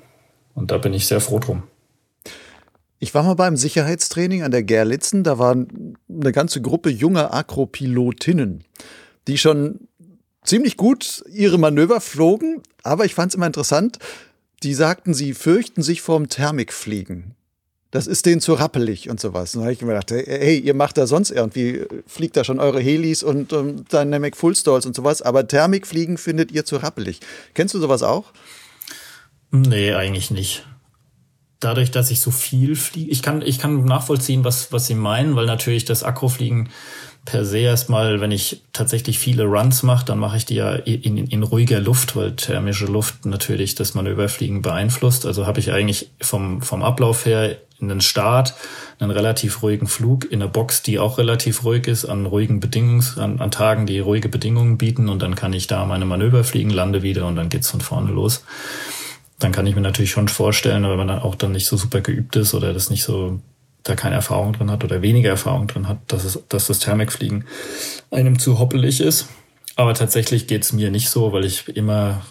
Und 0.53 0.71
da 0.71 0.77
bin 0.77 0.93
ich 0.93 1.07
sehr 1.07 1.19
froh 1.19 1.39
drum. 1.39 1.63
Ich 2.99 3.13
war 3.13 3.23
mal 3.23 3.35
beim 3.35 3.57
Sicherheitstraining 3.57 4.43
an 4.43 4.51
der 4.51 4.63
Gerlitzen. 4.63 5.23
Da 5.23 5.37
waren 5.37 5.97
eine 6.09 6.31
ganze 6.31 6.61
Gruppe 6.61 6.89
junger 6.89 7.33
Akropilotinnen, 7.33 8.63
die 9.27 9.37
schon 9.37 9.87
ziemlich 10.43 10.77
gut 10.77 11.23
ihre 11.31 11.57
Manöver 11.57 12.01
flogen. 12.01 12.61
Aber 12.83 13.05
ich 13.05 13.15
fand 13.15 13.31
es 13.31 13.35
immer 13.35 13.47
interessant, 13.47 13.97
die 14.63 14.73
sagten, 14.73 15.13
sie 15.13 15.33
fürchten 15.33 15.81
sich 15.81 16.01
vorm 16.01 16.29
Thermikfliegen. 16.29 17.35
Das 17.91 18.07
ist 18.07 18.25
denen 18.25 18.41
zu 18.41 18.53
rappelig 18.53 19.09
und 19.09 19.19
sowas. 19.19 19.55
Und 19.55 19.61
da 19.61 19.65
habe 19.65 19.73
ich 19.73 19.81
mir 19.81 19.87
gedacht, 19.87 20.11
hey, 20.11 20.59
ihr 20.59 20.73
macht 20.73 20.97
da 20.97 21.07
sonst 21.07 21.31
irgendwie, 21.31 21.85
fliegt 22.07 22.35
da 22.35 22.43
schon 22.43 22.59
eure 22.59 22.79
Helis 22.79 23.23
und 23.23 23.53
um, 23.53 23.85
Dynamic 23.85 24.35
Full 24.35 24.55
Stalls 24.55 24.85
und 24.85 24.95
sowas, 24.95 25.21
aber 25.21 25.47
Thermikfliegen 25.47 26.17
findet 26.17 26.51
ihr 26.51 26.65
zu 26.65 26.77
rappelig. 26.77 27.19
Kennst 27.53 27.73
du 27.73 27.79
sowas 27.79 28.03
auch? 28.03 28.25
Nee, 29.51 29.93
eigentlich 29.93 30.31
nicht. 30.31 30.65
Dadurch, 31.61 31.89
dass 31.89 32.11
ich 32.11 32.19
so 32.19 32.31
viel 32.31 32.75
fliege, 32.75 33.09
ich 33.09 33.23
kann, 33.23 33.41
ich 33.41 33.59
kann 33.59 33.85
nachvollziehen, 33.85 34.43
was, 34.43 34.73
was 34.73 34.87
sie 34.87 34.95
meinen, 34.95 35.35
weil 35.35 35.45
natürlich 35.45 35.85
das 35.85 36.03
Akrofliegen 36.03 36.69
per 37.25 37.43
se 37.43 37.57
erstmal, 37.59 38.21
wenn 38.21 38.31
ich 38.31 38.61
tatsächlich 38.71 39.17
viele 39.17 39.45
Runs 39.45 39.81
mache, 39.81 40.05
dann 40.05 40.19
mache 40.19 40.37
ich 40.37 40.45
die 40.45 40.55
ja 40.55 40.73
in, 40.73 41.17
in, 41.17 41.27
in 41.27 41.43
ruhiger 41.43 41.79
Luft, 41.79 42.15
weil 42.15 42.35
thermische 42.35 42.85
Luft 42.85 43.25
natürlich 43.25 43.73
das 43.73 43.95
Manöverfliegen 43.95 44.61
beeinflusst. 44.61 45.25
Also 45.25 45.47
habe 45.47 45.59
ich 45.59 45.71
eigentlich 45.71 46.11
vom, 46.21 46.61
vom 46.61 46.83
Ablauf 46.83 47.25
her 47.25 47.57
in 47.79 47.89
den 47.89 48.01
Start 48.01 48.53
einen 48.99 49.11
relativ 49.11 49.63
ruhigen 49.63 49.87
Flug 49.87 50.31
in 50.31 50.41
einer 50.41 50.51
Box, 50.51 50.83
die 50.83 50.99
auch 50.99 51.17
relativ 51.17 51.63
ruhig 51.65 51.87
ist, 51.87 52.05
an 52.05 52.25
ruhigen 52.25 52.59
Bedingungen, 52.59 53.03
an, 53.17 53.39
an 53.41 53.51
Tagen, 53.51 53.85
die 53.85 53.99
ruhige 53.99 54.29
Bedingungen 54.29 54.77
bieten 54.77 55.09
und 55.09 55.21
dann 55.21 55.35
kann 55.35 55.51
ich 55.51 55.67
da 55.67 55.83
meine 55.85 56.05
Manöver 56.05 56.43
fliegen, 56.43 56.69
lande 56.69 57.01
wieder 57.01 57.25
und 57.25 57.35
dann 57.35 57.49
geht's 57.49 57.71
von 57.71 57.81
vorne 57.81 58.11
los. 58.11 58.45
Dann 59.39 59.51
kann 59.51 59.67
ich 59.67 59.75
mir 59.75 59.81
natürlich 59.81 60.11
schon 60.11 60.29
vorstellen, 60.29 60.83
wenn 60.83 60.97
man 60.97 61.09
dann 61.09 61.19
auch 61.19 61.35
dann 61.35 61.51
nicht 61.51 61.65
so 61.65 61.75
super 61.75 62.01
geübt 62.01 62.35
ist 62.37 62.53
oder 62.53 62.71
das 62.71 62.89
nicht 62.89 63.03
so 63.03 63.41
da 63.85 63.95
keine 63.95 64.15
Erfahrung 64.15 64.53
drin 64.53 64.71
hat 64.71 64.83
oder 64.83 65.01
weniger 65.01 65.29
Erfahrung 65.29 65.67
drin 65.67 65.87
hat, 65.87 65.99
dass, 66.07 66.25
es, 66.25 66.39
dass 66.49 66.67
das 66.67 66.79
Thermikfliegen 66.79 67.45
einem 68.11 68.39
zu 68.39 68.59
hoppelig 68.59 68.99
ist. 68.99 69.29
Aber 69.75 69.93
tatsächlich 69.93 70.47
geht's 70.47 70.73
mir 70.73 70.89
nicht 70.89 71.09
so, 71.09 71.31
weil 71.33 71.45
ich 71.45 71.67
immer, 71.69 72.23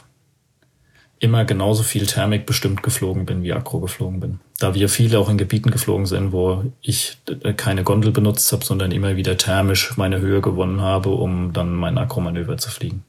immer 1.21 1.45
genauso 1.45 1.85
viel 1.85 2.07
Thermik 2.07 2.45
bestimmt 2.45 2.83
geflogen 2.83 3.25
bin, 3.25 3.45
wie 3.45 3.53
Akro 3.53 3.79
geflogen 3.79 4.19
bin. 4.19 4.41
Da 4.59 4.75
wir 4.75 4.89
viele 4.89 5.19
auch 5.21 5.29
in 5.29 5.39
Gebieten 5.39 5.71
geflogen 5.71 6.07
sind, 6.07 6.33
wo 6.33 6.65
ich 6.83 7.19
keine 7.57 7.85
Gondel 7.85 8.11
benutzt 8.11 8.51
habe, 8.53 8.65
sondern 8.65 8.91
immer 8.91 9.15
wieder 9.15 9.37
thermisch 9.37 9.97
meine 9.97 10.21
Höhe 10.21 10.41
gewonnen 10.41 10.81
habe, 10.81 11.11
um 11.11 11.53
dann 11.53 11.73
mein 11.75 11.99
Akro-Manöver 11.99 12.57
zu 12.57 12.71
fliegen. 12.71 13.05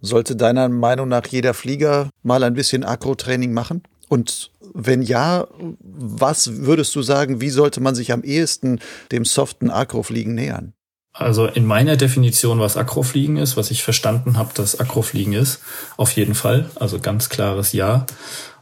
Sollte 0.00 0.36
deiner 0.36 0.70
Meinung 0.70 1.08
nach 1.08 1.26
jeder 1.26 1.52
Flieger 1.52 2.08
mal 2.22 2.42
ein 2.44 2.54
bisschen 2.54 2.82
Akro-Training 2.82 3.52
machen? 3.52 3.82
Und 4.08 4.50
wenn 4.72 5.02
ja, 5.02 5.46
was 5.80 6.58
würdest 6.58 6.94
du 6.94 7.02
sagen, 7.02 7.40
wie 7.40 7.50
sollte 7.50 7.80
man 7.80 7.94
sich 7.94 8.12
am 8.12 8.22
ehesten 8.22 8.80
dem 9.12 9.24
soften 9.24 9.70
Akrofliegen 9.70 10.34
nähern? 10.34 10.74
Also 11.12 11.46
in 11.46 11.66
meiner 11.66 11.96
Definition, 11.96 12.60
was 12.60 12.76
Akrofliegen 12.76 13.36
ist, 13.36 13.56
was 13.56 13.70
ich 13.70 13.82
verstanden 13.82 14.38
habe, 14.38 14.50
dass 14.54 14.78
Akrofliegen 14.78 15.32
ist, 15.32 15.60
auf 15.96 16.12
jeden 16.12 16.34
Fall. 16.34 16.70
Also 16.76 17.00
ganz 17.00 17.28
klares 17.28 17.72
Ja. 17.72 18.06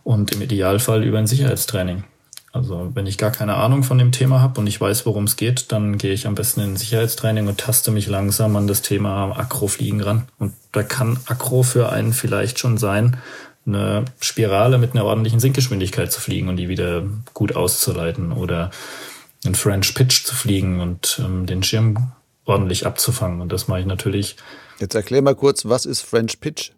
Und 0.02 0.32
im 0.32 0.40
Idealfall 0.40 1.04
über 1.04 1.18
ein 1.18 1.26
Sicherheitstraining. 1.26 2.04
Also 2.50 2.90
wenn 2.94 3.06
ich 3.06 3.18
gar 3.18 3.30
keine 3.30 3.56
Ahnung 3.56 3.82
von 3.82 3.98
dem 3.98 4.10
Thema 4.10 4.40
habe 4.40 4.60
und 4.60 4.66
ich 4.66 4.80
weiß, 4.80 5.04
worum 5.04 5.24
es 5.24 5.36
geht, 5.36 5.70
dann 5.70 5.98
gehe 5.98 6.14
ich 6.14 6.26
am 6.26 6.34
besten 6.34 6.60
in 6.60 6.72
ein 6.72 6.76
Sicherheitstraining 6.76 7.46
und 7.46 7.60
taste 7.60 7.90
mich 7.90 8.06
langsam 8.06 8.56
an 8.56 8.66
das 8.66 8.80
Thema 8.80 9.36
Akrofliegen 9.36 10.00
ran. 10.00 10.28
Und 10.38 10.54
da 10.72 10.82
kann 10.82 11.18
Akro 11.26 11.62
für 11.62 11.90
einen 11.90 12.14
vielleicht 12.14 12.58
schon 12.58 12.78
sein, 12.78 13.18
eine 13.68 14.06
Spirale 14.20 14.78
mit 14.78 14.92
einer 14.92 15.04
ordentlichen 15.04 15.40
Sinkgeschwindigkeit 15.40 16.10
zu 16.10 16.20
fliegen 16.20 16.48
und 16.48 16.56
die 16.56 16.68
wieder 16.68 17.04
gut 17.34 17.54
auszuleiten 17.54 18.32
oder 18.32 18.70
einen 19.44 19.54
French 19.54 19.94
Pitch 19.94 20.24
zu 20.24 20.34
fliegen 20.34 20.80
und 20.80 21.20
ähm, 21.24 21.46
den 21.46 21.62
Schirm 21.62 22.12
ordentlich 22.44 22.86
abzufangen. 22.86 23.40
Und 23.40 23.52
das 23.52 23.68
mache 23.68 23.80
ich 23.80 23.86
natürlich. 23.86 24.36
Jetzt 24.80 24.94
erklär 24.94 25.22
mal 25.22 25.34
kurz, 25.34 25.66
was 25.66 25.86
ist 25.86 26.00
French 26.00 26.40
Pitch? 26.40 26.70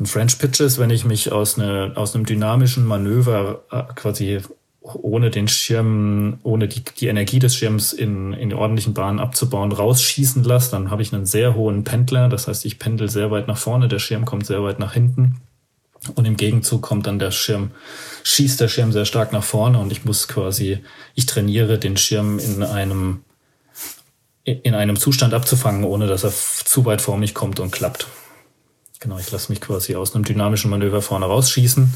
Ein 0.00 0.06
French 0.06 0.38
Pitch 0.38 0.60
ist, 0.60 0.78
wenn 0.78 0.90
ich 0.90 1.04
mich 1.04 1.30
aus, 1.30 1.58
eine, 1.58 1.92
aus 1.94 2.14
einem 2.14 2.26
dynamischen 2.26 2.84
Manöver 2.84 3.62
äh, 3.70 3.82
quasi 3.94 4.40
ohne 4.82 5.30
den 5.30 5.46
Schirm, 5.46 6.38
ohne 6.42 6.66
die, 6.66 6.82
die 6.82 7.06
Energie 7.06 7.38
des 7.38 7.54
Schirms 7.54 7.92
in, 7.92 8.32
in 8.32 8.52
ordentlichen 8.52 8.94
Bahnen 8.94 9.20
abzubauen, 9.20 9.70
rausschießen 9.70 10.42
lasse, 10.42 10.72
dann 10.72 10.90
habe 10.90 11.02
ich 11.02 11.12
einen 11.12 11.26
sehr 11.26 11.54
hohen 11.54 11.84
Pendler. 11.84 12.28
Das 12.28 12.48
heißt, 12.48 12.64
ich 12.64 12.80
pendel 12.80 13.08
sehr 13.08 13.30
weit 13.30 13.46
nach 13.46 13.58
vorne, 13.58 13.86
der 13.86 14.00
Schirm 14.00 14.24
kommt 14.24 14.46
sehr 14.46 14.62
weit 14.64 14.80
nach 14.80 14.94
hinten. 14.94 15.40
Und 16.14 16.24
im 16.24 16.36
Gegenzug 16.36 16.82
kommt 16.82 17.06
dann 17.06 17.18
der 17.18 17.30
Schirm, 17.30 17.70
schießt 18.24 18.60
der 18.60 18.68
Schirm 18.68 18.92
sehr 18.92 19.04
stark 19.04 19.32
nach 19.32 19.44
vorne 19.44 19.78
und 19.78 19.92
ich 19.92 20.04
muss 20.04 20.26
quasi, 20.26 20.80
ich 21.14 21.26
trainiere 21.26 21.78
den 21.78 21.96
Schirm 21.96 22.40
in 22.40 22.62
einem, 22.64 23.22
in 24.44 24.74
einem 24.74 24.96
Zustand 24.96 25.32
abzufangen, 25.32 25.84
ohne 25.84 26.08
dass 26.08 26.24
er 26.24 26.32
zu 26.32 26.84
weit 26.84 27.00
vor 27.00 27.18
mich 27.18 27.34
kommt 27.34 27.60
und 27.60 27.70
klappt. 27.70 28.08
Genau, 28.98 29.18
ich 29.18 29.30
lasse 29.30 29.50
mich 29.50 29.60
quasi 29.60 29.94
aus 29.94 30.14
einem 30.14 30.24
dynamischen 30.24 30.70
Manöver 30.70 31.02
vorne 31.02 31.26
rausschießen. 31.26 31.92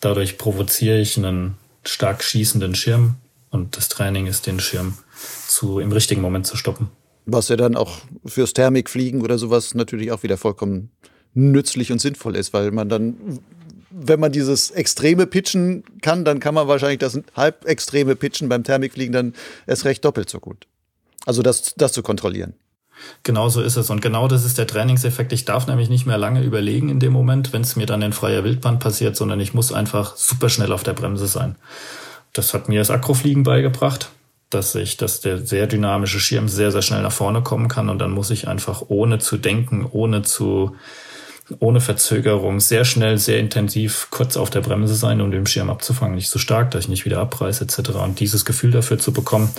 Dadurch 0.00 0.36
provoziere 0.38 0.98
ich 0.98 1.16
einen 1.16 1.56
stark 1.84 2.24
schießenden 2.24 2.74
Schirm 2.74 3.16
und 3.50 3.76
das 3.76 3.88
Training 3.88 4.26
ist, 4.26 4.46
den 4.46 4.58
Schirm 4.58 4.98
zu, 5.46 5.78
im 5.78 5.92
richtigen 5.92 6.20
Moment 6.20 6.46
zu 6.46 6.56
stoppen. 6.56 6.88
Was 7.26 7.48
ja 7.48 7.56
dann 7.56 7.76
auch 7.76 7.98
fürs 8.26 8.52
Thermikfliegen 8.52 9.22
oder 9.22 9.38
sowas 9.38 9.74
natürlich 9.74 10.12
auch 10.12 10.22
wieder 10.22 10.36
vollkommen 10.36 10.90
nützlich 11.34 11.92
und 11.92 12.00
sinnvoll 12.00 12.36
ist, 12.36 12.52
weil 12.52 12.70
man 12.70 12.88
dann, 12.88 13.40
wenn 13.90 14.20
man 14.20 14.32
dieses 14.32 14.70
extreme 14.70 15.26
Pitchen 15.26 15.84
kann, 16.00 16.24
dann 16.24 16.40
kann 16.40 16.54
man 16.54 16.68
wahrscheinlich 16.68 17.00
das 17.00 17.20
halb 17.36 17.64
extreme 17.66 18.16
Pitchen 18.16 18.48
beim 18.48 18.64
Thermikfliegen 18.64 19.12
dann 19.12 19.34
erst 19.66 19.84
recht 19.84 20.04
doppelt 20.04 20.30
so 20.30 20.40
gut. 20.40 20.66
Also 21.26 21.42
das, 21.42 21.74
das 21.76 21.92
zu 21.92 22.02
kontrollieren. 22.02 22.54
Genau 23.22 23.48
so 23.48 23.60
ist 23.60 23.76
es. 23.76 23.90
Und 23.90 24.02
genau 24.02 24.28
das 24.28 24.44
ist 24.44 24.58
der 24.58 24.66
Trainingseffekt. 24.66 25.32
Ich 25.32 25.44
darf 25.44 25.66
nämlich 25.66 25.88
nicht 25.88 26.06
mehr 26.06 26.18
lange 26.18 26.42
überlegen 26.42 26.88
in 26.88 27.00
dem 27.00 27.12
Moment, 27.12 27.52
wenn 27.52 27.62
es 27.62 27.76
mir 27.76 27.86
dann 27.86 28.02
in 28.02 28.12
freier 28.12 28.44
Wildbahn 28.44 28.78
passiert, 28.78 29.16
sondern 29.16 29.40
ich 29.40 29.54
muss 29.54 29.72
einfach 29.72 30.16
super 30.16 30.48
schnell 30.48 30.72
auf 30.72 30.82
der 30.82 30.92
Bremse 30.92 31.26
sein. 31.26 31.56
Das 32.32 32.54
hat 32.54 32.68
mir 32.68 32.78
das 32.78 32.90
Akrofliegen 32.90 33.42
beigebracht, 33.42 34.10
dass 34.50 34.74
ich, 34.74 34.96
dass 34.96 35.20
der 35.20 35.44
sehr 35.44 35.66
dynamische 35.66 36.20
Schirm 36.20 36.48
sehr, 36.48 36.72
sehr 36.72 36.82
schnell 36.82 37.02
nach 37.02 37.12
vorne 37.12 37.42
kommen 37.42 37.68
kann. 37.68 37.88
Und 37.88 37.98
dann 37.98 38.10
muss 38.10 38.30
ich 38.30 38.48
einfach 38.48 38.82
ohne 38.88 39.18
zu 39.18 39.36
denken, 39.36 39.86
ohne 39.90 40.22
zu 40.22 40.76
ohne 41.58 41.80
Verzögerung 41.80 42.60
sehr 42.60 42.84
schnell, 42.84 43.18
sehr 43.18 43.38
intensiv 43.38 44.08
kurz 44.10 44.36
auf 44.36 44.50
der 44.50 44.60
Bremse 44.60 44.94
sein, 44.94 45.20
um 45.20 45.30
den 45.30 45.46
Schirm 45.46 45.70
abzufangen. 45.70 46.14
Nicht 46.14 46.30
so 46.30 46.38
stark, 46.38 46.70
dass 46.70 46.84
ich 46.84 46.88
nicht 46.88 47.04
wieder 47.04 47.20
abreiße 47.20 47.64
etc. 47.64 47.90
Und 47.90 48.20
dieses 48.20 48.44
Gefühl 48.44 48.70
dafür 48.70 48.98
zu 48.98 49.12
bekommen, 49.12 49.50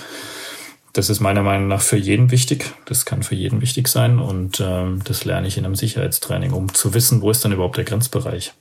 das 0.94 1.10
ist 1.10 1.20
meiner 1.20 1.44
Meinung 1.44 1.68
nach 1.68 1.82
für 1.82 1.98
jeden 1.98 2.32
wichtig. 2.32 2.74
Das 2.86 3.06
kann 3.06 3.22
für 3.22 3.36
jeden 3.36 3.62
wichtig 3.62 3.88
sein 3.88 4.20
und 4.20 4.62
ähm, 4.62 5.02
das 5.04 5.26
lerne 5.26 5.48
ich 5.48 5.58
in 5.58 5.66
einem 5.66 5.76
Sicherheitstraining, 5.76 6.54
um 6.54 6.74
zu 6.74 6.94
wissen, 6.94 7.22
wo 7.22 7.30
ist 7.30 7.44
dann 7.44 7.52
überhaupt 7.52 7.78
der 7.78 7.84
Grenzbereich. 7.84 8.54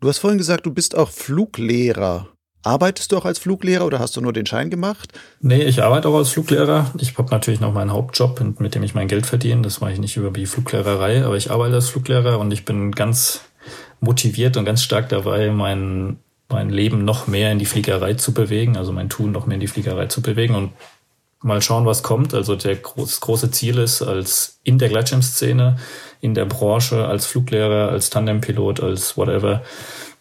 Du 0.00 0.08
hast 0.08 0.18
vorhin 0.18 0.38
gesagt, 0.38 0.64
du 0.64 0.72
bist 0.72 0.96
auch 0.96 1.10
Fluglehrer. 1.10 2.28
Arbeitest 2.68 3.12
du 3.12 3.16
auch 3.16 3.24
als 3.24 3.38
Fluglehrer 3.38 3.86
oder 3.86 3.98
hast 3.98 4.14
du 4.16 4.20
nur 4.20 4.34
den 4.34 4.44
Schein 4.44 4.68
gemacht? 4.68 5.10
Nee, 5.40 5.62
ich 5.62 5.82
arbeite 5.82 6.08
auch 6.08 6.16
als 6.16 6.28
Fluglehrer. 6.28 6.92
Ich 6.98 7.16
habe 7.16 7.30
natürlich 7.30 7.60
noch 7.60 7.72
meinen 7.72 7.92
Hauptjob, 7.92 8.60
mit 8.60 8.74
dem 8.74 8.82
ich 8.82 8.94
mein 8.94 9.08
Geld 9.08 9.24
verdiene. 9.24 9.62
Das 9.62 9.80
mache 9.80 9.92
ich 9.92 9.98
nicht 9.98 10.18
über 10.18 10.30
die 10.30 10.44
Fluglehrerei, 10.44 11.24
aber 11.24 11.36
ich 11.36 11.50
arbeite 11.50 11.76
als 11.76 11.88
Fluglehrer 11.88 12.38
und 12.38 12.52
ich 12.52 12.66
bin 12.66 12.92
ganz 12.92 13.40
motiviert 14.00 14.58
und 14.58 14.66
ganz 14.66 14.82
stark 14.82 15.08
dabei, 15.08 15.50
mein, 15.50 16.18
mein 16.50 16.68
Leben 16.68 17.06
noch 17.06 17.26
mehr 17.26 17.50
in 17.52 17.58
die 17.58 17.64
Fliegerei 17.64 18.14
zu 18.14 18.34
bewegen, 18.34 18.76
also 18.76 18.92
mein 18.92 19.08
Tun 19.08 19.32
noch 19.32 19.46
mehr 19.46 19.54
in 19.54 19.60
die 19.60 19.66
Fliegerei 19.66 20.04
zu 20.06 20.20
bewegen 20.20 20.54
und 20.54 20.72
mal 21.40 21.62
schauen, 21.62 21.86
was 21.86 22.02
kommt. 22.02 22.34
Also 22.34 22.54
der 22.54 22.76
groß, 22.76 23.20
große 23.20 23.50
Ziel 23.50 23.78
ist, 23.78 24.02
als 24.02 24.58
in 24.62 24.76
der 24.76 24.90
Gleitschirmszene, 24.90 25.78
in 26.20 26.34
der 26.34 26.44
Branche, 26.44 27.06
als 27.06 27.24
Fluglehrer, 27.24 27.88
als 27.88 28.10
Tandempilot, 28.10 28.82
als 28.82 29.16
whatever, 29.16 29.62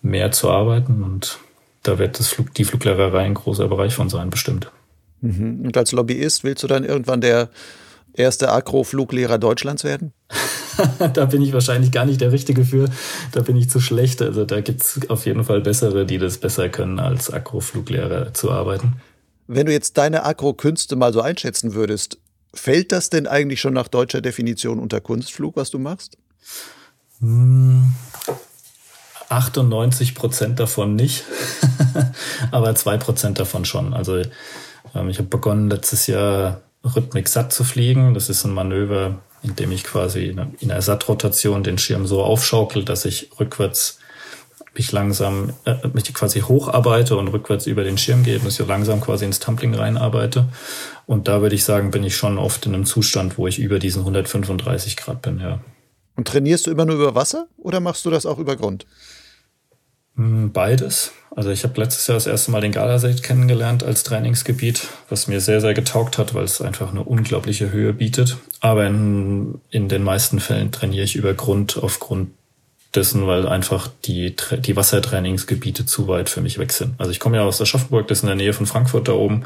mehr 0.02 0.32
zu 0.32 0.50
arbeiten 0.50 1.04
und 1.04 1.40
da 1.88 2.00
wird 2.00 2.20
das 2.20 2.28
Flug, 2.30 2.54
die 2.54 2.66
Fluglehrerei 2.66 3.24
ein 3.24 3.34
großer 3.34 3.68
Bereich 3.68 3.94
von 3.94 4.10
sein, 4.10 4.30
bestimmt. 4.30 4.72
Mhm. 5.22 5.62
Und 5.66 5.78
als 5.78 5.92
Lobbyist 5.92 6.44
willst 6.44 6.64
du 6.64 6.68
dann 6.68 6.84
irgendwann 6.84 7.22
der 7.22 7.50
erste 8.14 8.52
Agro-Fluglehrer 8.52 9.38
Deutschlands 9.38 9.84
werden? 9.84 10.14
da 11.14 11.26
bin 11.26 11.42
ich 11.42 11.54
wahrscheinlich 11.54 11.92
gar 11.92 12.06
nicht 12.06 12.22
der 12.22 12.32
Richtige 12.32 12.66
für. 12.66 12.90
Da 13.32 13.42
bin 13.42 13.56
ich 13.56 13.70
zu 13.70 13.80
schlecht. 13.80 14.22
Also 14.22 14.46
da 14.46 14.62
gibt 14.62 14.82
es 14.82 15.10
auf 15.10 15.26
jeden 15.26 15.44
Fall 15.44 15.62
bessere, 15.62 16.06
die 16.06 16.18
das 16.18 16.38
besser 16.38 16.70
können, 16.70 17.00
als 17.00 17.32
Agro-Fluglehrer 17.32 18.34
zu 18.34 18.52
arbeiten. 18.52 19.02
Wenn 19.48 19.66
du 19.66 19.72
jetzt 19.72 19.98
deine 19.98 20.26
Agro-Künste 20.26 20.96
mal 20.96 21.14
so 21.14 21.22
einschätzen 21.22 21.74
würdest, 21.74 22.20
fällt 22.54 22.92
das 22.92 23.10
denn 23.10 23.28
eigentlich 23.28 23.62
schon 23.62 23.74
nach 23.74 23.88
deutscher 23.88 24.22
Definition 24.22 24.80
unter 24.80 25.00
Kunstflug, 25.00 25.56
was 25.56 25.72
du 25.72 25.80
machst? 25.80 26.18
Hm, 27.20 27.94
98 29.30 30.16
Prozent 30.16 30.60
davon 30.60 30.96
nicht, 30.96 31.24
aber 32.52 32.76
zwei 32.76 32.98
Prozent 32.98 33.40
davon 33.40 33.66
schon. 33.66 33.94
Also 33.94 34.22
ähm, 34.96 35.10
ich 35.10 35.18
habe 35.18 35.28
begonnen 35.28 35.70
letztes 35.70 36.08
Jahr 36.08 36.62
Rhythmik 36.84 37.28
satt 37.28 37.52
zu 37.52 37.64
fliegen. 37.64 38.14
Das 38.14 38.30
ist 38.30 38.44
ein 38.46 38.54
Manöver, 38.54 39.20
in 39.44 39.56
dem 39.56 39.72
ich 39.72 39.84
quasi 39.84 40.28
in 40.28 40.72
einer 40.72 40.82
Sattrotation 40.82 41.64
den 41.64 41.78
Schirm 41.78 42.08
so 42.08 42.24
aufschaukel, 42.24 42.86
dass 42.86 43.06
ich 43.06 43.30
rückwärts 43.40 44.00
mich 44.78 44.92
langsam, 44.92 45.54
äh, 45.66 45.76
mich 45.94 46.14
quasi 46.14 46.42
hocharbeite 46.42 47.18
und 47.18 47.30
rückwärts 47.30 47.66
über 47.66 47.84
den 47.84 47.98
Schirm 47.98 48.24
gehe, 48.24 48.40
und 48.40 48.52
so 48.52 48.66
langsam 48.66 49.02
quasi 49.02 49.26
ins 49.26 49.40
Tumbling 49.40 49.74
reinarbeite. 49.74 50.48
Und 51.06 51.28
da 51.28 51.42
würde 51.42 51.56
ich 51.56 51.64
sagen, 51.64 51.92
bin 51.92 52.04
ich 52.04 52.16
schon 52.16 52.38
oft 52.38 52.66
in 52.66 52.76
einem 52.76 52.86
Zustand, 52.86 53.38
wo 53.38 53.48
ich 53.48 53.60
über 53.60 53.80
diesen 53.80 54.02
135 54.02 54.98
Grad 54.98 55.22
bin, 55.22 55.40
ja. 55.40 55.60
Und 56.16 56.28
trainierst 56.28 56.68
du 56.68 56.72
immer 56.72 56.86
nur 56.86 56.96
über 56.96 57.16
Wasser 57.16 57.48
oder 57.58 57.80
machst 57.80 58.06
du 58.06 58.10
das 58.10 58.26
auch 58.26 58.40
über 58.40 58.56
Grund? 58.56 58.86
Hm, 60.18 60.52
beides. 60.52 61.14
Also 61.36 61.52
ich 61.52 61.64
habe 61.64 61.80
letztes 61.80 62.08
Jahr 62.08 62.16
das 62.16 62.26
erste 62.26 62.50
Mal 62.50 62.62
den 62.62 62.72
Gardasee 62.72 63.14
kennengelernt 63.14 63.84
als 63.84 64.04
Trainingsgebiet, 64.04 64.88
was 65.08 65.28
mir 65.28 65.40
sehr, 65.40 65.62
sehr 65.62 65.76
getaugt 65.76 66.18
hat, 66.18 66.34
weil 66.34 66.44
es 66.44 66.62
einfach 66.62 66.90
eine 66.90 67.04
unglaubliche 67.04 67.72
Höhe 67.72 67.94
bietet. 67.94 68.38
Aber 68.60 68.88
in, 68.88 69.62
in 69.70 69.88
den 69.88 70.04
meisten 70.04 70.40
Fällen 70.40 70.72
trainiere 70.72 71.06
ich 71.06 71.16
über 71.16 71.36
Grund 71.36 71.78
aufgrund 71.78 72.32
dessen, 72.96 73.28
weil 73.28 73.48
einfach 73.48 73.90
die, 74.06 74.36
die 74.60 74.76
Wassertrainingsgebiete 74.76 75.86
zu 75.86 76.08
weit 76.08 76.30
für 76.30 76.42
mich 76.42 76.58
weg 76.58 76.72
sind. 76.72 76.96
Also 76.98 77.12
ich 77.12 77.20
komme 77.20 77.38
ja 77.38 77.44
aus 77.44 77.62
Aschaffenburg, 77.62 78.08
das 78.08 78.20
ist 78.20 78.24
in 78.24 78.30
der 78.30 78.36
Nähe 78.36 78.54
von 78.54 78.66
Frankfurt 78.66 79.08
da 79.08 79.12
oben. 79.12 79.44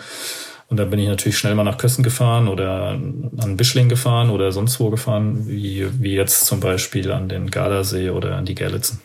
Und 0.70 0.78
dann 0.78 0.90
bin 0.90 1.00
ich 1.00 1.10
natürlich 1.10 1.38
schnell 1.38 1.56
mal 1.56 1.66
nach 1.66 1.78
Kössen 1.78 2.02
gefahren 2.02 2.48
oder 2.48 2.92
an 2.92 3.58
Bischling 3.58 3.90
gefahren 3.90 4.30
oder 4.30 4.54
sonst 4.54 4.80
wo 4.80 4.90
gefahren, 4.90 5.46
wie, 5.50 5.86
wie 6.02 6.16
jetzt 6.16 6.46
zum 6.46 6.62
Beispiel 6.62 7.12
an 7.12 7.28
den 7.28 7.52
Gardasee 7.52 8.12
oder 8.12 8.38
an 8.38 8.46
die 8.46 8.56
Gerlitzen. 8.56 9.02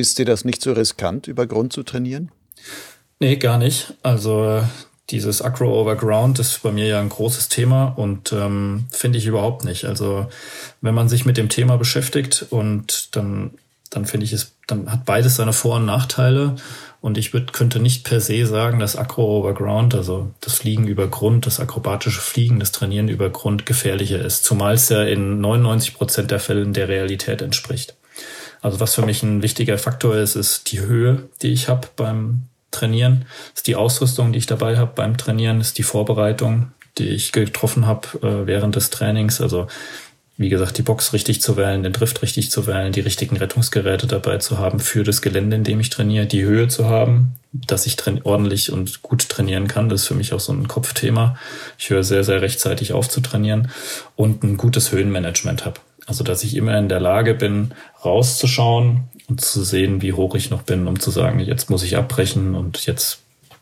Ist 0.00 0.18
dir 0.18 0.24
das 0.24 0.46
nicht 0.46 0.62
so 0.62 0.72
riskant, 0.72 1.26
über 1.26 1.46
Grund 1.46 1.74
zu 1.74 1.82
trainieren? 1.82 2.30
Nee, 3.18 3.36
gar 3.36 3.58
nicht. 3.58 3.92
Also 4.02 4.62
dieses 5.10 5.42
Acro 5.42 5.78
Overground 5.78 6.38
ist 6.38 6.62
bei 6.62 6.72
mir 6.72 6.86
ja 6.86 7.00
ein 7.00 7.10
großes 7.10 7.50
Thema 7.50 7.88
und 7.96 8.32
ähm, 8.32 8.86
finde 8.90 9.18
ich 9.18 9.26
überhaupt 9.26 9.62
nicht. 9.64 9.84
Also 9.84 10.26
wenn 10.80 10.94
man 10.94 11.10
sich 11.10 11.26
mit 11.26 11.36
dem 11.36 11.50
Thema 11.50 11.76
beschäftigt 11.76 12.46
und 12.48 13.14
dann, 13.14 13.50
dann 13.90 14.06
finde 14.06 14.24
ich 14.24 14.32
es, 14.32 14.54
dann 14.66 14.90
hat 14.90 15.04
beides 15.04 15.36
seine 15.36 15.52
Vor- 15.52 15.76
und 15.76 15.84
Nachteile. 15.84 16.56
Und 17.02 17.18
ich 17.18 17.34
würd, 17.34 17.52
könnte 17.52 17.78
nicht 17.78 18.04
per 18.04 18.20
se 18.20 18.46
sagen, 18.46 18.78
dass 18.78 18.96
Acro 18.96 19.38
Overground, 19.38 19.94
also 19.94 20.30
das 20.40 20.54
Fliegen 20.54 20.86
über 20.86 21.08
Grund, 21.08 21.44
das 21.44 21.60
akrobatische 21.60 22.20
Fliegen, 22.22 22.58
das 22.58 22.72
Trainieren 22.72 23.08
über 23.08 23.28
Grund 23.28 23.66
gefährlicher 23.66 24.24
ist. 24.24 24.44
Zumal 24.44 24.74
es 24.74 24.88
ja 24.88 25.02
in 25.02 25.42
99 25.42 25.94
Prozent 25.94 26.30
der 26.30 26.40
Fällen 26.40 26.72
der 26.72 26.88
Realität 26.88 27.42
entspricht. 27.42 27.96
Also 28.62 28.80
was 28.80 28.94
für 28.94 29.04
mich 29.04 29.22
ein 29.22 29.42
wichtiger 29.42 29.78
Faktor 29.78 30.16
ist, 30.16 30.36
ist 30.36 30.70
die 30.72 30.80
Höhe, 30.80 31.28
die 31.42 31.52
ich 31.52 31.68
habe 31.68 31.88
beim 31.96 32.42
Trainieren, 32.70 33.24
ist 33.54 33.66
die 33.66 33.76
Ausrüstung, 33.76 34.32
die 34.32 34.38
ich 34.38 34.46
dabei 34.46 34.76
habe 34.76 34.92
beim 34.94 35.16
Trainieren, 35.16 35.60
ist 35.60 35.78
die 35.78 35.82
Vorbereitung, 35.82 36.70
die 36.98 37.08
ich 37.08 37.32
getroffen 37.32 37.86
habe 37.86 38.06
äh, 38.22 38.46
während 38.46 38.76
des 38.76 38.90
Trainings. 38.90 39.40
Also 39.40 39.66
wie 40.40 40.48
gesagt, 40.48 40.78
die 40.78 40.82
Box 40.82 41.12
richtig 41.12 41.42
zu 41.42 41.58
wählen, 41.58 41.82
den 41.82 41.92
Drift 41.92 42.22
richtig 42.22 42.50
zu 42.50 42.66
wählen, 42.66 42.92
die 42.92 43.00
richtigen 43.00 43.36
Rettungsgeräte 43.36 44.06
dabei 44.06 44.38
zu 44.38 44.56
haben 44.56 44.80
für 44.80 45.04
das 45.04 45.20
Gelände, 45.20 45.56
in 45.56 45.64
dem 45.64 45.80
ich 45.80 45.90
trainiere, 45.90 46.24
die 46.24 46.44
Höhe 46.44 46.66
zu 46.68 46.86
haben, 46.86 47.34
dass 47.52 47.84
ich 47.84 47.96
ordentlich 48.24 48.72
und 48.72 49.02
gut 49.02 49.28
trainieren 49.28 49.68
kann. 49.68 49.90
Das 49.90 50.02
ist 50.02 50.08
für 50.08 50.14
mich 50.14 50.32
auch 50.32 50.40
so 50.40 50.52
ein 50.52 50.66
Kopfthema. 50.66 51.36
Ich 51.76 51.90
höre 51.90 52.04
sehr, 52.04 52.24
sehr 52.24 52.40
rechtzeitig 52.40 52.94
auf 52.94 53.06
zu 53.08 53.20
trainieren 53.20 53.70
und 54.16 54.42
ein 54.42 54.56
gutes 54.56 54.92
Höhenmanagement 54.92 55.66
habe. 55.66 55.80
Also, 56.10 56.24
dass 56.24 56.42
ich 56.42 56.56
immer 56.56 56.76
in 56.76 56.88
der 56.88 56.98
Lage 56.98 57.34
bin, 57.34 57.70
rauszuschauen 58.04 59.04
und 59.28 59.40
zu 59.40 59.62
sehen, 59.62 60.02
wie 60.02 60.12
hoch 60.12 60.34
ich 60.34 60.50
noch 60.50 60.62
bin, 60.62 60.88
um 60.88 60.98
zu 60.98 61.12
sagen, 61.12 61.38
jetzt 61.38 61.70
muss 61.70 61.84
ich 61.84 61.96
abbrechen 61.96 62.56
und 62.56 62.84
jetzt 62.84 63.20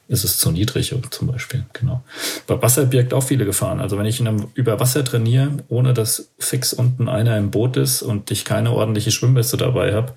ist 0.09 0.25
es 0.25 0.39
zu 0.39 0.51
niedrig 0.51 0.95
zum 1.11 1.29
Beispiel. 1.29 1.67
Genau. 1.75 2.03
Bei 2.47 2.63
Wasser 2.63 2.87
birgt 2.87 3.13
auch 3.13 3.23
viele 3.23 3.45
Gefahren. 3.45 3.81
Also 3.81 3.99
wenn 3.99 4.07
ich 4.07 4.19
in 4.19 4.29
einem, 4.29 4.47
über 4.55 4.81
Wasser 4.81 5.05
trainiere, 5.05 5.59
ohne 5.69 5.93
dass 5.93 6.31
fix 6.39 6.73
unten 6.73 7.07
einer 7.07 7.37
im 7.37 7.51
Boot 7.51 7.77
ist 7.77 8.01
und 8.01 8.31
ich 8.31 8.47
keine 8.47 8.73
ordentliche 8.73 9.11
Schwimmweste 9.11 9.59
dabei 9.59 9.93
habe, 9.93 10.15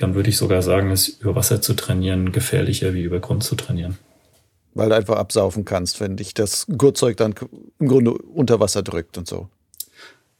dann 0.00 0.16
würde 0.16 0.30
ich 0.30 0.38
sogar 0.38 0.62
sagen, 0.62 0.90
ist 0.90 1.20
über 1.22 1.36
Wasser 1.36 1.62
zu 1.62 1.74
trainieren 1.74 2.32
gefährlicher 2.32 2.94
wie 2.94 3.02
über 3.02 3.20
Grund 3.20 3.44
zu 3.44 3.54
trainieren. 3.54 3.96
Weil 4.74 4.88
du 4.88 4.96
einfach 4.96 5.18
absaufen 5.18 5.64
kannst, 5.64 6.00
wenn 6.00 6.16
dich 6.16 6.34
das 6.34 6.66
Gurtzeug 6.66 7.16
dann 7.16 7.36
im 7.78 7.86
Grunde 7.86 8.14
unter 8.14 8.58
Wasser 8.58 8.82
drückt 8.82 9.16
und 9.18 9.28
so. 9.28 9.48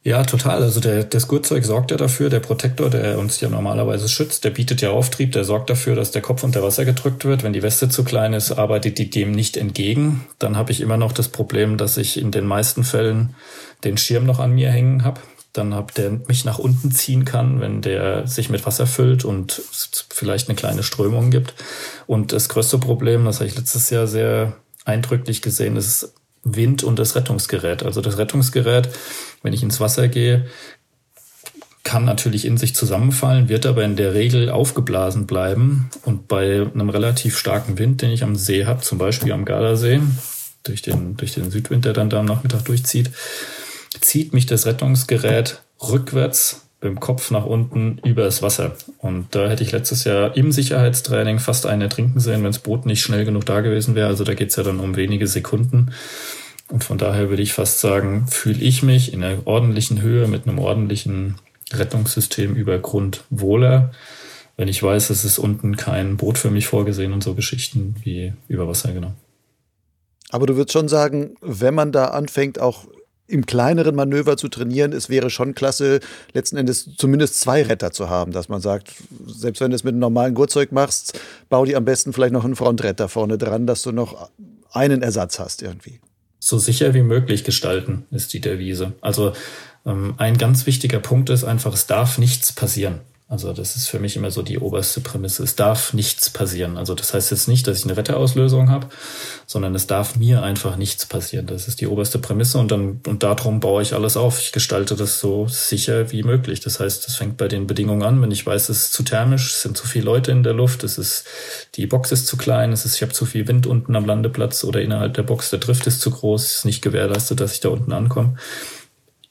Ja, 0.03 0.23
total. 0.23 0.63
Also 0.63 0.79
der, 0.79 1.03
das 1.03 1.27
Gurtzeug 1.27 1.63
sorgt 1.63 1.91
ja 1.91 1.97
dafür, 1.97 2.31
der 2.31 2.39
Protektor, 2.39 2.89
der 2.89 3.19
uns 3.19 3.39
ja 3.39 3.49
normalerweise 3.49 4.09
schützt, 4.09 4.43
der 4.43 4.49
bietet 4.49 4.81
ja 4.81 4.89
Auftrieb, 4.89 5.31
der 5.31 5.43
sorgt 5.43 5.69
dafür, 5.69 5.95
dass 5.95 6.09
der 6.09 6.23
Kopf 6.23 6.43
unter 6.43 6.63
Wasser 6.63 6.85
gedrückt 6.85 7.23
wird. 7.23 7.43
Wenn 7.43 7.53
die 7.53 7.61
Weste 7.61 7.87
zu 7.87 8.03
klein 8.03 8.33
ist, 8.33 8.51
arbeitet 8.51 8.97
die 8.97 9.11
dem 9.11 9.31
nicht 9.31 9.57
entgegen. 9.57 10.25
Dann 10.39 10.57
habe 10.57 10.71
ich 10.71 10.81
immer 10.81 10.97
noch 10.97 11.11
das 11.11 11.29
Problem, 11.29 11.77
dass 11.77 11.97
ich 11.97 12.19
in 12.19 12.31
den 12.31 12.47
meisten 12.47 12.83
Fällen 12.83 13.35
den 13.83 13.97
Schirm 13.97 14.25
noch 14.25 14.39
an 14.39 14.53
mir 14.53 14.71
hängen 14.71 15.03
habe. 15.03 15.21
Dann 15.53 15.75
hab 15.75 15.93
der 15.93 16.09
mich 16.27 16.45
nach 16.45 16.57
unten 16.57 16.91
ziehen 16.91 17.23
kann, 17.23 17.61
wenn 17.61 17.83
der 17.83 18.25
sich 18.25 18.49
mit 18.49 18.65
Wasser 18.65 18.87
füllt 18.87 19.23
und 19.23 19.61
vielleicht 20.09 20.49
eine 20.49 20.55
kleine 20.55 20.81
Strömung 20.81 21.29
gibt. 21.29 21.53
Und 22.07 22.31
das 22.31 22.49
größte 22.49 22.79
Problem, 22.79 23.25
das 23.25 23.35
habe 23.35 23.49
ich 23.49 23.55
letztes 23.55 23.91
Jahr 23.91 24.07
sehr 24.07 24.53
eindrücklich 24.83 25.43
gesehen, 25.43 25.75
ist 25.77 26.13
Wind 26.43 26.83
und 26.83 26.97
das 26.97 27.15
Rettungsgerät. 27.15 27.83
Also 27.83 28.01
das 28.01 28.17
Rettungsgerät, 28.17 28.89
wenn 29.43 29.53
ich 29.53 29.63
ins 29.63 29.79
Wasser 29.79 30.07
gehe, 30.07 30.45
kann 31.83 32.05
natürlich 32.05 32.45
in 32.45 32.57
sich 32.57 32.75
zusammenfallen, 32.75 33.49
wird 33.49 33.65
aber 33.65 33.83
in 33.83 33.95
der 33.95 34.13
Regel 34.13 34.49
aufgeblasen 34.49 35.25
bleiben. 35.25 35.89
Und 36.03 36.27
bei 36.27 36.67
einem 36.73 36.89
relativ 36.89 37.37
starken 37.37 37.79
Wind, 37.79 38.01
den 38.01 38.11
ich 38.11 38.23
am 38.23 38.35
See 38.35 38.65
habe, 38.65 38.81
zum 38.81 38.97
Beispiel 38.97 39.31
am 39.31 39.45
Gardasee, 39.45 39.99
durch 40.63 40.81
den, 40.81 41.17
durch 41.17 41.33
den 41.33 41.49
Südwind, 41.49 41.85
der 41.85 41.93
dann 41.93 42.09
da 42.09 42.19
am 42.19 42.25
Nachmittag 42.25 42.65
durchzieht, 42.65 43.11
zieht 43.99 44.33
mich 44.33 44.45
das 44.45 44.65
Rettungsgerät 44.65 45.61
rückwärts 45.81 46.67
dem 46.83 46.99
Kopf 46.99 47.31
nach 47.31 47.45
unten 47.45 47.99
übers 48.03 48.41
Wasser. 48.41 48.75
Und 48.97 49.35
da 49.35 49.47
hätte 49.47 49.63
ich 49.63 49.71
letztes 49.71 50.03
Jahr 50.03 50.35
im 50.35 50.51
Sicherheitstraining 50.51 51.39
fast 51.39 51.65
einen 51.65 51.83
ertrinken 51.83 52.19
sehen, 52.19 52.43
wenn 52.43 52.51
das 52.51 52.59
Boot 52.59 52.85
nicht 52.85 53.01
schnell 53.01 53.25
genug 53.25 53.45
da 53.45 53.61
gewesen 53.61 53.95
wäre. 53.95 54.07
Also 54.07 54.23
da 54.23 54.33
geht's 54.33 54.55
ja 54.55 54.63
dann 54.63 54.79
um 54.79 54.95
wenige 54.95 55.27
Sekunden. 55.27 55.91
Und 56.69 56.83
von 56.83 56.97
daher 56.97 57.29
würde 57.29 57.43
ich 57.43 57.53
fast 57.53 57.79
sagen, 57.81 58.27
fühle 58.27 58.59
ich 58.59 58.81
mich 58.81 59.13
in 59.13 59.23
einer 59.23 59.45
ordentlichen 59.45 60.01
Höhe 60.01 60.27
mit 60.27 60.47
einem 60.47 60.57
ordentlichen 60.57 61.35
Rettungssystem 61.71 62.55
über 62.55 62.79
Grund 62.79 63.23
wohler, 63.29 63.91
wenn 64.57 64.67
ich 64.67 64.81
weiß, 64.81 65.09
es 65.09 65.25
ist 65.25 65.39
unten 65.39 65.75
kein 65.75 66.17
Boot 66.17 66.37
für 66.37 66.51
mich 66.51 66.67
vorgesehen 66.67 67.13
und 67.13 67.23
so 67.23 67.33
Geschichten 67.33 67.95
wie 68.03 68.33
über 68.47 68.67
Wasser, 68.67 68.91
genau. 68.91 69.13
Aber 70.29 70.45
du 70.45 70.55
würdest 70.55 70.73
schon 70.73 70.87
sagen, 70.87 71.35
wenn 71.41 71.73
man 71.73 71.91
da 71.91 72.05
anfängt, 72.05 72.59
auch 72.59 72.85
im 73.31 73.45
kleineren 73.45 73.95
Manöver 73.95 74.37
zu 74.37 74.47
trainieren, 74.47 74.93
es 74.93 75.09
wäre 75.09 75.29
schon 75.29 75.55
klasse, 75.55 75.99
letzten 76.33 76.57
Endes 76.57 76.89
zumindest 76.97 77.39
zwei 77.39 77.63
Retter 77.63 77.91
zu 77.91 78.09
haben, 78.09 78.31
dass 78.31 78.49
man 78.49 78.61
sagt, 78.61 78.93
selbst 79.25 79.61
wenn 79.61 79.71
du 79.71 79.75
es 79.75 79.83
mit 79.83 79.93
einem 79.93 79.99
normalen 79.99 80.33
Gurtzeug 80.33 80.71
machst, 80.71 81.19
bau 81.49 81.65
dir 81.65 81.77
am 81.77 81.85
besten 81.85 82.13
vielleicht 82.13 82.33
noch 82.33 82.45
einen 82.45 82.55
Frontretter 82.55 83.09
vorne 83.09 83.37
dran, 83.37 83.67
dass 83.67 83.81
du 83.81 83.91
noch 83.91 84.29
einen 84.71 85.01
Ersatz 85.01 85.39
hast 85.39 85.61
irgendwie. 85.61 85.99
So 86.39 86.57
sicher 86.57 86.93
wie 86.93 87.03
möglich 87.03 87.43
gestalten 87.43 88.05
ist 88.11 88.33
die 88.33 88.41
Devise. 88.41 88.93
Also 89.01 89.33
ähm, 89.85 90.15
ein 90.17 90.37
ganz 90.37 90.65
wichtiger 90.65 90.99
Punkt 90.99 91.29
ist 91.29 91.43
einfach, 91.43 91.73
es 91.73 91.87
darf 91.87 92.17
nichts 92.17 92.51
passieren. 92.51 92.99
Also 93.31 93.53
das 93.53 93.77
ist 93.77 93.87
für 93.87 93.97
mich 93.97 94.17
immer 94.17 94.29
so 94.29 94.41
die 94.41 94.59
oberste 94.59 94.99
Prämisse. 94.99 95.41
Es 95.43 95.55
darf 95.55 95.93
nichts 95.93 96.29
passieren. 96.29 96.77
Also 96.77 96.95
das 96.95 97.13
heißt 97.13 97.31
jetzt 97.31 97.47
nicht, 97.47 97.65
dass 97.65 97.77
ich 97.79 97.85
eine 97.85 97.95
Retterauslösung 97.95 98.69
habe, 98.69 98.87
sondern 99.47 99.73
es 99.73 99.87
darf 99.87 100.17
mir 100.17 100.43
einfach 100.43 100.75
nichts 100.75 101.05
passieren. 101.05 101.47
Das 101.47 101.69
ist 101.69 101.79
die 101.79 101.87
oberste 101.87 102.19
Prämisse 102.19 102.57
und 102.57 102.71
dann 102.73 102.99
und 103.07 103.23
darum 103.23 103.61
baue 103.61 103.83
ich 103.83 103.93
alles 103.93 104.17
auf. 104.17 104.41
Ich 104.41 104.51
gestalte 104.51 104.97
das 104.97 105.21
so 105.21 105.47
sicher 105.47 106.11
wie 106.11 106.23
möglich. 106.23 106.59
Das 106.59 106.81
heißt, 106.81 107.07
das 107.07 107.15
fängt 107.15 107.37
bei 107.37 107.47
den 107.47 107.67
Bedingungen 107.67 108.03
an. 108.03 108.21
Wenn 108.21 108.31
ich 108.31 108.45
weiß, 108.45 108.67
es 108.67 108.81
ist 108.87 108.93
zu 108.93 109.03
thermisch, 109.03 109.53
es 109.53 109.61
sind 109.61 109.77
zu 109.77 109.87
viele 109.87 110.03
Leute 110.03 110.31
in 110.31 110.43
der 110.43 110.53
Luft, 110.53 110.83
es 110.83 110.97
ist 110.97 111.23
die 111.75 111.87
Box 111.87 112.11
ist 112.11 112.27
zu 112.27 112.35
klein, 112.35 112.73
es 112.73 112.83
ist 112.83 112.97
ich 112.97 113.01
habe 113.01 113.13
zu 113.13 113.25
viel 113.25 113.47
Wind 113.47 113.65
unten 113.65 113.95
am 113.95 114.03
Landeplatz 114.03 114.65
oder 114.65 114.81
innerhalb 114.81 115.13
der 115.13 115.23
Box, 115.23 115.51
der 115.51 115.59
Drift 115.59 115.87
ist 115.87 116.01
zu 116.01 116.11
groß, 116.11 116.43
es 116.43 116.55
ist 116.57 116.65
nicht 116.65 116.81
gewährleistet, 116.81 117.39
dass 117.39 117.53
ich 117.53 117.61
da 117.61 117.69
unten 117.69 117.93
ankomme 117.93 118.35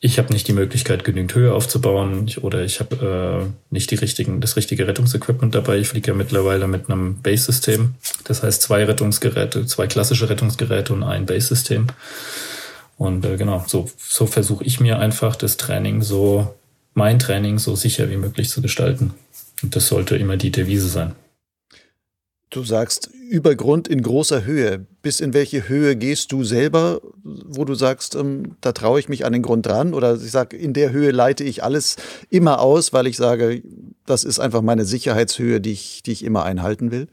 ich 0.02 0.18
habe 0.18 0.32
nicht 0.32 0.48
die 0.48 0.54
Möglichkeit, 0.54 1.04
genügend 1.04 1.34
Höhe 1.34 1.52
aufzubauen 1.52 2.30
oder 2.40 2.64
ich 2.64 2.80
habe 2.80 3.44
äh, 3.44 3.72
nicht 3.72 3.90
die 3.90 3.96
richtigen, 3.96 4.40
das 4.40 4.56
richtige 4.56 4.86
Rettungsequipment 4.86 5.54
dabei. 5.54 5.76
Ich 5.76 5.88
fliege 5.88 6.08
ja 6.08 6.14
mittlerweile 6.14 6.66
mit 6.66 6.88
einem 6.88 7.20
Base-System. 7.20 7.94
Das 8.24 8.42
heißt 8.42 8.62
zwei 8.62 8.84
Rettungsgeräte, 8.84 9.66
zwei 9.66 9.86
klassische 9.86 10.30
Rettungsgeräte 10.30 10.94
und 10.94 11.02
ein 11.02 11.26
Base-System. 11.26 11.88
Und 12.96 13.26
äh, 13.26 13.36
genau, 13.36 13.62
so, 13.66 13.90
so 13.98 14.24
versuche 14.24 14.64
ich 14.64 14.80
mir 14.80 14.98
einfach 14.98 15.36
das 15.36 15.58
Training 15.58 16.00
so, 16.00 16.54
mein 16.94 17.18
Training 17.18 17.58
so 17.58 17.76
sicher 17.76 18.08
wie 18.08 18.16
möglich 18.16 18.48
zu 18.48 18.62
gestalten. 18.62 19.12
Und 19.62 19.76
das 19.76 19.86
sollte 19.86 20.16
immer 20.16 20.38
die 20.38 20.50
Devise 20.50 20.88
sein. 20.88 21.14
Du 22.50 22.64
sagst 22.64 23.08
über 23.30 23.54
Grund 23.54 23.86
in 23.86 24.02
großer 24.02 24.44
Höhe. 24.44 24.84
Bis 25.02 25.20
in 25.20 25.32
welche 25.32 25.68
Höhe 25.68 25.94
gehst 25.94 26.32
du 26.32 26.42
selber, 26.42 27.00
wo 27.22 27.64
du 27.64 27.74
sagst, 27.74 28.16
ähm, 28.16 28.56
da 28.60 28.72
traue 28.72 28.98
ich 28.98 29.08
mich 29.08 29.24
an 29.24 29.32
den 29.32 29.42
Grund 29.42 29.66
dran? 29.66 29.94
Oder 29.94 30.16
ich 30.16 30.32
sage, 30.32 30.56
in 30.56 30.72
der 30.72 30.90
Höhe 30.90 31.12
leite 31.12 31.44
ich 31.44 31.62
alles 31.62 31.94
immer 32.28 32.60
aus, 32.60 32.92
weil 32.92 33.06
ich 33.06 33.16
sage, 33.16 33.62
das 34.04 34.24
ist 34.24 34.40
einfach 34.40 34.62
meine 34.62 34.84
Sicherheitshöhe, 34.84 35.60
die 35.60 35.70
ich, 35.70 36.02
die 36.02 36.10
ich 36.10 36.24
immer 36.24 36.44
einhalten 36.44 36.90
will? 36.90 37.06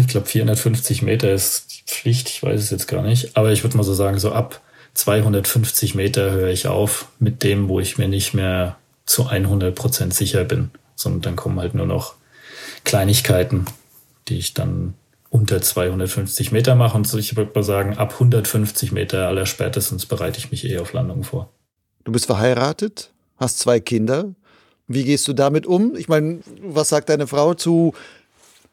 Ich 0.00 0.06
glaube, 0.06 0.26
450 0.26 1.02
Meter 1.02 1.32
ist 1.32 1.82
Pflicht, 1.86 2.28
ich 2.28 2.42
weiß 2.44 2.60
es 2.60 2.70
jetzt 2.70 2.86
gar 2.86 3.02
nicht. 3.02 3.36
Aber 3.36 3.50
ich 3.50 3.64
würde 3.64 3.76
mal 3.76 3.82
so 3.82 3.94
sagen, 3.94 4.20
so 4.20 4.30
ab 4.30 4.60
250 4.94 5.96
Meter 5.96 6.30
höre 6.30 6.50
ich 6.50 6.68
auf 6.68 7.08
mit 7.18 7.42
dem, 7.42 7.68
wo 7.68 7.80
ich 7.80 7.98
mir 7.98 8.08
nicht 8.08 8.32
mehr 8.32 8.76
zu 9.06 9.26
100 9.26 9.74
Prozent 9.74 10.14
sicher 10.14 10.44
bin, 10.44 10.70
sondern 10.94 11.22
dann 11.22 11.36
kommen 11.36 11.58
halt 11.58 11.74
nur 11.74 11.86
noch 11.86 12.14
Kleinigkeiten, 12.84 13.66
die 14.28 14.38
ich 14.38 14.54
dann 14.54 14.94
unter 15.28 15.62
250 15.62 16.52
Meter 16.52 16.74
mache. 16.74 16.96
Und 16.96 17.12
ich 17.14 17.36
würde 17.36 17.52
mal 17.54 17.62
sagen, 17.62 17.96
ab 17.96 18.14
150 18.14 18.92
Meter 18.92 19.28
aller 19.28 19.46
spätestens 19.46 20.06
bereite 20.06 20.38
ich 20.38 20.50
mich 20.50 20.64
eh 20.64 20.78
auf 20.78 20.92
Landung 20.92 21.24
vor. 21.24 21.50
Du 22.04 22.12
bist 22.12 22.26
verheiratet, 22.26 23.12
hast 23.36 23.58
zwei 23.58 23.80
Kinder. 23.80 24.34
Wie 24.88 25.04
gehst 25.04 25.28
du 25.28 25.32
damit 25.32 25.66
um? 25.66 25.94
Ich 25.94 26.08
meine, 26.08 26.40
was 26.62 26.88
sagt 26.88 27.08
deine 27.08 27.28
Frau 27.28 27.54
zu 27.54 27.94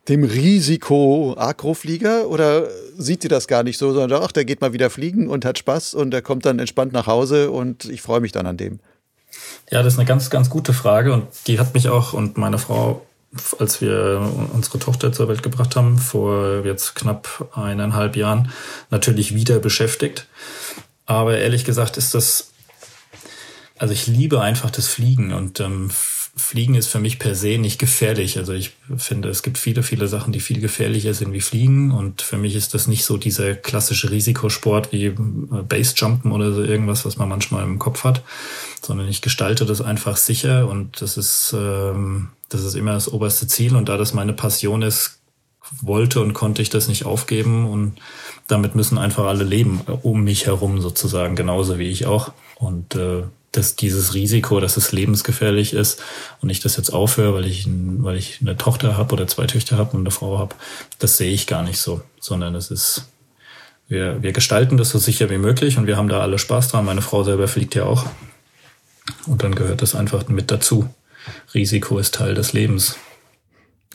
dem 0.07 0.23
Risiko 0.23 1.35
Akroflieger 1.37 2.29
oder 2.29 2.67
sieht 2.97 3.21
sie 3.21 3.27
das 3.27 3.47
gar 3.47 3.63
nicht 3.63 3.77
so, 3.77 3.93
sondern 3.93 4.23
ach, 4.23 4.31
der 4.31 4.45
geht 4.45 4.61
mal 4.61 4.73
wieder 4.73 4.89
fliegen 4.89 5.29
und 5.29 5.45
hat 5.45 5.57
Spaß 5.57 5.93
und 5.93 6.11
der 6.11 6.21
kommt 6.21 6.45
dann 6.45 6.59
entspannt 6.59 6.93
nach 6.93 7.07
Hause 7.07 7.51
und 7.51 7.85
ich 7.85 8.01
freue 8.01 8.21
mich 8.21 8.31
dann 8.31 8.45
an 8.45 8.57
dem? 8.57 8.79
Ja, 9.69 9.83
das 9.83 9.93
ist 9.93 9.99
eine 9.99 10.07
ganz, 10.07 10.29
ganz 10.29 10.49
gute 10.49 10.73
Frage 10.73 11.13
und 11.13 11.27
die 11.47 11.59
hat 11.59 11.73
mich 11.73 11.89
auch 11.89 12.13
und 12.13 12.37
meine 12.37 12.57
Frau, 12.57 13.05
als 13.59 13.81
wir 13.81 14.49
unsere 14.53 14.79
Tochter 14.79 15.11
zur 15.11 15.27
Welt 15.27 15.43
gebracht 15.43 15.75
haben, 15.75 15.97
vor 15.97 16.65
jetzt 16.65 16.95
knapp 16.95 17.49
eineinhalb 17.55 18.15
Jahren, 18.15 18.51
natürlich 18.89 19.35
wieder 19.35 19.59
beschäftigt. 19.59 20.27
Aber 21.05 21.37
ehrlich 21.37 21.63
gesagt 21.63 21.97
ist 21.97 22.13
das 22.13 22.51
also 23.79 23.93
ich 23.93 24.07
liebe 24.07 24.41
einfach 24.41 24.71
das 24.71 24.87
Fliegen 24.87 25.33
und 25.33 25.59
ähm, 25.59 25.89
Fliegen 26.35 26.75
ist 26.75 26.87
für 26.87 26.99
mich 26.99 27.17
per 27.17 27.33
se 27.35 27.57
nicht 27.57 27.79
gefährlich. 27.79 28.37
Also 28.37 28.53
ich 28.53 28.73
finde, 28.95 29.29
es 29.29 29.41
gibt 29.41 29.57
viele, 29.57 29.81
viele 29.81 30.07
Sachen, 30.07 30.31
die 30.31 30.39
viel 30.39 30.61
gefährlicher 30.61 31.15
sind 31.15 31.33
wie 31.33 31.41
Fliegen. 31.41 31.91
Und 31.91 32.21
für 32.21 32.37
mich 32.37 32.55
ist 32.55 32.75
das 32.75 32.87
nicht 32.87 33.05
so 33.05 33.17
dieser 33.17 33.55
klassische 33.55 34.11
Risikosport 34.11 34.91
wie 34.91 35.05
äh, 35.05 35.15
Basejumpen 35.67 36.31
oder 36.31 36.53
so 36.53 36.63
irgendwas, 36.63 37.05
was 37.05 37.17
man 37.17 37.27
manchmal 37.27 37.63
im 37.63 37.79
Kopf 37.79 38.03
hat, 38.03 38.21
sondern 38.83 39.07
ich 39.07 39.21
gestalte 39.21 39.65
das 39.65 39.81
einfach 39.81 40.15
sicher 40.15 40.67
und 40.67 41.01
das 41.01 41.17
ist, 41.17 41.55
ähm, 41.57 42.29
das 42.49 42.63
ist 42.63 42.75
immer 42.75 42.93
das 42.93 43.11
oberste 43.11 43.47
Ziel. 43.47 43.75
Und 43.75 43.89
da 43.89 43.97
das 43.97 44.13
meine 44.13 44.33
Passion 44.33 44.81
ist, 44.81 45.19
wollte 45.81 46.21
und 46.21 46.33
konnte 46.33 46.61
ich 46.61 46.69
das 46.69 46.87
nicht 46.87 47.05
aufgeben 47.05 47.69
und 47.69 47.97
damit 48.47 48.75
müssen 48.75 48.97
einfach 48.97 49.25
alle 49.25 49.43
leben 49.43 49.81
um 50.01 50.23
mich 50.23 50.45
herum 50.45 50.81
sozusagen, 50.81 51.35
genauso 51.35 51.77
wie 51.77 51.89
ich 51.89 52.05
auch. 52.05 52.31
Und 52.55 52.95
äh, 52.95 53.23
dass 53.51 53.75
dieses 53.75 54.13
Risiko, 54.13 54.59
dass 54.59 54.77
es 54.77 54.91
lebensgefährlich 54.91 55.73
ist 55.73 56.01
und 56.41 56.49
ich 56.49 56.59
das 56.59 56.77
jetzt 56.77 56.91
aufhöre, 56.91 57.33
weil 57.33 57.45
ich, 57.45 57.67
weil 57.67 58.15
ich 58.15 58.39
eine 58.41 58.57
Tochter 58.57 58.97
habe 58.97 59.13
oder 59.13 59.27
zwei 59.27 59.47
Töchter 59.47 59.77
habe 59.77 59.97
und 59.97 60.01
eine 60.01 60.11
Frau 60.11 60.37
habe, 60.37 60.55
das 60.99 61.17
sehe 61.17 61.31
ich 61.31 61.47
gar 61.47 61.63
nicht 61.63 61.79
so, 61.79 62.01
sondern 62.19 62.55
es 62.55 62.71
ist, 62.71 63.09
wir, 63.87 64.21
wir 64.21 64.31
gestalten 64.31 64.77
das 64.77 64.89
so 64.89 64.99
sicher 64.99 65.29
wie 65.29 65.37
möglich 65.37 65.77
und 65.77 65.87
wir 65.87 65.97
haben 65.97 66.09
da 66.09 66.19
alle 66.19 66.39
Spaß 66.39 66.69
dran. 66.69 66.85
Meine 66.85 67.01
Frau 67.01 67.23
selber 67.23 67.47
fliegt 67.47 67.73
ja 67.73 67.85
auch. 67.85 68.05
Und 69.25 69.43
dann 69.43 69.55
gehört 69.55 69.81
das 69.81 69.95
einfach 69.95 70.27
mit 70.27 70.51
dazu. 70.51 70.89
Risiko 71.53 71.97
ist 71.99 72.15
Teil 72.15 72.33
des 72.33 72.53
Lebens. 72.53 72.97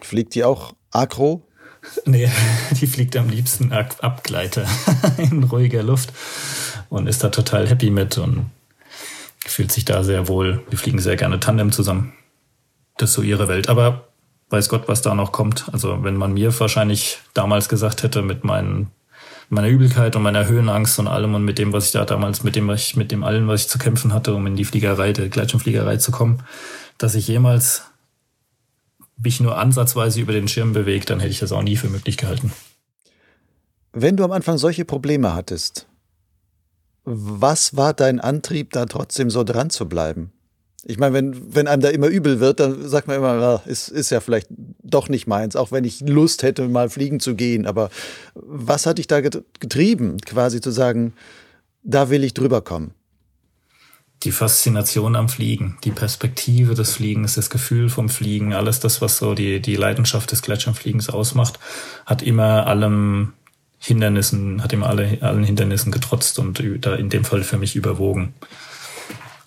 Fliegt 0.00 0.34
die 0.34 0.44
auch 0.44 0.74
agro? 0.90 1.46
Nee, 2.04 2.30
die 2.80 2.86
fliegt 2.86 3.16
am 3.16 3.28
liebsten 3.28 3.72
Abgleiter 3.72 4.66
in 5.18 5.44
ruhiger 5.44 5.82
Luft 5.82 6.12
und 6.88 7.06
ist 7.06 7.24
da 7.24 7.28
total 7.28 7.68
happy 7.68 7.90
mit 7.90 8.18
und 8.18 8.50
fühlt 9.44 9.72
sich 9.72 9.84
da 9.84 10.04
sehr 10.04 10.28
wohl. 10.28 10.62
Wir 10.70 10.78
fliegen 10.78 11.00
sehr 11.00 11.16
gerne 11.16 11.40
Tandem 11.40 11.72
zusammen. 11.72 12.12
Das 12.96 13.10
ist 13.10 13.16
so 13.16 13.22
ihre 13.22 13.48
Welt. 13.48 13.68
Aber 13.68 14.08
weiß 14.50 14.68
Gott, 14.68 14.86
was 14.86 15.02
da 15.02 15.14
noch 15.14 15.32
kommt. 15.32 15.66
Also 15.72 16.04
wenn 16.04 16.16
man 16.16 16.34
mir 16.34 16.58
wahrscheinlich 16.60 17.18
damals 17.34 17.68
gesagt 17.68 18.02
hätte, 18.02 18.22
mit 18.22 18.44
meinen, 18.44 18.90
meiner 19.48 19.68
Übelkeit 19.68 20.14
und 20.14 20.22
meiner 20.22 20.46
Höhenangst 20.46 20.98
und 20.98 21.08
allem 21.08 21.34
und 21.34 21.44
mit 21.44 21.58
dem, 21.58 21.72
was 21.72 21.86
ich 21.86 21.92
da 21.92 22.04
damals, 22.04 22.44
mit 22.44 22.54
dem, 22.54 22.68
was 22.68 22.82
ich, 22.82 22.96
mit 22.96 23.10
dem 23.10 23.24
allen, 23.24 23.48
was 23.48 23.62
ich 23.62 23.68
zu 23.68 23.78
kämpfen 23.78 24.12
hatte, 24.12 24.34
um 24.34 24.46
in 24.46 24.56
die 24.56 24.64
Fliegerei, 24.64 25.12
der 25.12 25.28
Gleitschirmfliegerei 25.28 25.96
zu 25.96 26.12
kommen, 26.12 26.40
dass 27.02 27.14
ich 27.14 27.26
jemals 27.28 27.82
mich 29.22 29.40
nur 29.40 29.58
ansatzweise 29.58 30.20
über 30.20 30.32
den 30.32 30.48
Schirm 30.48 30.72
bewegt, 30.72 31.10
dann 31.10 31.20
hätte 31.20 31.32
ich 31.32 31.40
das 31.40 31.52
auch 31.52 31.62
nie 31.62 31.76
für 31.76 31.88
möglich 31.88 32.16
gehalten. 32.16 32.52
Wenn 33.92 34.16
du 34.16 34.24
am 34.24 34.32
Anfang 34.32 34.58
solche 34.58 34.84
Probleme 34.84 35.34
hattest, 35.34 35.86
was 37.04 37.76
war 37.76 37.92
dein 37.92 38.20
Antrieb, 38.20 38.72
da 38.72 38.86
trotzdem 38.86 39.30
so 39.30 39.44
dran 39.44 39.70
zu 39.70 39.88
bleiben? 39.88 40.32
Ich 40.84 40.98
meine, 40.98 41.14
wenn, 41.14 41.54
wenn 41.54 41.68
einem 41.68 41.82
da 41.82 41.90
immer 41.90 42.08
übel 42.08 42.40
wird, 42.40 42.58
dann 42.58 42.88
sagt 42.88 43.06
man 43.06 43.16
immer, 43.16 43.38
ja, 43.38 43.62
ist, 43.66 43.88
ist 43.88 44.10
ja 44.10 44.20
vielleicht 44.20 44.48
doch 44.82 45.08
nicht 45.08 45.26
meins, 45.26 45.54
auch 45.54 45.70
wenn 45.70 45.84
ich 45.84 46.00
Lust 46.00 46.42
hätte, 46.42 46.66
mal 46.68 46.90
fliegen 46.90 47.20
zu 47.20 47.36
gehen. 47.36 47.66
Aber 47.66 47.90
was 48.34 48.86
hat 48.86 48.98
dich 48.98 49.06
da 49.06 49.20
getrieben, 49.20 50.18
quasi 50.18 50.60
zu 50.60 50.70
sagen, 50.70 51.14
da 51.84 52.10
will 52.10 52.24
ich 52.24 52.34
drüber 52.34 52.62
kommen? 52.62 52.94
Die 54.24 54.32
Faszination 54.32 55.16
am 55.16 55.28
Fliegen, 55.28 55.78
die 55.82 55.90
Perspektive 55.90 56.74
des 56.74 56.94
Fliegens, 56.94 57.34
das 57.34 57.50
Gefühl 57.50 57.88
vom 57.88 58.08
Fliegen, 58.08 58.54
alles 58.54 58.78
das, 58.78 59.00
was 59.00 59.16
so 59.18 59.34
die, 59.34 59.60
die 59.60 59.74
Leidenschaft 59.74 60.30
des 60.30 60.42
Gletscherfliegens 60.42 61.10
ausmacht, 61.10 61.58
hat 62.06 62.22
immer 62.22 62.66
allem 62.68 63.32
Hindernissen, 63.78 64.62
hat 64.62 64.72
ihm 64.72 64.84
alle, 64.84 65.18
allen 65.22 65.42
Hindernissen 65.42 65.90
getrotzt 65.90 66.38
und 66.38 66.62
da 66.82 66.94
in 66.94 67.08
dem 67.08 67.24
Fall 67.24 67.42
für 67.42 67.58
mich 67.58 67.74
überwogen. 67.74 68.32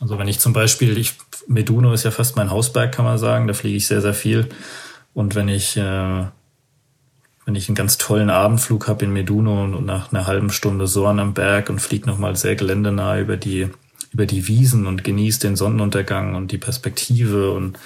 Also 0.02 0.20
wenn 0.20 0.28
ich 0.28 0.40
zum 0.40 0.52
Beispiel, 0.52 0.98
ich, 0.98 1.14
Meduno 1.48 1.94
ist 1.94 2.04
ja 2.04 2.12
fast 2.12 2.36
mein 2.36 2.52
Hausberg, 2.52 2.92
kann 2.92 3.06
man 3.06 3.18
sagen, 3.18 3.48
da 3.48 3.54
fliege 3.54 3.78
ich 3.78 3.88
sehr, 3.88 4.02
sehr 4.02 4.14
viel. 4.14 4.50
Und 5.14 5.36
wenn 5.36 5.48
ich, 5.48 5.78
äh, 5.78 6.26
wenn 7.46 7.56
ich 7.56 7.70
einen 7.70 7.76
ganz 7.76 7.98
tollen 7.98 8.30
Abendflug 8.30 8.90
habe 8.90 9.06
in 9.06 9.14
Meduno 9.14 9.64
und 9.64 9.86
nach 9.86 10.12
einer 10.12 10.28
halben 10.28 10.50
Stunde 10.50 10.86
Sorn 10.88 11.20
am 11.20 11.34
Berg 11.34 11.70
und 11.70 11.80
fliege 11.80 12.08
nochmal 12.08 12.36
sehr 12.36 12.56
geländenah 12.56 13.20
über 13.20 13.38
die, 13.38 13.70
über 14.16 14.26
die 14.26 14.48
Wiesen 14.48 14.88
und 14.88 15.04
genieße 15.04 15.42
den 15.42 15.58
Sonnenuntergang 15.58 16.36
und 16.36 16.54
die 16.54 16.58
Perspektive 16.58 17.52
und 17.52 17.78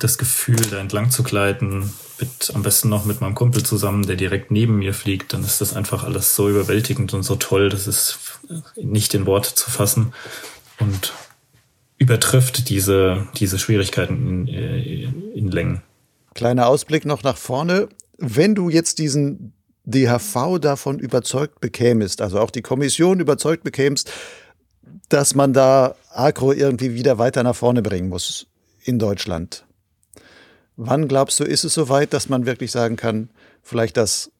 das 0.00 0.18
Gefühl, 0.18 0.56
da 0.56 0.80
entlang 0.80 1.12
zu 1.12 1.22
gleiten, 1.22 1.92
mit, 2.18 2.50
am 2.52 2.64
besten 2.64 2.88
noch 2.88 3.04
mit 3.04 3.20
meinem 3.20 3.36
Kumpel 3.36 3.62
zusammen, 3.62 4.04
der 4.04 4.16
direkt 4.16 4.50
neben 4.50 4.78
mir 4.78 4.94
fliegt, 4.94 5.32
dann 5.32 5.44
ist 5.44 5.60
das 5.60 5.76
einfach 5.76 6.02
alles 6.02 6.34
so 6.34 6.48
überwältigend 6.50 7.14
und 7.14 7.22
so 7.22 7.36
toll, 7.36 7.68
das 7.68 7.86
ist 7.86 8.18
nicht 8.74 9.14
in 9.14 9.26
Worte 9.26 9.54
zu 9.54 9.70
fassen 9.70 10.12
und 10.80 11.12
übertrifft 11.98 12.68
diese, 12.68 13.28
diese 13.36 13.60
Schwierigkeiten 13.60 14.48
in, 14.48 15.32
in 15.36 15.52
Längen. 15.52 15.82
Kleiner 16.34 16.66
Ausblick 16.66 17.04
noch 17.04 17.22
nach 17.22 17.36
vorne. 17.36 17.88
Wenn 18.18 18.56
du 18.56 18.70
jetzt 18.70 18.98
diesen 18.98 19.52
DHV 19.84 20.58
davon 20.60 20.98
überzeugt 20.98 21.60
bekämst, 21.60 22.22
also 22.22 22.40
auch 22.40 22.50
die 22.50 22.62
Kommission 22.62 23.20
überzeugt 23.20 23.62
bekämst, 23.62 24.10
dass 25.10 25.34
man 25.34 25.52
da 25.52 25.94
Agro 26.12 26.52
irgendwie 26.52 26.94
wieder 26.94 27.18
weiter 27.18 27.42
nach 27.42 27.56
vorne 27.56 27.82
bringen 27.82 28.08
muss 28.08 28.46
in 28.82 28.98
Deutschland. 28.98 29.64
Wann 30.76 31.08
glaubst 31.08 31.38
du, 31.40 31.44
ist 31.44 31.64
es 31.64 31.74
soweit, 31.74 32.14
dass 32.14 32.28
man 32.30 32.46
wirklich 32.46 32.70
sagen 32.70 32.96
kann, 32.96 33.28
vielleicht 33.62 33.98
das 33.98 34.30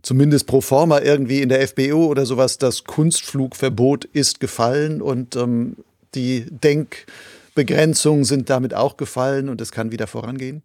zumindest 0.00 0.46
pro 0.46 0.60
forma 0.60 1.00
irgendwie 1.00 1.42
in 1.42 1.48
der 1.48 1.66
FBO 1.66 2.06
oder 2.06 2.24
sowas, 2.24 2.56
das 2.58 2.84
Kunstflugverbot 2.84 4.04
ist 4.04 4.40
gefallen 4.40 5.02
und 5.02 5.36
ähm, 5.36 5.76
die 6.14 6.46
Denkbegrenzungen 6.48 8.24
sind 8.24 8.48
damit 8.48 8.74
auch 8.74 8.96
gefallen 8.96 9.48
und 9.48 9.60
es 9.60 9.72
kann 9.72 9.92
wieder 9.92 10.06
vorangehen? 10.06 10.62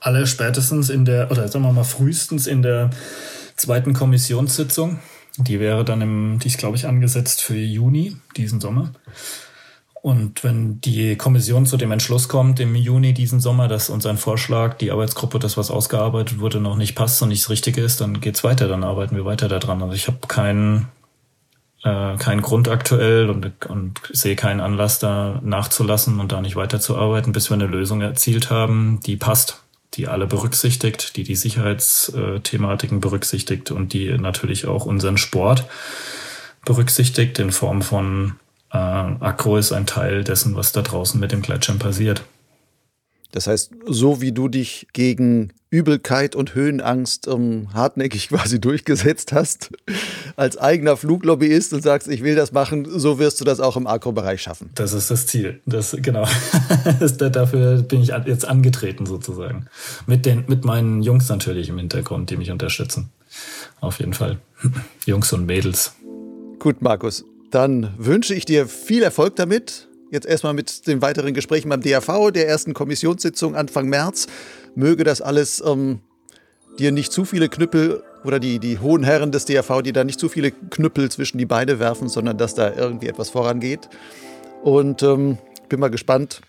Alle 0.00 0.26
spätestens 0.26 0.90
in 0.90 1.04
der, 1.04 1.30
oder 1.30 1.48
sagen 1.48 1.64
wir 1.64 1.72
mal 1.72 1.84
frühestens 1.84 2.46
in 2.46 2.62
der 2.62 2.90
zweiten 3.56 3.92
Kommissionssitzung. 3.92 5.00
Die 5.38 5.60
wäre 5.60 5.84
dann 5.84 6.00
im, 6.00 6.38
die 6.38 6.48
ist 6.48 6.58
glaube 6.58 6.76
ich 6.76 6.86
angesetzt 6.86 7.42
für 7.42 7.56
Juni 7.56 8.16
diesen 8.36 8.60
Sommer. 8.60 8.92
Und 10.00 10.44
wenn 10.44 10.80
die 10.80 11.16
Kommission 11.16 11.66
zu 11.66 11.76
dem 11.76 11.90
Entschluss 11.90 12.28
kommt 12.28 12.60
im 12.60 12.74
Juni 12.74 13.12
diesen 13.12 13.40
Sommer, 13.40 13.68
dass 13.68 13.90
uns 13.90 14.06
ein 14.06 14.16
Vorschlag, 14.16 14.76
die 14.78 14.92
Arbeitsgruppe, 14.92 15.38
das 15.38 15.56
was 15.56 15.70
ausgearbeitet 15.70 16.38
wurde, 16.38 16.60
noch 16.60 16.76
nicht 16.76 16.94
passt 16.94 17.20
und 17.20 17.30
nicht 17.30 17.42
das 17.42 17.50
Richtige 17.50 17.80
ist, 17.82 18.00
dann 18.00 18.20
geht's 18.20 18.44
weiter, 18.44 18.68
dann 18.68 18.84
arbeiten 18.84 19.16
wir 19.16 19.24
weiter 19.24 19.48
daran. 19.48 19.82
Also 19.82 19.94
ich 19.94 20.06
habe 20.06 20.18
keinen 20.28 20.88
äh, 21.84 22.16
keinen 22.16 22.42
Grund 22.42 22.68
aktuell 22.68 23.30
und, 23.30 23.66
und 23.66 24.00
sehe 24.12 24.36
keinen 24.36 24.60
Anlass, 24.60 24.98
da 24.98 25.40
nachzulassen 25.44 26.20
und 26.20 26.32
da 26.32 26.40
nicht 26.40 26.56
weiterzuarbeiten, 26.56 27.32
bis 27.32 27.50
wir 27.50 27.54
eine 27.54 27.66
Lösung 27.66 28.00
erzielt 28.00 28.50
haben, 28.50 29.00
die 29.06 29.16
passt, 29.16 29.62
die 29.98 30.08
alle 30.08 30.26
berücksichtigt, 30.26 31.16
die 31.16 31.24
die 31.24 31.34
Sicherheitsthematiken 31.34 33.00
berücksichtigt 33.00 33.70
und 33.70 33.92
die 33.92 34.16
natürlich 34.16 34.66
auch 34.66 34.86
unseren 34.86 35.18
Sport 35.18 35.66
berücksichtigt 36.64 37.38
in 37.38 37.50
Form 37.50 37.82
von 37.82 38.36
äh, 38.72 38.76
Akro 38.76 39.56
ist 39.56 39.72
ein 39.72 39.86
Teil 39.86 40.24
dessen, 40.24 40.54
was 40.54 40.72
da 40.72 40.82
draußen 40.82 41.18
mit 41.18 41.32
dem 41.32 41.42
Gleitschirm 41.42 41.78
passiert. 41.78 42.22
Das 43.32 43.46
heißt, 43.46 43.72
so 43.86 44.20
wie 44.20 44.32
du 44.32 44.48
dich 44.48 44.88
gegen 44.92 45.52
Übelkeit 45.70 46.34
und 46.34 46.54
Höhenangst 46.54 47.28
ähm, 47.28 47.68
hartnäckig 47.74 48.28
quasi 48.30 48.60
durchgesetzt 48.60 49.32
hast, 49.32 49.70
als 50.36 50.56
eigener 50.56 50.96
Fluglobbyist 50.96 51.74
und 51.74 51.82
sagst, 51.82 52.08
ich 52.08 52.22
will 52.22 52.34
das 52.34 52.52
machen, 52.52 52.86
so 52.88 53.18
wirst 53.18 53.40
du 53.40 53.44
das 53.44 53.60
auch 53.60 53.76
im 53.76 53.86
Akro-Bereich 53.86 54.40
schaffen. 54.40 54.70
Das 54.74 54.92
ist 54.92 55.10
das 55.10 55.26
Ziel. 55.26 55.60
Das, 55.66 55.96
genau. 56.00 56.26
Dafür 57.18 57.82
bin 57.82 58.02
ich 58.02 58.12
jetzt 58.26 58.46
angetreten 58.46 59.04
sozusagen. 59.04 59.66
Mit, 60.06 60.24
den, 60.24 60.44
mit 60.46 60.64
meinen 60.64 61.02
Jungs 61.02 61.28
natürlich 61.28 61.68
im 61.68 61.78
Hintergrund, 61.78 62.30
die 62.30 62.36
mich 62.36 62.50
unterstützen. 62.50 63.10
Auf 63.80 63.98
jeden 63.98 64.14
Fall. 64.14 64.38
Jungs 65.04 65.32
und 65.32 65.44
Mädels. 65.44 65.92
Gut, 66.58 66.82
Markus. 66.82 67.24
Dann 67.50 67.94
wünsche 67.98 68.34
ich 68.34 68.44
dir 68.44 68.66
viel 68.66 69.02
Erfolg 69.02 69.36
damit. 69.36 69.87
Jetzt 70.10 70.26
erstmal 70.26 70.54
mit 70.54 70.86
den 70.86 71.02
weiteren 71.02 71.34
Gesprächen 71.34 71.68
beim 71.68 71.82
DAV, 71.82 72.30
der 72.30 72.48
ersten 72.48 72.72
Kommissionssitzung 72.72 73.54
Anfang 73.54 73.88
März. 73.88 74.26
Möge 74.74 75.04
das 75.04 75.20
alles 75.20 75.62
ähm, 75.64 76.00
dir 76.78 76.92
nicht 76.92 77.12
zu 77.12 77.26
viele 77.26 77.50
Knüppel 77.50 78.02
oder 78.24 78.40
die, 78.40 78.58
die 78.58 78.78
hohen 78.78 79.04
Herren 79.04 79.32
des 79.32 79.44
DAV, 79.44 79.82
die 79.82 79.92
da 79.92 80.04
nicht 80.04 80.18
zu 80.18 80.30
viele 80.30 80.50
Knüppel 80.50 81.10
zwischen 81.10 81.36
die 81.36 81.44
Beine 81.44 81.78
werfen, 81.78 82.08
sondern 82.08 82.38
dass 82.38 82.54
da 82.54 82.74
irgendwie 82.74 83.08
etwas 83.08 83.28
vorangeht. 83.28 83.90
Und 84.62 85.02
ähm, 85.02 85.36
bin 85.68 85.78
mal 85.78 85.90
gespannt, 85.90 86.40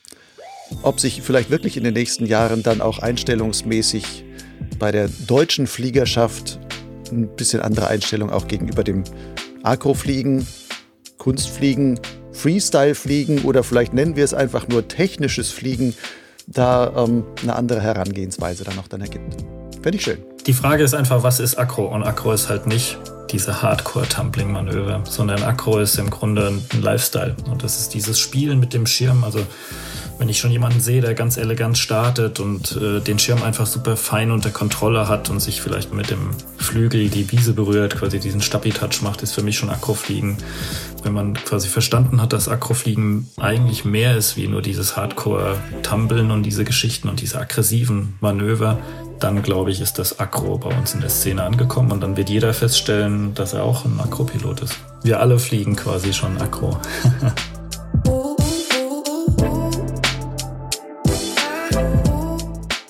ob 0.82 1.01
sich 1.01 1.22
vielleicht 1.22 1.49
wirklich 1.49 1.76
in 1.76 1.84
den 1.84 1.93
nächsten 1.93 2.26
Jahren 2.26 2.64
dann 2.64 2.80
auch 2.80 2.99
einstellungsmäßig 2.99 4.24
bei 4.78 4.91
der 4.91 5.10
deutschen 5.28 5.68
Fliegerschaft 5.68 6.60
ein 7.12 7.28
bisschen 7.36 7.60
andere 7.60 7.88
Einstellung 7.88 8.30
auch 8.30 8.47
gegenüber 8.47 8.84
dem 8.84 9.03
Akrofliegen, 9.64 10.47
Kunstfliegen, 11.18 11.99
Freestyle-Fliegen 12.40 13.40
oder 13.40 13.64
vielleicht 13.64 13.94
nennen 13.94 14.16
wir 14.16 14.24
es 14.24 14.34
einfach 14.34 14.68
nur 14.68 14.88
technisches 14.88 15.52
Fliegen, 15.52 15.94
da 16.48 16.92
ähm, 16.96 17.24
eine 17.44 17.56
andere 17.56 17.82
Herangehensweise 17.82 18.64
dann 18.64 18.76
noch 18.76 18.88
dann 18.88 19.02
ergibt. 19.02 19.36
Fände 19.82 19.98
ich 19.98 20.04
schön. 20.04 20.20
Die 20.46 20.54
Frage 20.54 20.84
ist 20.84 20.94
einfach, 20.94 21.22
was 21.24 21.40
ist 21.40 21.58
Akro? 21.58 21.86
Und 21.86 22.04
Akro 22.04 22.32
ist 22.32 22.50
halt 22.50 22.66
nicht 22.66 22.98
diese 23.32 23.62
Hardcore-Tumbling-Manöver, 23.62 25.04
sondern 25.08 25.44
Akro 25.44 25.80
ist 25.80 25.98
im 26.00 26.10
Grunde 26.10 26.48
ein 26.48 26.82
Lifestyle. 26.82 27.36
Und 27.50 27.64
das 27.64 27.80
ist 27.80 27.94
dieses 27.94 28.20
Spielen 28.20 28.60
mit 28.60 28.74
dem 28.74 28.86
Schirm. 28.86 29.24
Also 29.24 29.40
wenn 30.20 30.28
ich 30.28 30.38
schon 30.38 30.51
jemanden 30.51 30.82
sehe, 30.82 30.99
der 30.99 31.13
ganz 31.13 31.38
elegant 31.38 31.78
startet 31.78 32.41
und 32.41 32.76
äh, 32.76 32.99
den 32.99 33.17
Schirm 33.17 33.41
einfach 33.41 33.65
super 33.65 33.95
fein 33.95 34.32
unter 34.32 34.49
Kontrolle 34.49 35.07
hat 35.07 35.30
und 35.30 35.39
sich 35.39 35.61
vielleicht 35.61 35.93
mit 35.93 36.11
dem 36.11 36.32
Flügel 36.57 37.09
die 37.09 37.32
Wiese 37.32 37.53
berührt, 37.53 37.97
quasi 37.97 38.20
diesen 38.20 38.41
Stabi-Touch 38.41 39.01
macht, 39.01 39.24
ist 39.24 39.34
für 39.34 39.41
mich 39.41 39.57
schon 39.57 39.70
Akrofliegen. 39.70 40.38
Wenn 41.03 41.13
man 41.13 41.36
quasi 41.36 41.70
verstanden 41.70 42.22
hat, 42.22 42.34
dass 42.34 42.49
Akrofliegen 42.49 43.30
eigentlich 43.38 43.86
mehr 43.86 44.17
ist 44.17 44.36
wie 44.36 44.47
nur 44.47 44.61
dieses 44.61 44.97
Hardcore-Tumbeln 44.97 46.32
und 46.32 46.43
diese 46.43 46.65
Geschichten 46.65 47.07
und 47.07 47.22
diese 47.22 47.39
aggressiven 47.39 48.15
Manöver, 48.20 48.78
dann 49.22 49.41
glaube 49.41 49.72
ich, 49.72 49.80
ist 49.80 49.99
das 49.99 50.20
Akro 50.20 50.57
bei 50.57 50.78
uns 50.78 50.93
in 50.93 50.99
der 50.99 51.09
Szene 51.09 51.43
angekommen 51.43 51.91
und 51.91 52.01
dann 52.01 52.17
wird 52.17 52.30
jeder 52.30 52.53
feststellen, 52.53 53.34
dass 53.36 53.53
er 53.53 53.63
auch 53.63 53.86
ein 53.86 53.99
Akropilot 54.01 54.61
ist. 54.61 54.78
Wir 55.01 55.22
alle 55.22 55.39
fliegen 55.39 55.78
quasi 55.78 56.13
schon 56.13 56.38
Akro. 56.38 56.78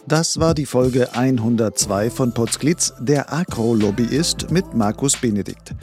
Das 0.09 0.39
war 0.39 0.55
die 0.55 0.65
Folge 0.65 1.13
102 1.13 2.09
von 2.09 2.33
Potsglitz, 2.33 2.95
der 2.99 3.31
Agro-Lobbyist 3.31 4.49
mit 4.49 4.73
Markus 4.73 5.15
Benedikt. 5.15 5.75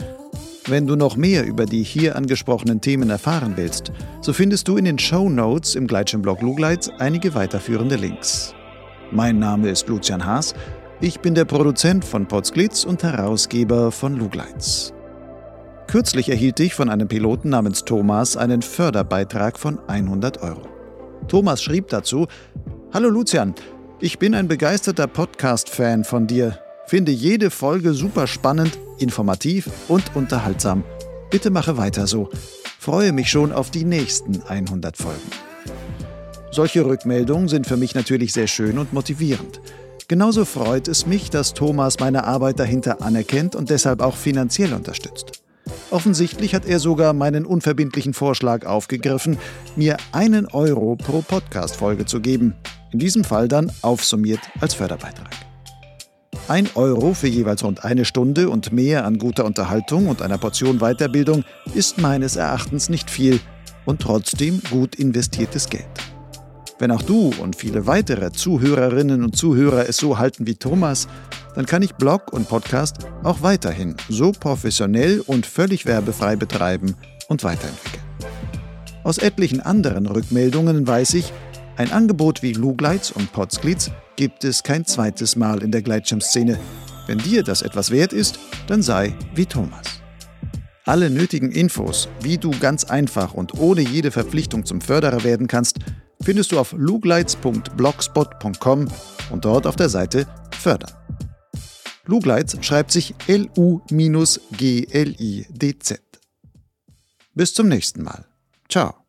Wenn 0.65 0.85
du 0.85 0.97
noch 0.97 1.15
mehr 1.15 1.45
über 1.45 1.65
die 1.65 1.81
hier 1.81 2.17
angesprochenen 2.17 2.81
Themen 2.81 3.09
erfahren 3.09 3.53
willst, 3.55 3.93
so 4.19 4.33
findest 4.33 4.67
du 4.67 4.75
in 4.75 4.83
den 4.83 4.99
Show 4.99 5.29
Notes 5.29 5.75
im 5.75 5.87
Gleitschirmblog 5.87 6.41
Lugleitz 6.41 6.89
einige 6.99 7.35
weiterführende 7.35 7.95
Links. 7.95 8.53
Mein 9.11 9.39
Name 9.39 9.69
ist 9.69 9.87
Lucian 9.87 10.25
Haas, 10.25 10.53
ich 10.99 11.21
bin 11.21 11.33
der 11.33 11.45
Produzent 11.45 12.03
von 12.03 12.27
Potsglitz 12.27 12.83
und 12.83 13.03
Herausgeber 13.03 13.93
von 13.93 14.17
Lugleitz. 14.17 14.91
Kürzlich 15.87 16.27
erhielt 16.27 16.59
ich 16.59 16.73
von 16.73 16.89
einem 16.89 17.07
Piloten 17.07 17.47
namens 17.47 17.85
Thomas 17.85 18.35
einen 18.35 18.61
Förderbeitrag 18.61 19.57
von 19.57 19.79
100 19.87 20.41
Euro. 20.41 20.63
Thomas 21.29 21.63
schrieb 21.63 21.87
dazu: 21.87 22.27
Hallo 22.93 23.09
Lucian, 23.09 23.55
ich 23.99 24.19
bin 24.19 24.35
ein 24.35 24.47
begeisterter 24.47 25.07
Podcast-Fan 25.07 26.03
von 26.03 26.27
dir. 26.27 26.59
Finde 26.85 27.11
jede 27.11 27.49
Folge 27.49 27.93
super 27.93 28.27
spannend, 28.27 28.77
informativ 28.99 29.69
und 29.87 30.15
unterhaltsam. 30.15 30.83
Bitte 31.31 31.49
mache 31.49 31.77
weiter 31.77 32.05
so. 32.05 32.29
Freue 32.79 33.11
mich 33.11 33.29
schon 33.29 33.51
auf 33.51 33.71
die 33.71 33.85
nächsten 33.85 34.41
100 34.43 34.95
Folgen. 34.95 35.29
Solche 36.51 36.85
Rückmeldungen 36.85 37.47
sind 37.47 37.67
für 37.67 37.77
mich 37.77 37.95
natürlich 37.95 38.33
sehr 38.33 38.47
schön 38.47 38.77
und 38.77 38.93
motivierend. 38.93 39.61
Genauso 40.07 40.45
freut 40.45 40.87
es 40.87 41.05
mich, 41.05 41.29
dass 41.29 41.53
Thomas 41.53 41.99
meine 41.99 42.23
Arbeit 42.23 42.59
dahinter 42.59 43.01
anerkennt 43.01 43.55
und 43.55 43.69
deshalb 43.69 44.01
auch 44.01 44.15
finanziell 44.15 44.73
unterstützt. 44.73 45.43
Offensichtlich 45.89 46.55
hat 46.55 46.65
er 46.65 46.79
sogar 46.79 47.13
meinen 47.13 47.45
unverbindlichen 47.45 48.13
Vorschlag 48.13 48.65
aufgegriffen, 48.65 49.37
mir 49.75 49.97
einen 50.11 50.45
Euro 50.45 50.95
pro 50.95 51.21
Podcast-Folge 51.21 52.05
zu 52.05 52.21
geben. 52.21 52.55
In 52.91 52.99
diesem 52.99 53.23
Fall 53.23 53.47
dann 53.47 53.71
aufsummiert 53.81 54.39
als 54.59 54.73
Förderbeitrag. 54.73 55.29
Ein 56.47 56.69
Euro 56.75 57.13
für 57.13 57.27
jeweils 57.27 57.63
rund 57.63 57.83
eine 57.83 58.05
Stunde 58.05 58.49
und 58.49 58.71
mehr 58.71 59.05
an 59.05 59.17
guter 59.17 59.43
Unterhaltung 59.43 60.07
und 60.07 60.21
einer 60.21 60.37
Portion 60.37 60.79
Weiterbildung 60.79 61.43
ist 61.75 61.97
meines 61.97 62.37
Erachtens 62.37 62.87
nicht 62.87 63.09
viel 63.09 63.41
und 63.85 64.01
trotzdem 64.01 64.61
gut 64.69 64.95
investiertes 64.95 65.69
Geld. 65.69 65.87
Wenn 66.79 66.91
auch 66.91 67.01
du 67.01 67.33
und 67.41 67.55
viele 67.55 67.87
weitere 67.87 68.31
Zuhörerinnen 68.31 69.23
und 69.23 69.35
Zuhörer 69.35 69.89
es 69.89 69.97
so 69.97 70.19
halten 70.19 70.47
wie 70.47 70.55
Thomas, 70.55 71.07
dann 71.55 71.65
kann 71.65 71.81
ich 71.81 71.95
Blog 71.95 72.31
und 72.31 72.47
Podcast 72.47 72.99
auch 73.23 73.41
weiterhin 73.41 73.97
so 74.09 74.31
professionell 74.31 75.21
und 75.25 75.45
völlig 75.45 75.85
werbefrei 75.85 76.35
betreiben 76.35 76.95
und 77.27 77.43
weiterentwickeln. 77.43 78.03
Aus 79.03 79.17
etlichen 79.17 79.59
anderen 79.59 80.05
Rückmeldungen 80.05 80.85
weiß 80.85 81.15
ich, 81.15 81.33
ein 81.77 81.91
Angebot 81.91 82.41
wie 82.41 82.53
Lugleitz 82.53 83.11
und 83.11 83.31
Potsglitz 83.31 83.91
gibt 84.15 84.43
es 84.43 84.63
kein 84.63 84.83
zweites 84.85 85.35
Mal 85.35 85.61
in 85.61 85.71
der 85.71 85.83
Gleitschirmszene. 85.83 86.59
Wenn 87.05 87.19
dir 87.19 87.43
das 87.43 87.61
etwas 87.61 87.91
wert 87.91 88.13
ist, 88.13 88.39
dann 88.67 88.81
sei 88.81 89.15
wie 89.35 89.45
Thomas. 89.45 90.01
Alle 90.85 91.09
nötigen 91.09 91.51
Infos, 91.51 92.07
wie 92.21 92.37
du 92.37 92.51
ganz 92.51 92.83
einfach 92.83 93.33
und 93.33 93.55
ohne 93.59 93.81
jede 93.81 94.11
Verpflichtung 94.11 94.65
zum 94.65 94.81
Förderer 94.81 95.23
werden 95.23 95.47
kannst, 95.47 95.79
findest 96.21 96.51
du 96.51 96.59
auf 96.59 96.73
lugleitz.blogspot.com 96.73 98.87
und 99.29 99.45
dort 99.45 99.67
auf 99.67 99.75
der 99.75 99.89
Seite 99.89 100.25
Fördern. 100.57 100.91
Lugleitz 102.05 102.57
schreibt 102.61 102.91
sich 102.91 103.13
L-U-G-L-I-D-Z. 103.27 103.61
Bis 107.35 107.53
zum 107.53 107.67
nächsten 107.67 108.01
Mal. 108.01 108.25
Ciao. 108.69 109.06